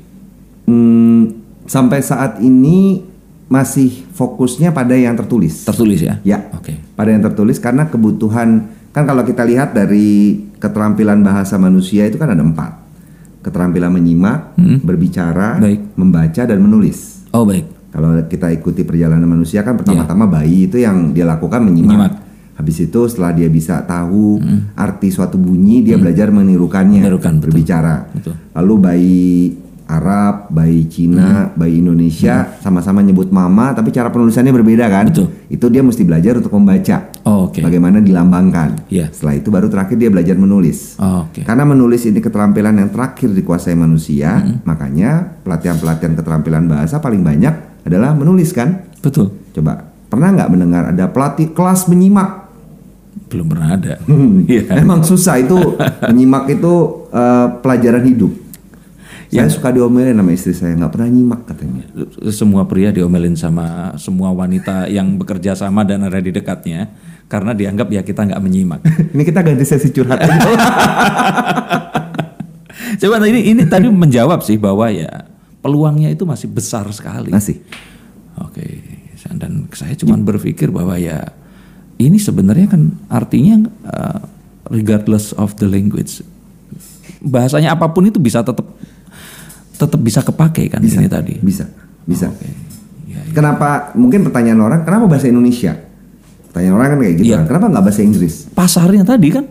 Hmm, 0.67 1.39
sampai 1.71 2.03
saat 2.03 2.43
ini 2.43 3.07
masih 3.47 4.11
fokusnya 4.11 4.75
pada 4.75 4.99
yang 4.99 5.15
tertulis. 5.15 5.63
Tertulis 5.63 6.03
ya. 6.03 6.19
Ya, 6.27 6.51
Oke. 6.51 6.83
pada 6.99 7.15
yang 7.15 7.23
tertulis 7.23 7.63
karena 7.63 7.87
kebutuhan 7.87 8.67
kan 8.91 9.07
kalau 9.07 9.23
kita 9.23 9.47
lihat 9.47 9.71
dari 9.71 10.35
keterampilan 10.59 11.23
bahasa 11.23 11.55
manusia 11.63 12.11
itu 12.11 12.19
kan 12.19 12.35
ada 12.35 12.43
empat 12.43 12.81
keterampilan 13.41 13.89
menyimak, 13.89 14.53
berbicara, 14.85 15.57
Baik. 15.57 15.97
membaca 15.97 16.43
dan 16.45 16.59
menulis. 16.61 17.20
Oh 17.33 17.47
baik. 17.47 17.67
Kalau 17.91 18.15
kita 18.31 18.55
ikuti 18.55 18.87
perjalanan 18.87 19.27
manusia 19.27 19.67
kan 19.67 19.75
pertama-tama 19.75 20.31
bayi 20.31 20.71
itu 20.71 20.79
yang 20.79 21.11
dia 21.11 21.27
lakukan 21.27 21.59
menyimak. 21.63 21.91
Menyimak. 21.91 22.13
Habis 22.55 22.77
itu 22.87 23.01
setelah 23.09 23.33
dia 23.33 23.49
bisa 23.49 23.81
tahu 23.89 24.37
arti 24.77 25.09
suatu 25.09 25.41
bunyi, 25.41 25.81
dia 25.81 25.97
belajar 25.97 26.29
menirukannya, 26.29 27.01
Menirukan, 27.01 27.41
betul. 27.41 27.45
berbicara. 27.49 28.05
Betul. 28.13 28.35
Lalu 28.53 28.75
bayi 28.77 29.25
Arab, 29.91 30.55
bayi 30.55 30.87
Cina, 30.87 31.51
bayi 31.59 31.83
Indonesia 31.83 32.55
sama-sama 32.63 33.03
nyebut 33.03 33.35
mama, 33.35 33.75
tapi 33.75 33.91
cara 33.91 34.15
penulisannya 34.15 34.55
berbeda 34.55 34.87
kan? 34.87 35.11
Betul. 35.11 35.27
Itu 35.51 35.67
dia 35.67 35.83
mesti 35.83 36.07
belajar 36.07 36.39
untuk 36.39 36.55
membaca. 36.55 37.11
Oh, 37.27 37.51
Oke. 37.51 37.59
Bagaimana 37.59 37.99
dilambangkan. 37.99 38.87
Iya. 38.87 39.11
Setelah 39.11 39.35
itu 39.35 39.51
baru 39.51 39.67
terakhir 39.67 39.99
dia 39.99 40.07
belajar 40.07 40.39
menulis. 40.39 40.95
Oh, 41.03 41.27
Oke. 41.27 41.43
Karena 41.43 41.67
menulis 41.67 42.07
ini 42.07 42.23
keterampilan 42.23 42.79
yang 42.79 42.91
terakhir 42.95 43.35
dikuasai 43.35 43.75
manusia, 43.75 44.39
makanya 44.63 45.43
pelatihan-pelatihan 45.43 46.15
keterampilan 46.15 46.71
bahasa 46.71 47.03
paling 47.03 47.27
banyak 47.27 47.83
adalah 47.83 48.15
menulis 48.15 48.55
kan? 48.55 48.87
Betul. 49.03 49.35
Coba 49.51 49.91
pernah 50.11 50.31
nggak 50.35 50.51
mendengar 50.51 50.83
ada 50.95 51.11
pelatih 51.11 51.51
kelas 51.51 51.91
menyimak? 51.91 52.51
Belum 53.31 53.47
pernah 53.47 53.79
ada. 53.79 53.95
Hmm. 54.11 54.43
Iya. 54.47 54.75
Memang 54.83 55.07
susah 55.07 55.39
itu 55.39 55.79
menyimak 56.11 56.51
itu 56.51 56.75
eh, 57.15 57.47
pelajaran 57.63 58.03
hidup. 58.07 58.33
Saya 59.31 59.47
suka 59.47 59.71
diomelin 59.71 60.19
sama 60.19 60.35
istri 60.35 60.51
saya 60.51 60.75
nggak 60.75 60.91
pernah 60.91 61.09
nyimak 61.15 61.41
katanya. 61.47 61.87
Semua 62.35 62.67
pria 62.67 62.91
diomelin 62.91 63.39
sama 63.39 63.95
semua 63.95 64.35
wanita 64.35 64.91
yang 64.91 65.15
bekerja 65.15 65.55
sama 65.55 65.87
dan 65.87 66.03
ada 66.03 66.19
di 66.19 66.35
dekatnya 66.35 66.91
karena 67.31 67.55
dianggap 67.55 67.87
ya 67.95 68.03
kita 68.03 68.27
nggak 68.27 68.43
menyimak. 68.43 68.83
Ini 69.15 69.23
kita 69.23 69.47
ganti 69.47 69.63
sesi 69.63 69.95
curhat. 69.95 70.19
Coba 73.01 73.17
ini 73.25 73.49
ini 73.49 73.65
tadi 73.65 73.89
menjawab 73.89 74.45
sih 74.45 74.61
bahwa 74.61 74.93
ya 74.93 75.25
peluangnya 75.65 76.13
itu 76.13 76.29
masih 76.29 76.53
besar 76.53 76.85
sekali. 76.93 77.33
Masih. 77.33 77.63
Oke. 78.37 79.01
dan 79.31 79.69
saya 79.73 79.95
cuma 79.95 80.19
berpikir 80.19 80.69
bahwa 80.75 80.99
ya 81.01 81.33
ini 82.01 82.19
sebenarnya 82.19 82.73
kan 82.73 82.93
artinya 83.09 83.69
uh, 83.89 84.21
regardless 84.69 85.33
of 85.37 85.55
the 85.61 85.69
language 85.69 86.25
bahasanya 87.21 87.77
apa 87.77 87.93
pun 87.93 88.09
itu 88.09 88.17
bisa 88.17 88.41
tetap 88.41 88.65
tetap 89.81 89.97
bisa 89.99 90.21
kepake 90.21 90.69
kan 90.69 90.79
Bisa. 90.79 91.01
ini 91.01 91.09
tadi. 91.09 91.35
Bisa, 91.41 91.65
bisa. 92.05 92.29
Oke. 92.29 92.45
Ya, 93.09 93.17
ya. 93.17 93.33
Kenapa? 93.33 93.97
Mungkin 93.97 94.21
pertanyaan 94.23 94.61
orang, 94.61 94.81
kenapa 94.85 95.09
bahasa 95.09 95.27
Indonesia? 95.27 95.73
Pertanyaan 96.47 96.75
orang 96.75 96.89
kan 96.89 96.99
kayak 97.01 97.15
gitu 97.17 97.27
Iya. 97.27 97.37
kan. 97.41 97.45
Kenapa 97.49 97.67
nggak 97.71 97.85
bahasa 97.87 98.03
Inggris? 98.03 98.35
Pasarnya 98.51 99.03
tadi 99.03 99.31
kan 99.31 99.47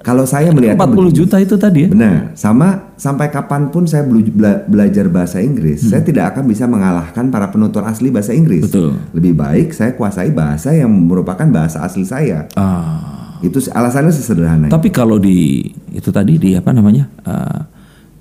Kalau 0.00 0.22
saya 0.22 0.54
melihat 0.54 0.78
40 0.78 1.10
juta 1.10 1.34
itu 1.36 1.58
tadi 1.58 1.82
ya. 1.82 1.88
Benar, 1.90 2.30
sama 2.32 2.94
sampai 2.94 3.26
kapan 3.26 3.74
pun 3.74 3.90
saya 3.90 4.06
bela- 4.06 4.62
belajar 4.62 5.10
bahasa 5.10 5.42
Inggris, 5.42 5.82
saya 5.82 5.98
tidak 5.98 6.30
akan 6.30 6.46
bisa 6.46 6.62
mengalahkan 6.64 7.26
para 7.26 7.50
penutur 7.50 7.82
asli 7.82 8.14
bahasa 8.14 8.30
Inggris. 8.30 8.62
Hmm. 8.62 8.70
Betul. 8.70 8.90
Lebih 9.12 9.34
baik 9.34 9.68
saya 9.74 9.98
kuasai 9.98 10.30
bahasa 10.30 10.70
yang 10.70 10.86
merupakan 10.86 11.42
bahasa 11.50 11.82
asli 11.82 12.06
saya. 12.06 12.46
Ah. 12.54 13.34
Itu 13.42 13.58
alasannya 13.66 14.14
sesederhana. 14.14 14.70
Tapi 14.70 14.94
kalau 14.94 15.18
di 15.18 15.66
itu 15.90 16.08
tadi 16.08 16.38
di 16.38 16.54
apa 16.54 16.70
namanya? 16.70 17.10
eh, 17.26 17.58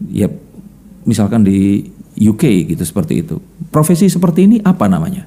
ya 0.09 0.27
misalkan 1.05 1.41
di 1.41 1.85
UK 2.15 2.43
gitu 2.67 2.81
seperti 2.81 3.21
itu. 3.21 3.37
Profesi 3.69 4.05
seperti 4.07 4.43
ini 4.43 4.57
apa 4.59 4.85
namanya? 4.85 5.25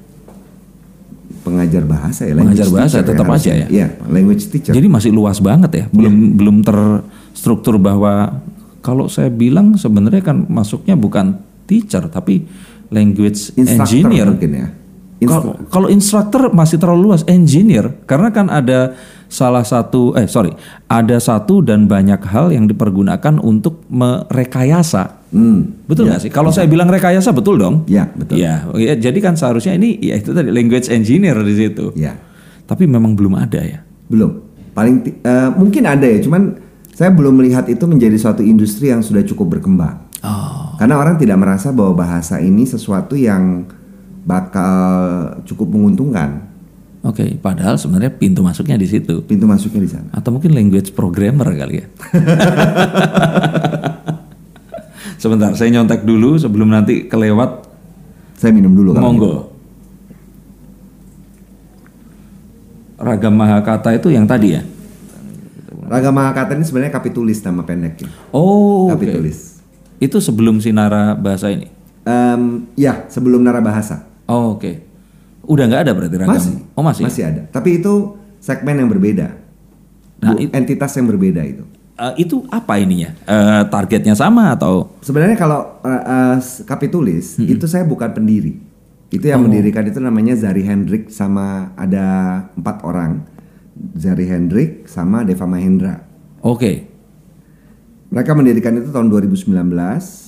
Pengajar 1.39 1.83
bahasa 1.83 2.23
ya, 2.23 2.35
Pengajar 2.35 2.67
bahasa 2.67 2.99
teacher 2.99 3.07
tetap 3.07 3.25
harusnya. 3.25 3.53
aja 3.53 3.61
ya? 3.63 3.67
Iya, 3.69 3.87
language 4.05 4.43
teacher. 4.47 4.73
Jadi 4.75 4.87
masih 4.87 5.09
luas 5.09 5.39
banget 5.39 5.71
ya. 5.71 5.85
Belum 5.89 6.35
belum 6.35 6.55
terstruktur 6.61 7.77
bahwa 7.77 8.43
kalau 8.79 9.07
saya 9.07 9.29
bilang 9.29 9.73
sebenarnya 9.73 10.19
kan 10.21 10.45
masuknya 10.45 10.93
bukan 10.93 11.39
teacher 11.63 12.05
tapi 12.05 12.43
language 12.89 13.53
Instructor 13.55 13.87
engineer. 13.87 14.27
mungkin 14.27 14.51
ya. 14.51 14.67
Instru- 15.19 15.27
Kalau 15.27 15.53
kalau 15.67 15.87
instructor 15.89 16.41
masih 16.49 16.75
terlalu 16.75 17.11
luas, 17.11 17.21
engineer 17.25 17.91
karena 18.03 18.31
kan 18.31 18.47
ada 18.47 18.95
salah 19.27 19.61
satu 19.61 20.15
eh 20.15 20.25
sorry 20.25 20.49
ada 20.87 21.19
satu 21.19 21.59
dan 21.59 21.85
banyak 21.85 22.23
hal 22.25 22.49
yang 22.49 22.65
dipergunakan 22.65 23.37
untuk 23.37 23.83
merekayasa. 23.87 25.18
Hmm, 25.29 25.85
Betul 25.85 26.09
nggak 26.09 26.25
sih? 26.25 26.31
Kalau 26.33 26.49
saya 26.49 26.65
bilang 26.65 26.89
rekayasa 26.89 27.29
betul 27.29 27.55
dong. 27.55 27.85
ya 27.85 28.09
betul. 28.09 28.41
Ya, 28.41 28.65
ya, 28.73 28.97
jadi 28.97 29.13
kan 29.19 29.37
seharusnya 29.37 29.77
ini 29.77 29.93
ya 29.99 30.17
itu 30.17 30.33
tadi 30.33 30.49
language 30.49 30.89
engineer 30.89 31.37
di 31.39 31.53
situ. 31.53 31.93
Ya, 31.93 32.17
Tapi 32.65 32.89
memang 32.89 33.13
belum 33.13 33.37
ada 33.37 33.61
ya. 33.61 33.85
belum. 34.07 34.41
Paling 34.73 34.95
eh, 35.21 35.49
mungkin 35.53 35.85
ada 35.85 36.01
ya, 36.03 36.17
cuman 36.19 36.57
saya 36.89 37.13
belum 37.13 37.37
melihat 37.37 37.65
itu 37.65 37.85
menjadi 37.85 38.17
suatu 38.17 38.41
industri 38.41 38.89
yang 38.89 38.99
sudah 38.99 39.21
cukup 39.21 39.55
berkembang. 39.55 40.01
Oh, 40.19 40.73
Karena 40.75 40.97
orang 40.97 41.15
tidak 41.15 41.37
merasa 41.37 41.69
bahwa 41.69 41.93
bahasa 41.95 42.41
ini 42.41 42.65
sesuatu 42.65 43.13
yang 43.13 43.69
bakal 44.25 44.75
cukup 45.45 45.69
menguntungkan. 45.69 46.49
oke. 47.01 47.39
Padahal 47.39 47.77
sebenarnya 47.77 48.11
pintu 48.11 48.41
masuknya 48.41 48.75
di 48.75 48.83
situ. 48.83 49.23
Pintu 49.23 49.45
masuknya 49.45 49.79
di 49.79 49.87
sana. 49.87 50.09
Atau 50.11 50.33
mungkin 50.33 50.51
language 50.51 50.91
programmer 50.91 51.47
kali 51.53 51.75
ya. 51.79 51.87
Sebentar, 55.19 55.51
saya 55.51 55.67
nyontek 55.69 56.07
dulu 56.07 56.39
sebelum 56.39 56.71
nanti 56.71 57.11
kelewat. 57.11 57.67
Saya 58.39 58.55
minum 58.55 58.71
dulu 58.71 58.95
Monggo. 58.95 59.51
Ragam 62.95 63.35
Mahakata 63.35 63.95
itu 63.95 64.11
yang 64.11 64.23
tadi 64.23 64.55
ya? 64.55 64.63
Raga 65.89 66.11
Mahakata 66.13 66.53
ini 66.55 66.63
sebenarnya 66.63 66.93
kapitulis 66.93 67.41
nama 67.41 67.65
pendeknya. 67.65 68.07
Oh, 68.31 68.87
kapitulis. 68.93 69.59
Itu 69.99 70.23
sebelum 70.23 70.63
Sinara 70.63 71.17
bahasa 71.19 71.51
ini. 71.51 71.67
Em, 72.07 72.69
ya, 72.79 73.09
sebelum 73.11 73.43
Nara 73.43 73.59
Bahasa. 73.59 74.07
Oh, 74.23 74.55
oke. 74.55 74.85
Udah 75.49 75.65
nggak 75.65 75.81
ada 75.83 75.91
berarti 75.91 76.15
ragam. 76.15 76.31
Masih. 76.37 76.55
Oh, 76.77 76.83
masih. 76.85 77.03
Masih 77.03 77.23
ada. 77.25 77.41
Tapi 77.49 77.81
itu 77.81 78.15
segmen 78.39 78.77
yang 78.77 78.87
berbeda. 78.87 79.33
Nah, 80.21 80.35
Bu- 80.37 80.51
entitas 80.53 80.93
yang 80.95 81.09
berbeda 81.09 81.41
itu. 81.43 81.65
Eh, 81.99 82.23
itu 82.23 82.47
apa 82.47 82.79
ininya? 82.79 83.11
Eh, 83.27 83.61
targetnya 83.67 84.15
sama 84.15 84.55
atau? 84.55 84.95
Sebenarnya 85.03 85.35
kalau 85.35 85.83
uh, 85.83 85.91
uh, 85.91 86.35
kapitulis 86.63 87.35
itu 87.37 87.67
saya 87.67 87.83
bukan 87.83 88.07
pendiri. 88.09 88.55
Itu 89.09 89.25
yang 89.25 89.43
Oh. 89.43 89.45
mendirikan 89.45 89.83
itu 89.83 89.99
namanya 89.99 90.31
Zari 90.33 90.63
Hendrik 90.63 91.11
sama 91.11 91.75
ada 91.75 92.05
empat 92.55 92.87
orang. 92.87 93.27
Zari 93.95 94.23
Hendrik 94.23 94.87
sama 94.87 95.27
Deva 95.27 95.43
Mahendra. 95.43 96.07
Oke. 96.39 96.87
Mereka 98.09 98.31
mendirikan 98.31 98.73
itu 98.73 98.89
tahun 98.89 99.11
2019 99.11 99.53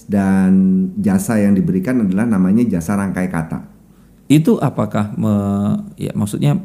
dan 0.06 0.52
jasa 0.98 1.40
yang 1.40 1.56
diberikan 1.56 2.04
adalah 2.04 2.28
namanya 2.28 2.68
jasa 2.68 2.94
rangkai 2.94 3.26
kata. 3.26 3.64
Itu 4.28 4.60
apakah 4.60 5.16
me- 5.16 5.94
ya 5.96 6.12
maksudnya 6.12 6.60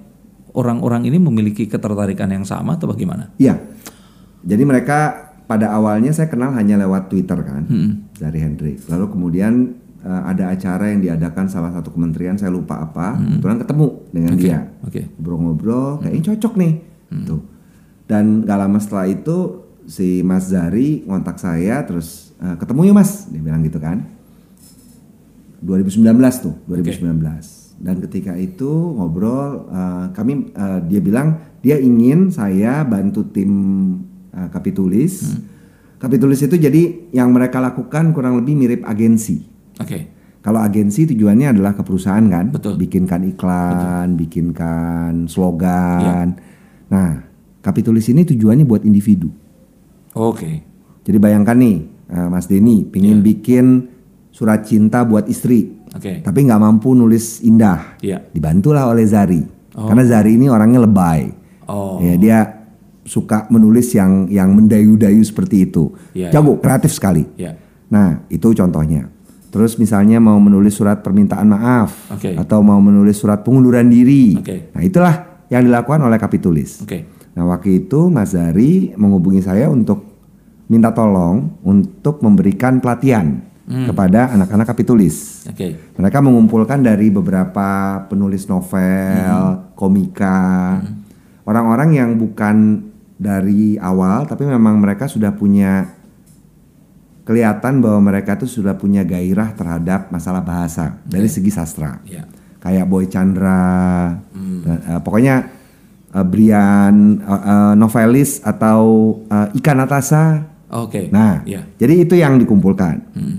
orang-orang 0.50 1.04
ini 1.04 1.16
memiliki 1.16 1.64
ketertarikan 1.64 2.28
yang 2.28 2.44
sama 2.44 2.74
atau 2.74 2.88
bagaimana? 2.88 3.30
Iya. 3.36 3.54
Jadi 4.46 4.62
mereka 4.62 4.98
pada 5.50 5.74
awalnya 5.74 6.14
saya 6.14 6.30
kenal 6.30 6.54
hanya 6.54 6.78
lewat 6.78 7.10
Twitter 7.10 7.38
kan, 7.42 7.66
Zari 8.18 8.38
Hendrik. 8.38 8.82
Lalu 8.86 9.04
kemudian 9.10 9.74
uh, 10.06 10.22
ada 10.26 10.54
acara 10.54 10.90
yang 10.90 11.02
diadakan 11.02 11.50
salah 11.50 11.74
satu 11.74 11.90
kementerian 11.90 12.38
saya 12.38 12.54
lupa 12.54 12.78
apa, 12.78 13.18
kebetulan 13.18 13.58
ketemu 13.62 13.86
dengan 14.14 14.32
dia. 14.38 14.58
Oke. 14.86 15.02
Ngobrol-ngobrol, 15.18 16.02
kayaknya 16.02 16.22
cocok 16.34 16.52
nih. 16.62 16.72
Tuh. 17.26 17.42
Dan 18.06 18.46
gak 18.46 18.58
lama 18.58 18.78
setelah 18.78 19.06
itu 19.10 19.66
si 19.86 20.22
Mas 20.22 20.50
Zari 20.50 21.06
ngontak 21.06 21.38
saya 21.38 21.82
terus 21.86 22.34
"Eh, 22.42 22.54
ketemu 22.58 22.90
yuk 22.90 22.96
Mas, 22.98 23.30
dia 23.30 23.42
bilang 23.42 23.62
gitu 23.62 23.78
kan. 23.78 24.02
2019 25.62 26.06
tuh, 26.42 26.54
2019. 26.70 27.74
Dan 27.82 27.98
ketika 28.02 28.32
itu 28.38 28.70
ngobrol 28.94 29.70
eh, 29.70 30.06
kami 30.14 30.54
eh, 30.54 30.80
dia 30.86 31.00
bilang 31.02 31.38
dia 31.62 31.78
ingin 31.78 32.30
saya 32.30 32.82
bantu 32.86 33.26
tim 33.30 33.50
eh, 34.36 34.48
Kapitulis. 34.52 35.40
Kapitulis 35.96 36.44
itu 36.44 36.60
jadi 36.60 37.08
yang 37.16 37.32
mereka 37.32 37.56
lakukan 37.56 38.12
kurang 38.12 38.36
lebih 38.36 38.52
mirip 38.52 38.84
agensi. 38.84 39.40
Oke. 39.80 40.12
Kalau 40.44 40.62
agensi 40.62 41.08
tujuannya 41.10 41.56
adalah 41.56 41.74
ke 41.74 41.82
perusahaan 41.82 42.22
kan, 42.22 42.54
Betul. 42.54 42.78
bikinkan 42.78 43.26
iklan, 43.34 44.14
bikinkan 44.14 45.26
slogan. 45.26 46.38
Nah, 46.86 47.26
kapitulis 47.64 48.06
ini 48.12 48.22
tujuannya 48.22 48.62
buat 48.62 48.86
individu. 48.86 49.26
Oke. 50.14 50.62
Jadi 51.02 51.18
bayangkan 51.18 51.58
nih, 51.58 51.76
eh, 52.12 52.28
Mas 52.30 52.46
Denny 52.46 52.86
pingin 52.86 53.26
bikin 53.26 53.90
surat 54.30 54.62
cinta 54.68 55.02
buat 55.02 55.26
istri, 55.26 55.74
Oke. 55.96 56.22
tapi 56.22 56.46
nggak 56.46 56.60
mampu 56.62 56.94
nulis 56.94 57.42
indah. 57.42 57.98
Iya. 58.04 58.30
Dibantulah 58.30 58.86
oleh 58.86 59.02
Zari, 59.08 59.42
karena 59.72 60.04
Zari 60.06 60.36
ini 60.36 60.46
orangnya 60.46 60.84
lebay. 60.84 61.32
Oh. 61.66 61.98
Ya, 61.98 62.14
dia 62.14 62.38
suka 63.06 63.46
menulis 63.48 63.94
yang 63.94 64.26
yang 64.26 64.50
mendayu-dayu 64.52 65.22
seperti 65.22 65.70
itu. 65.70 65.94
Iya, 66.12 66.34
Jago, 66.34 66.58
kreatif 66.58 66.90
sekali. 66.92 67.24
Ya. 67.38 67.54
Nah, 67.86 68.26
itu 68.26 68.50
contohnya. 68.50 69.08
Terus 69.48 69.78
misalnya 69.78 70.20
mau 70.20 70.36
menulis 70.36 70.76
surat 70.76 71.00
permintaan 71.00 71.48
maaf 71.48 72.12
Oke. 72.12 72.34
atau 72.36 72.60
mau 72.60 72.76
menulis 72.82 73.16
surat 73.16 73.40
pengunduran 73.40 73.88
diri. 73.88 74.36
Oke. 74.36 74.68
Nah, 74.74 74.82
itulah 74.82 75.14
yang 75.48 75.64
dilakukan 75.64 76.02
oleh 76.02 76.18
Kapitulis. 76.18 76.82
Oke. 76.84 77.06
Nah, 77.32 77.46
waktu 77.48 77.86
itu 77.86 78.10
Mas 78.10 78.34
Zari 78.34 78.92
menghubungi 78.98 79.40
saya 79.40 79.70
untuk 79.70 80.02
minta 80.66 80.90
tolong 80.90 81.62
untuk 81.62 82.20
memberikan 82.20 82.82
pelatihan 82.82 83.38
Hmm. 83.66 83.82
kepada 83.90 84.30
anak-anak 84.30 84.66
Kapitulis. 84.66 85.46
Oke. 85.50 85.74
Mereka 85.98 86.22
mengumpulkan 86.22 86.86
dari 86.86 87.10
beberapa 87.10 87.98
penulis 88.06 88.46
novel, 88.46 89.26
Hmm. 89.26 89.74
komika, 89.74 90.78
orang-orang 91.42 91.90
yang 91.94 92.10
bukan 92.14 92.85
dari 93.16 93.80
awal, 93.80 94.24
tapi 94.24 94.44
memang 94.44 94.76
mereka 94.76 95.08
sudah 95.08 95.32
punya 95.32 95.88
kelihatan 97.26 97.82
bahwa 97.82 98.12
mereka 98.12 98.38
tuh 98.38 98.46
sudah 98.46 98.78
punya 98.78 99.02
gairah 99.02 99.50
terhadap 99.52 100.14
masalah 100.14 100.40
bahasa 100.40 101.02
dari 101.02 101.26
segi 101.26 101.50
sastra. 101.50 101.98
Ya. 102.06 102.22
Kayak 102.62 102.86
Boy 102.86 103.10
Chandra, 103.10 104.14
Hmm. 104.30 104.62
dan, 104.62 104.78
eh, 104.86 105.00
pokoknya 105.02 105.36
eh, 106.14 106.24
Brian, 106.24 106.96
eh, 107.18 107.32
eh, 107.34 107.72
novelis 107.74 108.40
atau 108.40 108.80
eh, 109.26 109.58
Ika 109.58 109.72
Natasha. 109.74 110.24
Oke. 110.70 111.10
Nah, 111.10 111.42
Ya. 111.42 111.66
jadi 111.76 112.06
itu 112.06 112.14
yang 112.14 112.38
dikumpulkan. 112.38 112.94
Hmm. 113.12 113.36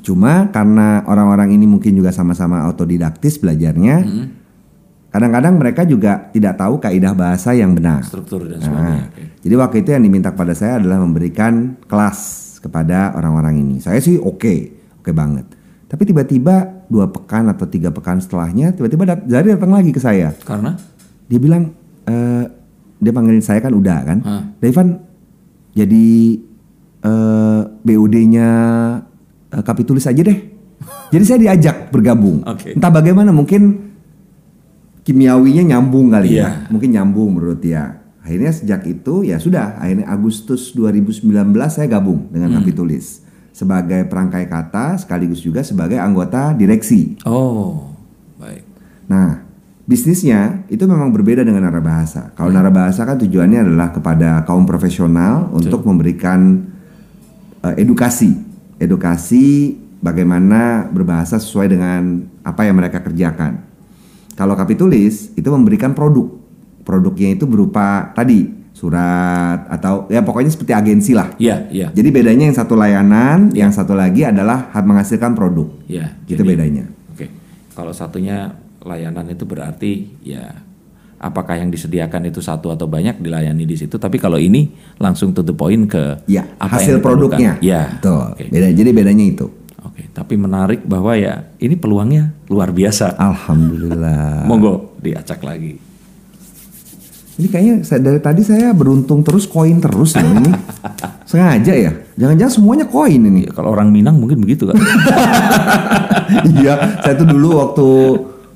Cuma 0.00 0.48
karena 0.48 1.04
orang-orang 1.04 1.52
ini 1.52 1.68
mungkin 1.68 1.92
juga 1.92 2.08
sama-sama 2.10 2.64
autodidaktis 2.64 3.36
belajarnya, 3.36 3.96
Hmm. 4.00 4.26
Kadang-kadang 5.12 5.54
mereka 5.54 5.84
juga 5.84 6.32
tidak 6.32 6.56
tahu 6.56 6.80
kaidah 6.80 7.12
bahasa 7.12 7.52
yang 7.52 7.76
benar. 7.76 8.00
Struktur 8.00 8.48
dan 8.48 8.58
Nah, 8.58 9.12
jadi 9.38 9.54
waktu 9.54 9.84
itu 9.84 9.92
yang 9.92 10.02
diminta 10.02 10.32
kepada 10.32 10.56
saya 10.56 10.80
adalah 10.80 10.98
memberikan 10.98 11.76
kelas 11.84 12.18
kepada 12.58 13.12
orang-orang 13.12 13.60
ini. 13.60 13.76
Saya 13.78 14.00
sih 14.00 14.16
oke, 14.16 14.54
oke 14.98 15.10
banget. 15.12 15.44
Tapi 15.84 16.02
tiba-tiba 16.02 16.86
dua 16.88 17.06
pekan 17.06 17.44
atau 17.46 17.68
tiga 17.68 17.92
pekan 17.92 18.16
setelahnya, 18.16 18.72
tiba-tiba 18.72 19.04
dat- 19.04 19.28
Zari 19.28 19.52
datang 19.52 19.70
lagi 19.70 19.92
ke 19.92 20.00
saya. 20.00 20.32
Karena 20.40 20.72
Dia 21.22 21.36
bilang, 21.36 21.72
eh, 22.04 22.44
dia 22.98 23.12
panggilin 23.12 23.40
saya 23.40 23.60
kan 23.60 23.72
udah 23.72 23.98
kan. 24.02 24.18
Devan 24.58 25.00
jadi 25.72 26.08
eh, 27.02 27.60
BUD-nya 27.82 28.48
eh, 29.50 29.62
Kapitulis 29.62 30.04
aja 30.04 30.20
deh. 30.20 30.38
Jadi 31.12 31.24
saya 31.24 31.38
diajak 31.38 31.88
bergabung. 31.88 32.42
Oke. 32.42 32.74
Entah 32.74 32.90
bagaimana 32.90 33.30
mungkin 33.30 33.91
kimiawinya 35.02 35.62
nyambung 35.66 36.10
kali 36.10 36.38
Iya. 36.38 36.42
ya. 36.42 36.48
Mungkin 36.70 36.90
nyambung 36.94 37.38
menurut 37.38 37.58
dia. 37.58 38.02
Akhirnya 38.22 38.54
sejak 38.54 38.86
itu 38.86 39.26
ya 39.26 39.42
sudah, 39.42 39.82
akhirnya 39.82 40.06
Agustus 40.06 40.70
2019 40.72 41.26
saya 41.74 41.90
gabung 41.90 42.30
dengan 42.30 42.54
Hmm. 42.54 42.62
Kapitulis 42.62 43.18
sebagai 43.50 44.06
perangkai 44.06 44.46
kata 44.46 44.96
sekaligus 44.96 45.42
juga 45.42 45.60
sebagai 45.60 45.98
anggota 45.98 46.54
direksi. 46.54 47.18
Oh, 47.26 47.90
baik. 48.38 48.62
Nah, 49.10 49.42
bisnisnya 49.84 50.62
itu 50.70 50.86
memang 50.86 51.10
berbeda 51.10 51.42
dengan 51.42 51.66
narabahasa. 51.66 52.30
Kalau 52.32 52.48
narabahasa 52.48 53.02
kan 53.02 53.18
tujuannya 53.18 53.66
adalah 53.66 53.90
kepada 53.90 54.46
kaum 54.46 54.64
profesional 54.64 55.50
untuk 55.50 55.82
memberikan 55.82 56.62
eh, 57.60 57.74
edukasi, 57.76 58.38
edukasi 58.78 59.76
bagaimana 59.98 60.86
berbahasa 60.88 61.42
sesuai 61.42 61.66
dengan 61.70 62.22
apa 62.42 62.66
yang 62.66 62.78
mereka 62.78 63.02
kerjakan. 63.02 63.71
Kalau 64.32 64.56
kapitulis 64.56 65.30
itu 65.36 65.48
memberikan 65.52 65.92
produk, 65.92 66.24
produknya 66.82 67.36
itu 67.36 67.44
berupa 67.44 68.10
tadi 68.16 68.48
surat 68.72 69.68
atau 69.68 70.08
ya 70.10 70.24
pokoknya 70.24 70.50
seperti 70.50 70.72
agensi 70.74 71.12
lah. 71.14 71.36
Iya, 71.38 71.68
iya. 71.70 71.88
Jadi 71.92 72.08
bedanya 72.10 72.48
yang 72.50 72.56
satu 72.56 72.74
layanan, 72.74 73.52
yang 73.54 73.70
satu 73.70 73.94
lagi 73.94 74.24
adalah 74.26 74.72
menghasilkan 74.74 75.36
produk. 75.36 75.68
Iya. 75.86 76.16
Itu 76.26 76.42
jadi- 76.42 76.50
bedanya. 76.56 76.84
Oke. 77.14 77.30
Kalau 77.76 77.92
satunya 77.94 78.50
layanan 78.82 79.30
itu 79.30 79.46
berarti 79.46 80.10
ya 80.26 80.50
apakah 81.22 81.54
yang 81.54 81.70
disediakan 81.70 82.26
itu 82.26 82.42
satu 82.42 82.74
atau 82.74 82.90
banyak 82.90 83.22
dilayani 83.22 83.62
di 83.62 83.78
situ, 83.78 83.94
tapi 83.94 84.18
kalau 84.18 84.42
ini 84.42 84.74
langsung 84.98 85.30
to 85.30 85.46
the 85.46 85.54
point 85.54 85.86
ke 85.86 86.18
Ya, 86.26 86.42
apa 86.58 86.82
hasil 86.82 86.98
yang 86.98 87.04
produknya. 87.06 87.52
Ya. 87.62 87.94
Betul. 87.94 88.34
Oke. 88.34 88.44
Beda, 88.50 88.68
jadi 88.74 88.90
bedanya 88.90 89.22
itu. 89.22 89.46
Oke, 89.92 90.08
tapi 90.08 90.40
menarik 90.40 90.88
bahwa 90.88 91.12
ya 91.12 91.52
ini 91.60 91.76
peluangnya 91.76 92.32
luar 92.48 92.72
biasa. 92.72 93.12
Alhamdulillah. 93.20 94.40
Monggo 94.48 94.96
diacak 95.04 95.44
lagi. 95.44 95.76
Ini 97.36 97.46
kayaknya 97.52 97.74
saya, 97.84 98.00
dari 98.00 98.16
tadi 98.16 98.40
saya 98.40 98.72
beruntung 98.72 99.20
terus 99.20 99.44
koin 99.44 99.84
terus 99.84 100.16
loh 100.16 100.32
ini. 100.32 100.48
Sengaja 101.28 101.76
ya? 101.76 101.92
Jangan-jangan 102.16 102.52
semuanya 102.56 102.86
koin 102.88 103.20
ini. 103.20 103.44
Ya, 103.44 103.52
kalau 103.52 103.76
orang 103.76 103.92
Minang 103.92 104.16
mungkin 104.16 104.40
begitu 104.40 104.72
kan. 104.72 104.80
iya, 106.56 107.04
saya 107.04 107.12
tuh 107.12 107.28
dulu 107.28 107.60
waktu 107.60 107.88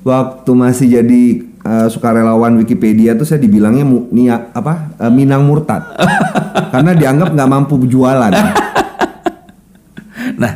waktu 0.01 0.51
masih 0.57 0.87
jadi 0.97 1.23
eh, 1.45 1.87
sukarelawan 1.93 2.57
Wikipedia 2.57 3.13
tuh 3.13 3.29
saya 3.29 3.37
dibilangnya 3.37 3.85
mu, 3.85 4.09
nia, 4.09 4.49
apa 4.57 4.97
eh, 5.05 5.13
Minang 5.13 5.45
murtad 5.45 5.85
karena 6.73 6.97
dianggap 6.97 7.29
nggak 7.33 7.49
mampu 7.49 7.77
jualan. 7.85 8.33
nah, 10.41 10.55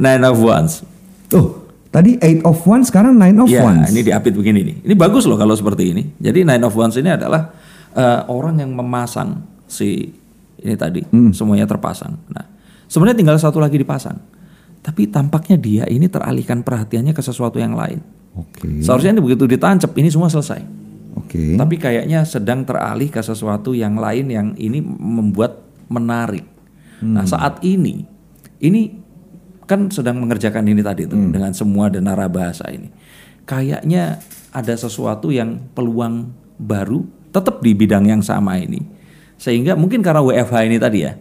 nine 0.00 0.24
of 0.24 0.40
wands. 0.40 0.80
Tuh, 1.28 1.68
tadi 1.88 2.16
eight 2.18 2.40
of 2.42 2.56
wands 2.64 2.88
sekarang 2.88 3.14
nine 3.14 3.36
of 3.36 3.46
Ya, 3.46 3.62
wands. 3.62 3.92
ini 3.92 4.00
diapit 4.00 4.32
begini 4.32 4.64
nih. 4.64 4.76
Ini 4.82 4.94
bagus 4.96 5.28
loh 5.28 5.36
kalau 5.36 5.52
seperti 5.52 5.92
ini. 5.92 6.02
Jadi 6.16 6.42
nine 6.42 6.64
of 6.64 6.72
wands 6.72 6.96
ini 6.96 7.12
adalah 7.12 7.52
eh, 7.90 8.20
orang 8.26 8.58
yang 8.58 8.72
memasang 8.72 9.44
si 9.66 10.08
ini 10.56 10.74
tadi 10.74 11.02
Hmm. 11.04 11.30
semuanya 11.30 11.66
terpasang. 11.66 12.16
Nah, 12.30 12.44
sebenarnya 12.86 13.18
tinggal 13.18 13.36
satu 13.36 13.58
lagi 13.58 13.76
dipasang. 13.76 14.16
Tapi 14.80 15.08
tampaknya 15.08 15.56
dia 15.56 15.84
ini 15.84 16.08
teralihkan 16.08 16.64
perhatiannya 16.64 17.12
ke 17.12 17.20
sesuatu 17.20 17.60
yang 17.60 17.76
lain. 17.76 18.00
Oke. 18.32 18.80
Seharusnya 18.80 19.12
ini 19.12 19.20
begitu 19.20 19.44
ditancap 19.44 19.90
ini 19.92 20.08
semua 20.08 20.30
selesai. 20.30 20.62
Oke. 21.18 21.58
Tapi 21.58 21.74
kayaknya 21.76 22.22
sedang 22.22 22.62
teralih 22.62 23.10
ke 23.10 23.20
sesuatu 23.20 23.74
yang 23.74 23.98
lain 23.98 24.30
yang 24.30 24.48
ini 24.54 24.80
membuat 24.80 25.60
menarik. 25.90 26.46
Nah 27.00 27.24
saat 27.24 27.58
ini, 27.60 28.04
ini 28.58 28.99
kan 29.70 29.86
sedang 29.94 30.18
mengerjakan 30.18 30.66
ini 30.66 30.82
tadi 30.82 31.06
tuh 31.06 31.30
dengan 31.30 31.54
semua 31.54 31.86
denara 31.86 32.26
bahasa 32.26 32.66
ini. 32.74 32.90
Kayaknya 33.46 34.18
ada 34.50 34.74
sesuatu 34.74 35.30
yang 35.30 35.62
peluang 35.78 36.34
baru 36.58 37.06
tetap 37.30 37.62
di 37.62 37.70
bidang 37.78 38.10
yang 38.10 38.18
sama 38.18 38.58
ini. 38.58 38.82
Sehingga 39.38 39.78
mungkin 39.78 40.02
karena 40.02 40.18
WFH 40.26 40.66
ini 40.66 40.76
tadi 40.82 41.06
ya. 41.06 41.14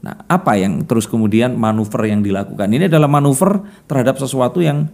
Nah 0.00 0.24
apa 0.24 0.56
yang 0.56 0.88
terus 0.88 1.04
kemudian 1.04 1.52
manuver 1.52 2.08
yang 2.08 2.24
dilakukan? 2.24 2.72
Ini 2.72 2.88
adalah 2.88 3.12
manuver 3.12 3.60
terhadap 3.84 4.16
sesuatu 4.16 4.64
yang 4.64 4.88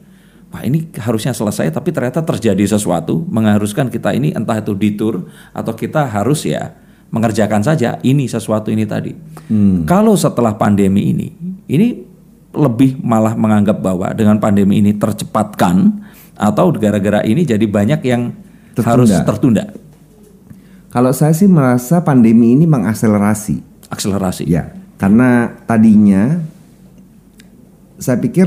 Wah 0.49 0.65
ini 0.65 0.89
harusnya 0.97 1.37
selesai 1.37 1.69
tapi 1.77 1.93
ternyata 1.93 2.25
terjadi 2.25 2.65
sesuatu 2.65 3.21
mengharuskan 3.29 3.93
kita 3.93 4.17
ini 4.17 4.33
entah 4.33 4.57
itu 4.57 4.73
ditur 4.73 5.29
atau 5.53 5.77
kita 5.77 6.09
harus 6.09 6.49
ya 6.49 6.73
mengerjakan 7.13 7.61
saja 7.61 8.01
ini 8.01 8.25
sesuatu 8.25 8.73
ini 8.73 8.89
tadi. 8.89 9.13
Kalau 9.85 10.17
setelah 10.17 10.57
pandemi 10.57 11.13
ini, 11.13 11.29
ini 11.69 12.08
lebih 12.55 12.97
malah 13.05 13.37
menganggap 13.37 13.79
bahwa 13.85 14.09
dengan 14.17 14.41
pandemi 14.41 14.81
ini 14.81 14.97
tercepatkan 14.97 16.01
atau 16.39 16.73
gara-gara 16.75 17.21
ini 17.27 17.45
jadi 17.45 17.67
banyak 17.67 18.01
yang 18.07 18.33
Tertunda. 18.73 18.89
harus 18.95 19.11
tertunda. 19.27 19.65
Kalau 20.89 21.13
saya 21.13 21.37
sih 21.37 21.51
merasa 21.51 22.01
pandemi 22.01 22.57
ini 22.57 22.65
mengakselerasi. 22.65 23.61
Akselerasi. 23.93 24.49
Ya, 24.49 24.73
karena 24.97 25.53
tadinya 25.69 26.41
saya 27.99 28.17
pikir 28.17 28.47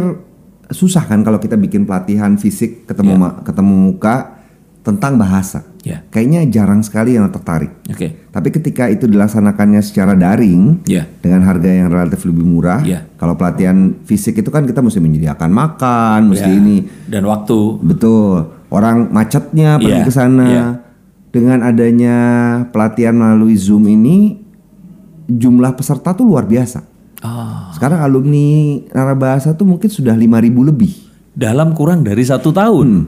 susah 0.72 1.04
kan 1.06 1.22
kalau 1.22 1.38
kita 1.38 1.60
bikin 1.60 1.84
pelatihan 1.84 2.39
fisik 2.39 2.88
ketemu 2.88 3.20
ma- 3.20 3.38
ketemu 3.43 3.74
muka 3.91 4.39
tentang 4.82 5.20
bahasa. 5.20 5.68
Ya. 5.82 6.06
Kayaknya 6.08 6.46
jarang 6.48 6.86
sekali 6.86 7.18
yang 7.18 7.26
tertarik. 7.34 7.74
Oke. 7.90 8.30
Tapi 8.30 8.48
ketika 8.54 8.86
itu 8.86 9.10
dilaksanakannya 9.10 9.82
secara 9.82 10.14
daring 10.14 10.86
Ya. 10.86 11.10
dengan 11.20 11.42
harga 11.42 11.66
yang 11.68 11.90
relatif 11.90 12.22
lebih 12.22 12.46
murah, 12.46 12.86
Ya. 12.86 13.10
kalau 13.18 13.34
pelatihan 13.34 13.98
fisik 14.06 14.38
itu 14.38 14.54
kan 14.54 14.64
kita 14.64 14.78
mesti 14.78 15.02
menyediakan 15.02 15.50
makan, 15.50 16.30
mesti 16.30 16.46
Ya. 16.48 16.58
ini 16.58 16.78
Dan 17.10 17.26
waktu. 17.26 17.82
Betul. 17.82 18.46
Orang 18.70 19.10
macetnya 19.10 19.82
pergi 19.82 20.00
Iya, 20.00 20.06
ke 20.06 20.14
sana. 20.14 20.46
iya. 20.46 20.68
Dengan 21.34 21.66
adanya 21.66 22.16
pelatihan 22.70 23.18
melalui 23.18 23.58
Zoom 23.58 23.90
ini 23.90 24.38
jumlah 25.26 25.74
peserta 25.74 26.14
tuh 26.14 26.30
luar 26.30 26.46
biasa. 26.46 26.84
Ah, 27.22 27.74
Sekarang 27.74 28.02
alumni 28.02 28.78
narabahasa 28.88 29.54
tuh 29.54 29.66
mungkin 29.66 29.90
sudah 29.90 30.14
5000 30.14 30.62
lebih. 30.62 30.94
dalam 31.32 31.72
kurang 31.72 32.04
dari 32.04 32.22
satu 32.22 32.52
tahun. 32.52 33.08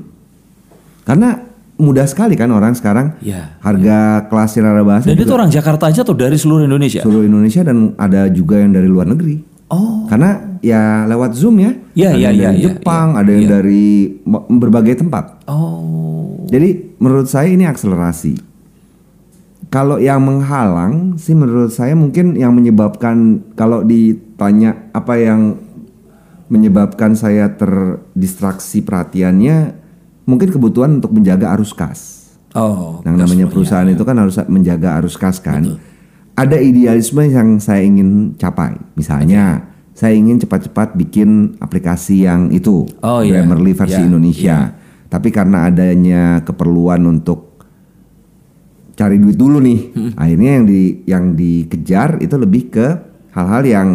Karena 1.03 1.35
mudah 1.77 2.05
sekali 2.05 2.37
kan 2.37 2.49
orang 2.53 2.77
sekarang 2.77 3.17
Ya. 3.19 3.57
harga 3.59 4.29
kelas 4.29 4.61
narabahasa 4.61 5.09
Dan 5.09 5.17
juga 5.17 5.25
itu 5.25 5.33
orang 5.33 5.49
Jakarta 5.49 5.89
aja 5.89 6.05
atau 6.05 6.13
dari 6.13 6.37
seluruh 6.37 6.69
Indonesia? 6.69 7.01
seluruh 7.01 7.25
Indonesia 7.25 7.61
dan 7.65 7.97
ada 7.97 8.29
juga 8.29 8.61
yang 8.61 8.71
dari 8.71 8.85
luar 8.85 9.09
negeri. 9.09 9.41
Oh. 9.73 10.05
Karena 10.05 10.59
ya 10.61 11.09
lewat 11.09 11.33
Zoom 11.33 11.57
ya. 11.57 11.73
Iya, 11.97 12.09
ada 12.13 12.17
iya, 12.17 12.29
yang 12.29 12.33
iya, 12.37 12.45
dari 12.45 12.57
iya, 12.61 12.65
Jepang, 12.69 13.07
iya, 13.09 13.19
ada 13.19 13.29
yang 13.33 13.45
iya. 13.45 13.51
dari 13.57 13.85
berbagai 14.53 14.95
tempat. 15.01 15.25
Oh. 15.49 16.45
Jadi 16.53 16.69
menurut 17.01 17.25
saya 17.25 17.49
ini 17.49 17.65
akselerasi. 17.65 18.37
Kalau 19.73 19.97
yang 19.97 20.21
menghalang 20.21 21.17
sih 21.17 21.33
menurut 21.33 21.73
saya 21.73 21.97
mungkin 21.97 22.37
yang 22.37 22.53
menyebabkan 22.53 23.41
kalau 23.57 23.81
ditanya 23.81 24.93
apa 24.93 25.17
yang 25.17 25.57
menyebabkan 26.53 27.17
saya 27.17 27.49
terdistraksi 27.57 28.85
perhatiannya 28.85 29.82
mungkin 30.23 30.49
kebutuhan 30.49 31.01
untuk 31.01 31.11
menjaga 31.11 31.51
arus 31.55 31.71
kas. 31.71 32.31
Oh. 32.53 33.01
Yang 33.03 33.15
namanya 33.17 33.45
perusahaan 33.49 33.89
itu 33.89 34.03
kan 34.05 34.15
harus 34.15 34.37
menjaga 34.45 35.01
arus 35.01 35.17
kas 35.17 35.41
kan. 35.41 35.65
Ada 36.33 36.57
idealisme 36.57 37.21
yang 37.25 37.57
saya 37.61 37.85
ingin 37.85 38.33
capai. 38.37 38.73
Misalnya 38.97 39.69
saya 39.93 40.17
ingin 40.17 40.41
cepat-cepat 40.41 40.97
bikin 40.97 41.57
aplikasi 41.61 42.25
yang 42.25 42.49
itu 42.49 42.89
Oh, 43.01 43.21
iya. 43.21 43.41
Grammarly 43.41 43.77
versi 43.77 44.01
Iya, 44.01 44.09
Indonesia. 44.09 44.57
Tapi 45.09 45.29
karena 45.29 45.69
adanya 45.69 46.41
keperluan 46.41 47.05
untuk 47.05 47.61
cari 48.93 49.17
duit 49.17 49.37
dulu 49.37 49.57
nih, 49.61 49.79
Hmm. 49.93 50.11
akhirnya 50.17 50.51
yang 50.57 50.65
di 50.65 50.81
yang 51.05 51.23
dikejar 51.33 52.21
itu 52.21 52.35
lebih 52.37 52.69
ke 52.69 52.87
hal-hal 53.33 53.63
yang 53.65 53.89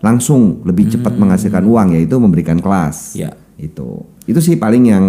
langsung 0.00 0.60
lebih 0.64 0.92
cepat 0.92 1.16
menghasilkan 1.16 1.64
uang 1.64 1.96
yaitu 1.96 2.16
memberikan 2.16 2.60
kelas. 2.60 3.16
Hmm. 3.16 3.28
Ya. 3.28 3.30
Itu. 3.56 4.04
Itu 4.24 4.40
sih 4.40 4.56
paling 4.56 4.88
yang 4.88 5.04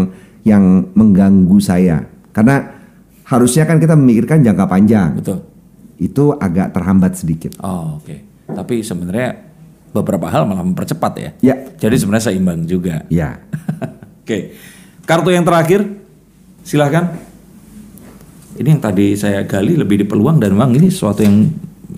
yang 0.45 0.93
mengganggu 0.93 1.57
saya. 1.59 2.05
Karena 2.31 2.61
harusnya 3.25 3.65
kan 3.65 3.81
kita 3.81 3.97
memikirkan 3.97 4.45
jangka 4.45 4.65
panjang. 4.69 5.17
Betul. 5.17 5.41
Itu 5.97 6.37
agak 6.37 6.71
terhambat 6.71 7.17
sedikit. 7.17 7.57
Oh, 7.59 7.97
oke. 7.99 8.15
Tapi 8.45 8.85
sebenarnya 8.85 9.41
beberapa 9.89 10.29
hal 10.29 10.45
malah 10.45 10.61
mempercepat 10.61 11.13
ya. 11.17 11.29
Ya. 11.41 11.55
Jadi 11.81 11.95
sebenarnya 11.97 12.29
seimbang 12.29 12.67
juga. 12.67 13.07
Ya. 13.07 13.39
Oke. 14.21 14.53
Kartu 15.07 15.31
yang 15.31 15.47
terakhir 15.47 15.81
silahkan. 16.61 17.15
Ini 18.55 18.75
yang 18.75 18.83
tadi 18.83 19.15
saya 19.15 19.43
gali 19.47 19.75
lebih 19.75 20.03
di 20.03 20.05
peluang 20.07 20.39
dan 20.39 20.51
memang 20.55 20.75
ini 20.75 20.87
sesuatu 20.87 21.23
yang 21.23 21.47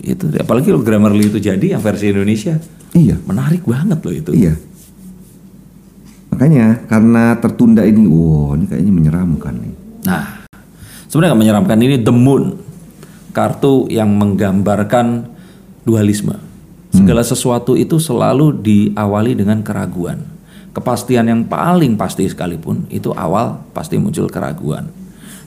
itu 0.02 0.30
apalagi 0.38 0.70
kalau 0.70 0.82
Grammarly 0.82 1.30
itu 1.30 1.38
jadi 1.38 1.78
yang 1.78 1.82
versi 1.82 2.10
Indonesia 2.10 2.58
Iya. 2.94 3.18
menarik 3.26 3.62
banget 3.62 3.98
loh 4.02 4.14
itu. 4.14 4.30
Iya. 4.34 4.54
Makanya 6.38 6.86
karena 6.86 7.34
tertunda 7.42 7.82
ini, 7.82 8.06
wow, 8.06 8.54
ini 8.54 8.70
kayaknya 8.70 8.94
menyeramkan 8.94 9.58
nih. 9.58 9.74
Nah, 10.06 10.46
sebenarnya 11.10 11.34
nggak 11.34 11.42
menyeramkan 11.42 11.78
ini 11.82 11.98
The 11.98 12.14
Moon, 12.14 12.54
kartu 13.34 13.90
yang 13.90 14.14
menggambarkan 14.14 15.26
dualisme. 15.82 16.38
Segala 16.94 17.26
sesuatu 17.26 17.74
itu 17.74 17.98
selalu 17.98 18.54
diawali 18.54 19.34
dengan 19.34 19.66
keraguan. 19.66 20.22
Kepastian 20.70 21.26
yang 21.26 21.42
paling 21.42 21.98
pasti 21.98 22.30
sekalipun 22.30 22.86
itu 22.86 23.10
awal 23.18 23.66
pasti 23.74 23.98
muncul 23.98 24.30
keraguan. 24.30 24.94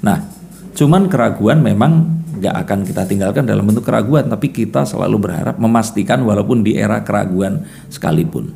Nah, 0.03 0.27
cuman 0.75 1.07
keraguan 1.07 1.63
memang 1.63 2.19
nggak 2.35 2.67
akan 2.67 2.79
kita 2.83 3.07
tinggalkan 3.07 3.47
dalam 3.47 3.63
bentuk 3.63 3.87
keraguan, 3.87 4.27
tapi 4.27 4.51
kita 4.51 4.83
selalu 4.83 5.23
berharap 5.23 5.55
memastikan 5.55 6.19
walaupun 6.27 6.67
di 6.67 6.75
era 6.75 6.99
keraguan 7.07 7.63
sekalipun. 7.87 8.51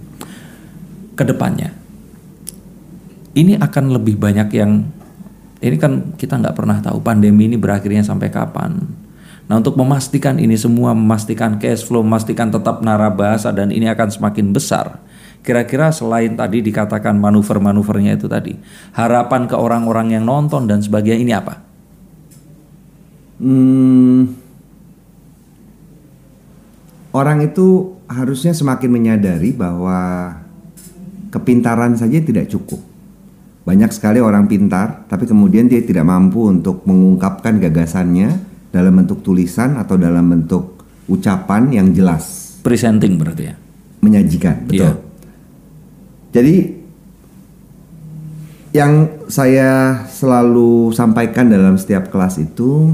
Ke 1.16 1.24
depannya, 1.24 1.85
ini 3.36 3.60
akan 3.60 3.92
lebih 3.92 4.16
banyak 4.16 4.50
yang 4.56 4.88
ini 5.60 5.76
kan 5.76 6.16
kita 6.16 6.40
nggak 6.40 6.56
pernah 6.56 6.80
tahu 6.80 7.04
pandemi 7.04 7.52
ini 7.52 7.60
berakhirnya 7.60 8.02
sampai 8.02 8.32
kapan. 8.32 8.80
Nah 9.46 9.62
untuk 9.62 9.78
memastikan 9.78 10.42
ini 10.42 10.58
semua, 10.58 10.98
memastikan 10.98 11.62
cash 11.62 11.86
flow, 11.86 12.02
memastikan 12.02 12.50
tetap 12.50 12.82
narabahasa 12.82 13.54
dan 13.54 13.70
ini 13.70 13.86
akan 13.86 14.10
semakin 14.10 14.50
besar. 14.50 14.98
Kira-kira 15.46 15.94
selain 15.94 16.34
tadi 16.34 16.66
dikatakan 16.66 17.14
manuver-manuvernya 17.22 18.18
itu 18.18 18.26
tadi, 18.26 18.58
harapan 18.98 19.46
ke 19.46 19.54
orang-orang 19.54 20.18
yang 20.18 20.26
nonton 20.26 20.66
dan 20.66 20.82
sebagainya 20.82 21.22
ini 21.22 21.34
apa? 21.38 21.62
Hmm, 23.38 24.34
orang 27.14 27.46
itu 27.46 27.94
harusnya 28.10 28.58
semakin 28.58 28.90
menyadari 28.90 29.54
bahwa 29.54 30.34
kepintaran 31.30 31.94
saja 31.94 32.18
tidak 32.18 32.50
cukup. 32.50 32.95
Banyak 33.66 33.90
sekali 33.90 34.22
orang 34.22 34.46
pintar, 34.46 35.10
tapi 35.10 35.26
kemudian 35.26 35.66
dia 35.66 35.82
tidak 35.82 36.06
mampu 36.06 36.46
untuk 36.46 36.86
mengungkapkan 36.86 37.58
gagasannya 37.58 38.38
dalam 38.70 38.94
bentuk 39.02 39.26
tulisan 39.26 39.82
atau 39.82 39.98
dalam 39.98 40.22
bentuk 40.22 40.86
ucapan 41.10 41.74
yang 41.74 41.90
jelas. 41.90 42.58
Presenting 42.62 43.18
berarti 43.18 43.44
ya? 43.50 43.56
Menyajikan, 44.06 44.70
betul. 44.70 44.86
Iya. 44.86 44.92
Jadi 46.36 46.56
yang 48.76 49.08
saya 49.32 50.04
selalu 50.12 50.92
sampaikan 50.92 51.48
dalam 51.48 51.80
setiap 51.80 52.12
kelas 52.12 52.44
itu 52.44 52.92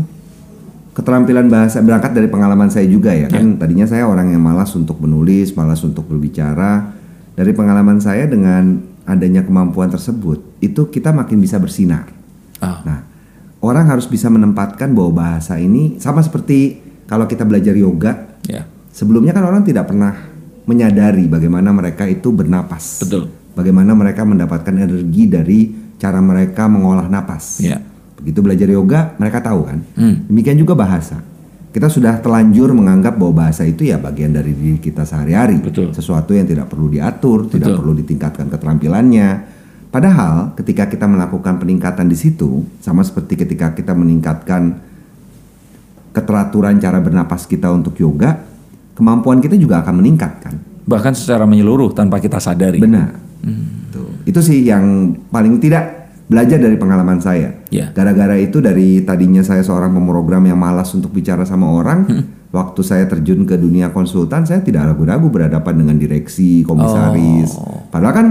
keterampilan 0.93 1.49
bahasa 1.49 1.82
berangkat 1.82 2.13
dari 2.13 2.30
pengalaman 2.30 2.69
saya 2.69 2.86
juga 2.86 3.15
ya 3.15 3.32
kan 3.32 3.57
tadinya 3.57 3.89
saya 3.89 4.05
orang 4.05 4.30
yang 4.30 4.43
malas 4.43 4.76
untuk 4.78 5.01
menulis, 5.01 5.51
malas 5.57 5.82
untuk 5.82 6.05
berbicara. 6.05 7.01
Dari 7.32 7.55
pengalaman 7.55 7.97
saya 7.97 8.28
dengan 8.30 8.84
adanya 9.07 9.41
kemampuan 9.41 9.89
tersebut, 9.89 10.50
itu 10.62 10.88
kita 10.88 11.09
makin 11.12 11.41
bisa 11.41 11.57
bersinar. 11.57 12.07
Ah. 12.62 12.80
Nah, 12.86 12.99
orang 13.59 13.89
harus 13.89 14.05
bisa 14.05 14.30
menempatkan 14.30 14.93
bahwa 14.93 15.26
bahasa 15.26 15.57
ini 15.57 15.97
sama 15.97 16.22
seperti 16.22 16.78
kalau 17.09 17.26
kita 17.26 17.43
belajar 17.43 17.76
yoga, 17.76 18.30
Ya, 18.41 18.66
sebelumnya 18.89 19.38
kan 19.38 19.45
orang 19.45 19.62
tidak 19.62 19.86
pernah 19.86 20.18
menyadari 20.66 21.30
bagaimana 21.30 21.70
mereka 21.70 22.09
itu 22.09 22.34
bernapas. 22.34 23.05
betul. 23.05 23.30
Bagaimana 23.53 23.93
mereka 23.93 24.24
mendapatkan 24.26 24.74
energi 24.74 25.30
dari 25.30 25.59
cara 25.99 26.18
mereka 26.24 26.66
mengolah 26.66 27.05
napas. 27.05 27.62
Ya. 27.62 27.78
Begitu 28.18 28.39
belajar 28.41 28.66
yoga, 28.66 29.14
mereka 29.22 29.45
tahu 29.45 29.62
kan. 29.68 29.80
Hmm. 29.93 30.26
Demikian 30.26 30.57
juga 30.57 30.74
bahasa. 30.74 31.22
Kita 31.72 31.86
sudah 31.88 32.18
telanjur 32.20 32.74
menganggap 32.74 33.14
bahwa 33.16 33.45
bahasa 33.45 33.62
itu 33.64 33.86
ya 33.88 34.01
bagian 34.01 34.34
dari 34.34 34.57
diri 34.57 34.82
kita 34.82 35.05
sehari-hari. 35.05 35.62
Betul. 35.62 35.93
Sesuatu 35.93 36.34
yang 36.34 36.49
tidak 36.49 36.68
perlu 36.72 36.89
diatur, 36.89 37.45
tidak 37.45 37.72
Betul. 37.72 37.78
perlu 37.78 37.93
ditingkatkan 38.01 38.47
keterampilannya. 38.49 39.30
Padahal 39.91 40.55
ketika 40.55 40.87
kita 40.87 41.03
melakukan 41.03 41.59
peningkatan 41.59 42.07
di 42.07 42.15
situ, 42.15 42.63
sama 42.79 43.03
seperti 43.03 43.35
ketika 43.35 43.75
kita 43.75 43.91
meningkatkan 43.91 44.79
keteraturan 46.15 46.79
cara 46.79 47.03
bernapas 47.03 47.43
kita 47.43 47.67
untuk 47.67 47.99
yoga, 47.99 48.39
kemampuan 48.95 49.43
kita 49.43 49.59
juga 49.59 49.83
akan 49.83 49.99
meningkat 49.99 50.31
kan. 50.39 50.55
Bahkan 50.87 51.11
secara 51.11 51.43
menyeluruh 51.43 51.91
tanpa 51.91 52.23
kita 52.23 52.39
sadari. 52.39 52.79
Benar. 52.79 53.19
Tuh. 53.91 54.23
Itu 54.23 54.39
sih 54.39 54.63
yang 54.63 55.11
paling 55.27 55.59
tidak 55.59 56.07
belajar 56.31 56.55
dari 56.55 56.79
pengalaman 56.79 57.19
saya. 57.19 57.51
Ya. 57.67 57.91
Gara-gara 57.91 58.39
itu 58.39 58.63
dari 58.63 59.03
tadinya 59.03 59.43
saya 59.43 59.59
seorang 59.59 59.91
pemrogram 59.91 60.47
yang 60.47 60.55
malas 60.55 60.95
untuk 60.95 61.11
bicara 61.11 61.43
sama 61.43 61.67
orang, 61.67 62.07
waktu 62.55 62.79
saya 62.79 63.11
terjun 63.11 63.43
ke 63.43 63.59
dunia 63.59 63.91
konsultan, 63.91 64.47
saya 64.47 64.63
tidak 64.63 64.95
ragu-ragu 64.95 65.27
berhadapan 65.27 65.83
dengan 65.83 65.99
direksi, 65.99 66.63
komisaris. 66.63 67.59
Oh. 67.59 67.83
Padahal 67.91 68.15
kan 68.15 68.27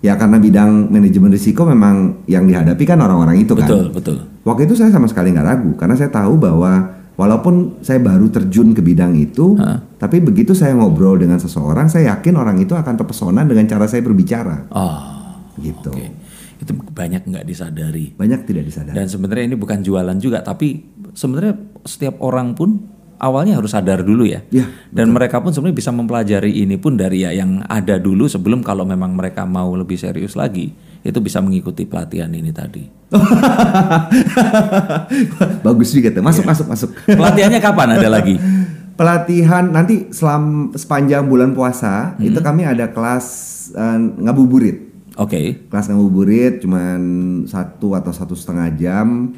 ya 0.00 0.16
karena 0.16 0.40
bidang 0.40 0.88
manajemen 0.88 1.30
risiko 1.32 1.68
memang 1.68 2.24
yang 2.24 2.48
dihadapi 2.48 2.84
kan 2.88 3.00
orang-orang 3.00 3.40
itu 3.40 3.52
kan. 3.52 3.68
Betul, 3.68 3.84
betul. 3.92 4.16
Waktu 4.44 4.64
itu 4.68 4.74
saya 4.76 4.88
sama 4.92 5.06
sekali 5.08 5.32
nggak 5.32 5.46
ragu 5.46 5.72
karena 5.76 5.94
saya 5.96 6.08
tahu 6.08 6.40
bahwa 6.40 6.96
walaupun 7.20 7.84
saya 7.84 8.00
baru 8.00 8.32
terjun 8.32 8.72
ke 8.72 8.80
bidang 8.80 9.12
itu, 9.20 9.60
Hah? 9.60 9.84
tapi 10.00 10.24
begitu 10.24 10.56
saya 10.56 10.72
ngobrol 10.72 11.20
dengan 11.20 11.36
seseorang, 11.36 11.92
saya 11.92 12.16
yakin 12.16 12.32
orang 12.40 12.56
itu 12.56 12.72
akan 12.72 12.96
terpesona 12.96 13.44
dengan 13.44 13.68
cara 13.68 13.84
saya 13.84 14.00
berbicara. 14.00 14.72
Oh, 14.72 15.00
Gitu. 15.60 15.92
oke. 15.92 16.08
Itu 16.60 16.72
banyak 16.76 17.28
nggak 17.28 17.44
disadari. 17.44 18.12
Banyak 18.16 18.48
tidak 18.48 18.64
disadari. 18.68 18.96
Dan 18.96 19.08
sebenarnya 19.08 19.52
ini 19.52 19.56
bukan 19.56 19.84
jualan 19.84 20.16
juga, 20.16 20.40
tapi 20.40 20.80
sebenarnya 21.12 21.56
setiap 21.84 22.20
orang 22.24 22.56
pun 22.56 22.99
awalnya 23.20 23.60
harus 23.60 23.70
sadar 23.70 24.00
dulu 24.00 24.24
ya. 24.24 24.40
Ya, 24.48 24.64
Dan 24.88 25.12
mereka 25.12 25.38
pun 25.38 25.52
sebenarnya 25.52 25.76
bisa 25.76 25.90
mempelajari 25.92 26.56
ini 26.56 26.80
pun 26.80 26.96
dari 26.96 27.22
ya 27.22 27.30
yang 27.30 27.60
ada 27.68 28.00
dulu 28.00 28.24
sebelum 28.26 28.64
kalau 28.64 28.82
memang 28.82 29.12
mereka 29.12 29.44
mau 29.44 29.70
lebih 29.76 30.00
serius 30.00 30.34
lagi, 30.34 30.72
itu 31.00 31.18
bisa 31.20 31.38
mengikuti 31.38 31.84
pelatihan 31.84 32.32
ini 32.32 32.48
tadi. 32.50 32.88
Bagus 35.66 35.92
juga 35.92 36.08
tuh. 36.10 36.22
Masuk, 36.24 36.44
masuk, 36.46 36.66
masuk. 36.66 36.90
Pelatihannya 37.18 37.60
kapan 37.60 37.88
ada 38.00 38.08
lagi? 38.08 38.36
Pelatihan 38.98 39.72
nanti 39.72 40.12
selam 40.12 40.76
sepanjang 40.76 41.24
bulan 41.24 41.56
puasa 41.56 42.16
Hmm. 42.20 42.26
itu 42.28 42.36
kami 42.36 42.68
ada 42.68 42.92
kelas 42.92 43.26
eh, 43.72 43.98
ngabuburit. 44.20 44.76
Oke. 45.16 45.68
Kelas 45.68 45.88
ngabuburit 45.88 46.60
cuman 46.60 47.00
satu 47.48 47.96
atau 47.96 48.12
satu 48.12 48.36
setengah 48.36 48.68
jam. 48.76 49.32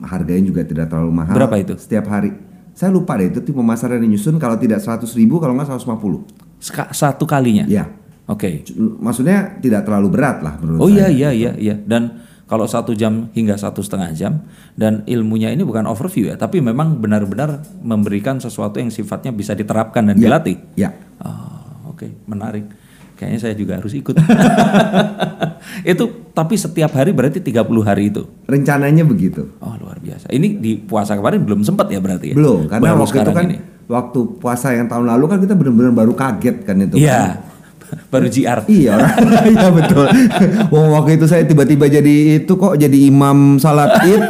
Harganya 0.00 0.48
juga 0.48 0.64
tidak 0.64 0.88
terlalu 0.88 1.12
mahal. 1.12 1.36
Berapa 1.36 1.60
itu? 1.60 1.76
Setiap 1.76 2.08
hari. 2.08 2.32
Saya 2.80 2.88
lupa 2.90 3.12
deh 3.14 3.28
itu 3.28 3.44
tim 3.44 3.52
pemasaran 3.52 4.00
yang 4.00 4.08
nyusun 4.08 4.40
kalau 4.40 4.56
tidak 4.56 4.80
100 4.80 5.04
ribu 5.12 5.36
kalau 5.36 5.52
nggak 5.52 5.68
150. 5.68 6.24
Seka- 6.56 6.88
Satu 6.90 7.28
kalinya. 7.28 7.68
Ya. 7.68 7.84
Oke. 8.24 8.64
Maksudnya 8.96 9.60
tidak 9.60 9.84
terlalu 9.84 10.08
berat 10.08 10.40
lah 10.40 10.56
menurut 10.56 10.80
Oh 10.80 10.88
saya. 10.88 11.12
iya 11.12 11.28
iya 11.28 11.30
iya 11.30 11.52
iya. 11.60 11.76
Dan 11.76 12.24
kalau 12.48 12.64
satu 12.64 12.96
jam 12.96 13.28
hingga 13.30 13.54
satu 13.54 13.78
setengah 13.78 14.10
jam 14.10 14.42
dan 14.74 15.04
ilmunya 15.04 15.52
ini 15.52 15.60
bukan 15.60 15.84
overview 15.84 16.32
ya, 16.32 16.40
tapi 16.40 16.58
memang 16.58 16.96
benar-benar 16.96 17.60
memberikan 17.78 18.40
sesuatu 18.40 18.80
yang 18.80 18.88
sifatnya 18.88 19.30
bisa 19.30 19.52
diterapkan 19.52 20.08
dan 20.08 20.16
dilatih. 20.16 20.56
Ya. 20.72 20.88
Oh, 21.20 21.92
oke, 21.92 22.08
menarik. 22.24 22.64
Kayaknya 23.20 23.36
saya 23.38 23.52
juga 23.52 23.76
harus 23.76 23.92
ikut. 23.92 24.16
itu 25.92 26.04
tapi 26.32 26.54
setiap 26.56 26.88
hari 26.96 27.12
berarti 27.12 27.44
30 27.44 27.60
hari 27.84 28.08
itu. 28.08 28.24
Rencananya 28.48 29.04
begitu. 29.04 29.52
Oh, 29.60 29.76
luar 29.76 30.00
biasa. 30.00 30.32
Ini 30.32 30.56
di 30.56 30.80
puasa 30.80 31.12
kemarin 31.12 31.44
belum 31.44 31.60
sempat 31.60 31.92
ya 31.92 32.00
berarti 32.00 32.32
ya? 32.32 32.36
Belum, 32.40 32.64
karena 32.64 32.96
Baru 32.96 33.04
waktu 33.04 33.20
itu 33.20 33.32
kan 33.32 33.44
ini. 33.44 33.58
waktu 33.84 34.20
puasa 34.40 34.72
yang 34.72 34.88
tahun 34.88 35.04
lalu 35.04 35.24
kan 35.28 35.38
kita 35.38 35.52
benar-benar 35.52 35.92
baru 35.92 36.12
kaget 36.16 36.56
kan 36.64 36.76
itu. 36.80 36.96
kan. 36.96 37.04
Iya. 37.04 37.20
Baru 38.06 38.30
GR. 38.30 38.60
Iya. 38.70 38.94
Iya 39.50 39.68
betul. 39.68 40.06
Wah, 40.72 40.86
waktu 40.96 41.18
itu 41.18 41.26
saya 41.26 41.42
tiba-tiba 41.42 41.90
jadi 41.90 42.38
itu 42.38 42.52
kok 42.54 42.78
jadi 42.78 42.98
imam 43.04 43.58
salat 43.58 43.98
Id. 44.06 44.22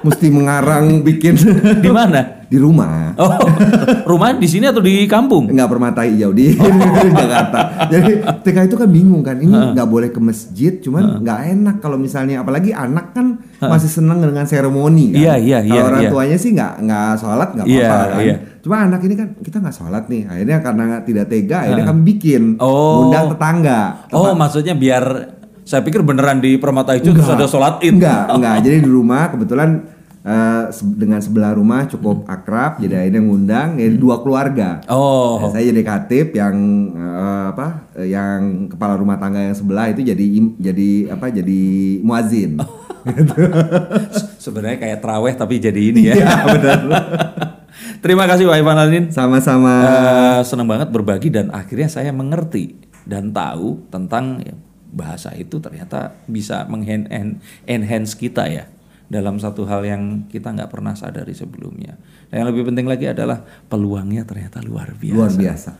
mesti 0.00 0.26
mengarang 0.28 1.00
bikin 1.00 1.38
Di 1.78 1.86
mana? 1.86 2.39
Di 2.50 2.58
rumah. 2.58 3.14
Oh, 3.14 3.30
rumah 4.10 4.34
di 4.34 4.44
sini 4.44 4.66
atau 4.66 4.82
di 4.82 5.06
kampung? 5.06 5.46
Enggak 5.46 5.70
permata 5.70 6.02
hijau 6.02 6.34
di 6.34 6.50
Jakarta. 7.22 7.86
Jadi 7.86 8.12
ketika 8.42 8.60
itu 8.66 8.74
kan 8.74 8.90
bingung 8.90 9.22
kan, 9.22 9.38
ini 9.38 9.54
nggak 9.54 9.86
boleh 9.86 10.10
ke 10.10 10.18
masjid, 10.18 10.74
cuman 10.76 11.22
nggak 11.22 11.40
enak 11.48 11.76
kalau 11.78 11.94
misalnya 11.94 12.42
apalagi 12.42 12.74
anak 12.74 13.14
kan 13.14 13.38
masih 13.56 13.86
seneng 13.86 14.18
dengan 14.18 14.42
seremoni 14.44 15.14
kan. 15.14 15.22
Iya, 15.22 15.34
iya, 15.38 15.58
Kalau 15.62 15.70
iya, 15.70 15.82
orang 15.86 16.02
iya. 16.02 16.10
tuanya 16.10 16.36
sih 16.36 16.50
nggak 16.50 16.72
nggak 16.82 17.10
sholat 17.16 17.48
nggak 17.54 17.66
Iya, 17.66 17.80
apa-apa 17.80 18.06
kan. 18.10 18.20
iya. 18.20 18.36
Cuma 18.60 18.76
anak 18.82 19.00
ini 19.00 19.14
kan 19.14 19.28
kita 19.38 19.56
nggak 19.56 19.76
sholat 19.76 20.04
nih, 20.06 20.22
akhirnya 20.26 20.58
karena 20.58 20.84
tidak 21.00 21.26
tega, 21.30 21.56
akhirnya 21.62 21.84
kami 21.86 22.00
bikin 22.04 22.42
Oh. 22.58 23.06
undang 23.06 23.30
tetangga. 23.30 23.80
Oh, 24.10 24.34
maksudnya 24.34 24.74
biar 24.74 25.04
saya 25.62 25.86
pikir 25.86 26.02
beneran 26.02 26.42
di 26.42 26.58
Permata 26.58 26.98
Hijau 26.98 27.14
terus 27.14 27.30
ada 27.30 27.46
sholat 27.46 27.78
id. 27.78 27.94
Enggak, 27.94 28.26
enggak. 28.26 28.56
Jadi 28.66 28.76
di 28.82 28.90
rumah 28.90 29.30
kebetulan 29.30 29.99
eh, 30.20 30.64
dengan 30.96 31.20
sebelah 31.20 31.52
rumah 31.52 31.88
cukup 31.88 32.24
akrab, 32.24 32.80
jadi 32.80 33.04
akhirnya 33.04 33.22
ngundang 33.24 33.68
jadi 33.76 33.96
dua 33.96 34.20
keluarga. 34.20 34.80
Oh, 34.86 35.40
Nah, 35.40 35.50
saya 35.52 35.68
jadi 35.68 35.82
katib 35.82 36.32
yang 36.32 36.56
eh, 36.94 37.44
apa? 37.52 37.88
yang 38.00 38.68
kepala 38.72 38.96
rumah 38.96 39.20
tangga 39.20 39.40
yang 39.40 39.56
sebelah 39.56 39.92
itu 39.92 40.00
jadi 40.00 40.26
jadi 40.56 40.90
apa? 41.12 41.28
Jadi 41.28 41.60
muazin. 42.00 42.60
sebenarnya 44.36 44.76
kayak 44.76 45.00
traweh 45.00 45.32
tapi 45.32 45.56
jadi 45.56 45.80
ini 45.92 46.12
ya. 46.12 46.14
Iya, 46.16 46.34
benar. 46.56 46.80
Terima 48.00 48.24
kasih 48.24 48.48
Pak 48.48 48.56
Ivan 48.60 48.80
Alin. 48.80 49.04
Sama-sama. 49.12 49.72
Eh, 49.84 50.40
senang 50.44 50.68
banget 50.68 50.88
berbagi 50.88 51.28
dan 51.28 51.48
akhirnya 51.52 51.88
saya 51.88 52.12
mengerti 52.12 52.76
dan 53.04 53.32
tahu 53.32 53.80
tentang 53.88 54.40
ya, 54.44 54.52
bahasa 54.92 55.32
itu 55.32 55.56
ternyata 55.60 56.12
bisa 56.28 56.68
mengenhance 56.68 58.12
kita 58.16 58.44
ya 58.48 58.64
dalam 59.10 59.42
satu 59.42 59.66
hal 59.66 59.82
yang 59.82 60.30
kita 60.30 60.54
nggak 60.54 60.70
pernah 60.70 60.94
sadari 60.94 61.34
sebelumnya. 61.34 61.98
Dan 62.30 62.46
yang 62.46 62.48
lebih 62.54 62.70
penting 62.70 62.86
lagi 62.86 63.10
adalah 63.10 63.42
peluangnya 63.42 64.22
ternyata 64.22 64.62
luar 64.62 64.94
biasa. 64.94 65.18
Luar 65.18 65.32
biasa. 65.34 65.72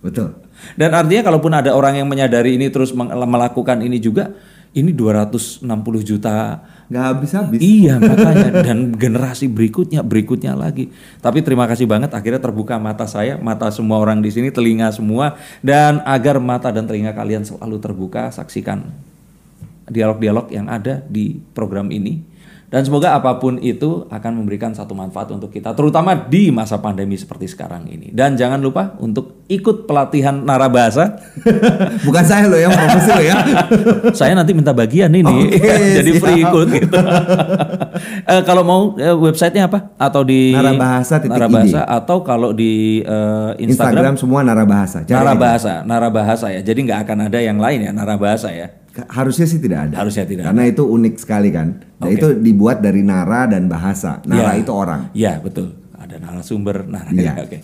Betul. 0.00 0.28
Dan 0.72 0.96
artinya 0.96 1.28
kalaupun 1.28 1.52
ada 1.52 1.76
orang 1.76 2.00
yang 2.00 2.08
menyadari 2.08 2.56
ini 2.56 2.72
terus 2.72 2.96
melakukan 2.96 3.84
ini 3.84 4.00
juga, 4.00 4.32
ini 4.72 4.96
260 4.96 5.68
juta 6.00 6.64
nggak 6.88 7.04
habis-habis. 7.04 7.60
Iya 7.60 8.00
makanya 8.08 8.64
dan 8.64 8.96
generasi 8.96 9.52
berikutnya 9.52 10.00
berikutnya 10.00 10.56
lagi. 10.56 10.88
Tapi 11.20 11.44
terima 11.44 11.68
kasih 11.68 11.84
banget 11.84 12.16
akhirnya 12.16 12.40
terbuka 12.40 12.80
mata 12.80 13.04
saya, 13.04 13.36
mata 13.36 13.68
semua 13.68 14.00
orang 14.00 14.24
di 14.24 14.32
sini, 14.32 14.48
telinga 14.48 14.88
semua 14.96 15.36
dan 15.60 16.00
agar 16.08 16.40
mata 16.40 16.72
dan 16.72 16.88
telinga 16.88 17.12
kalian 17.12 17.44
selalu 17.44 17.76
terbuka, 17.76 18.32
saksikan 18.32 18.88
dialog-dialog 19.88 20.52
yang 20.52 20.68
ada 20.68 21.04
di 21.04 21.36
program 21.52 21.88
ini. 21.92 22.27
Dan 22.68 22.84
semoga 22.84 23.16
apa 23.16 23.40
pun 23.40 23.56
itu 23.64 24.04
akan 24.12 24.44
memberikan 24.44 24.76
satu 24.76 24.92
manfaat 24.92 25.32
untuk 25.32 25.48
kita, 25.48 25.72
terutama 25.72 26.12
di 26.12 26.52
masa 26.52 26.76
pandemi 26.76 27.16
seperti 27.16 27.48
sekarang 27.48 27.88
ini. 27.88 28.12
Dan 28.12 28.36
jangan 28.36 28.60
lupa 28.60 28.92
untuk 29.00 29.40
ikut 29.48 29.88
pelatihan 29.88 30.44
narabahasa. 30.44 31.16
Bukan 32.06 32.24
saya 32.28 32.44
loh 32.44 32.60
yang 32.60 32.68
promosi 32.68 33.08
loh 33.08 33.24
ya. 33.24 33.36
Saya 34.18 34.36
nanti 34.36 34.52
minta 34.52 34.76
bagian 34.76 35.08
ini, 35.08 35.48
Oke, 35.48 35.56
jadi 35.96 36.10
siap. 36.12 36.20
free 36.20 36.40
ikut 36.44 36.66
gitu. 36.76 36.98
Eh, 38.28 38.42
kalau 38.44 38.62
mau 38.62 38.80
eh, 39.00 39.10
websitenya 39.10 39.66
apa? 39.66 39.90
Atau 39.96 40.22
di 40.22 40.52
Narabahasa.id. 40.52 41.32
Narabahasa 41.32 41.80
atau 41.82 42.20
kalau 42.20 42.52
di 42.52 43.00
eh, 43.00 43.50
Instagram, 43.64 44.14
Instagram, 44.14 44.14
semua 44.20 44.40
narabahasa. 44.44 45.02
Cari 45.02 45.16
aja. 45.16 45.18
narabahasa, 45.24 45.72
narabahasa 45.82 46.46
ya. 46.52 46.60
Jadi 46.60 46.84
nggak 46.84 47.08
akan 47.08 47.18
ada 47.32 47.38
yang 47.40 47.58
lain 47.58 47.88
ya 47.88 47.90
narabahasa 47.90 48.52
ya. 48.52 48.70
Harusnya 49.06 49.46
sih 49.46 49.62
tidak 49.62 49.90
ada. 49.90 50.02
Harusnya 50.02 50.26
tidak 50.26 50.42
Karena 50.42 50.66
itu 50.66 50.82
unik 50.82 51.14
sekali 51.16 51.54
kan. 51.54 51.78
Dan 51.96 52.08
Oke. 52.08 52.16
itu 52.18 52.28
dibuat 52.34 52.82
dari 52.82 53.06
nara 53.06 53.46
dan 53.46 53.70
bahasa. 53.70 54.18
Nara 54.26 54.58
Ya. 54.58 54.58
itu 54.58 54.72
orang. 54.74 55.00
Ya 55.14 55.38
betul. 55.38 55.78
Ada 55.94 56.18
narasumber. 56.18 56.82
Nah, 56.84 57.06
Iya. 57.08 57.38
oke. 57.46 57.58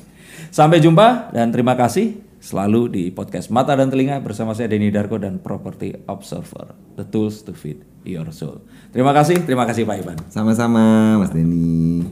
Sampai 0.51 0.79
jumpa 0.79 1.35
dan 1.35 1.51
terima 1.51 1.75
kasih 1.75 2.23
selalu 2.39 2.81
di 2.89 3.05
podcast 3.09 3.49
Mata 3.49 3.73
dan 3.73 3.89
Telinga 3.89 4.21
bersama 4.21 4.53
saya 4.53 4.69
Denny 4.69 4.93
Darko 4.93 5.17
dan 5.17 5.41
Property 5.41 5.97
Observer. 6.07 6.77
The 6.95 7.03
tools 7.03 7.43
to 7.43 7.57
feed 7.57 7.81
your 8.05 8.29
soul. 8.31 8.61
Terima 8.93 9.11
kasih, 9.11 9.43
terima 9.43 9.65
kasih 9.65 9.83
Pak 9.83 9.97
Iban. 9.99 10.19
Sama-sama 10.29 11.17
Mas 11.19 11.33
Denny. 11.33 12.05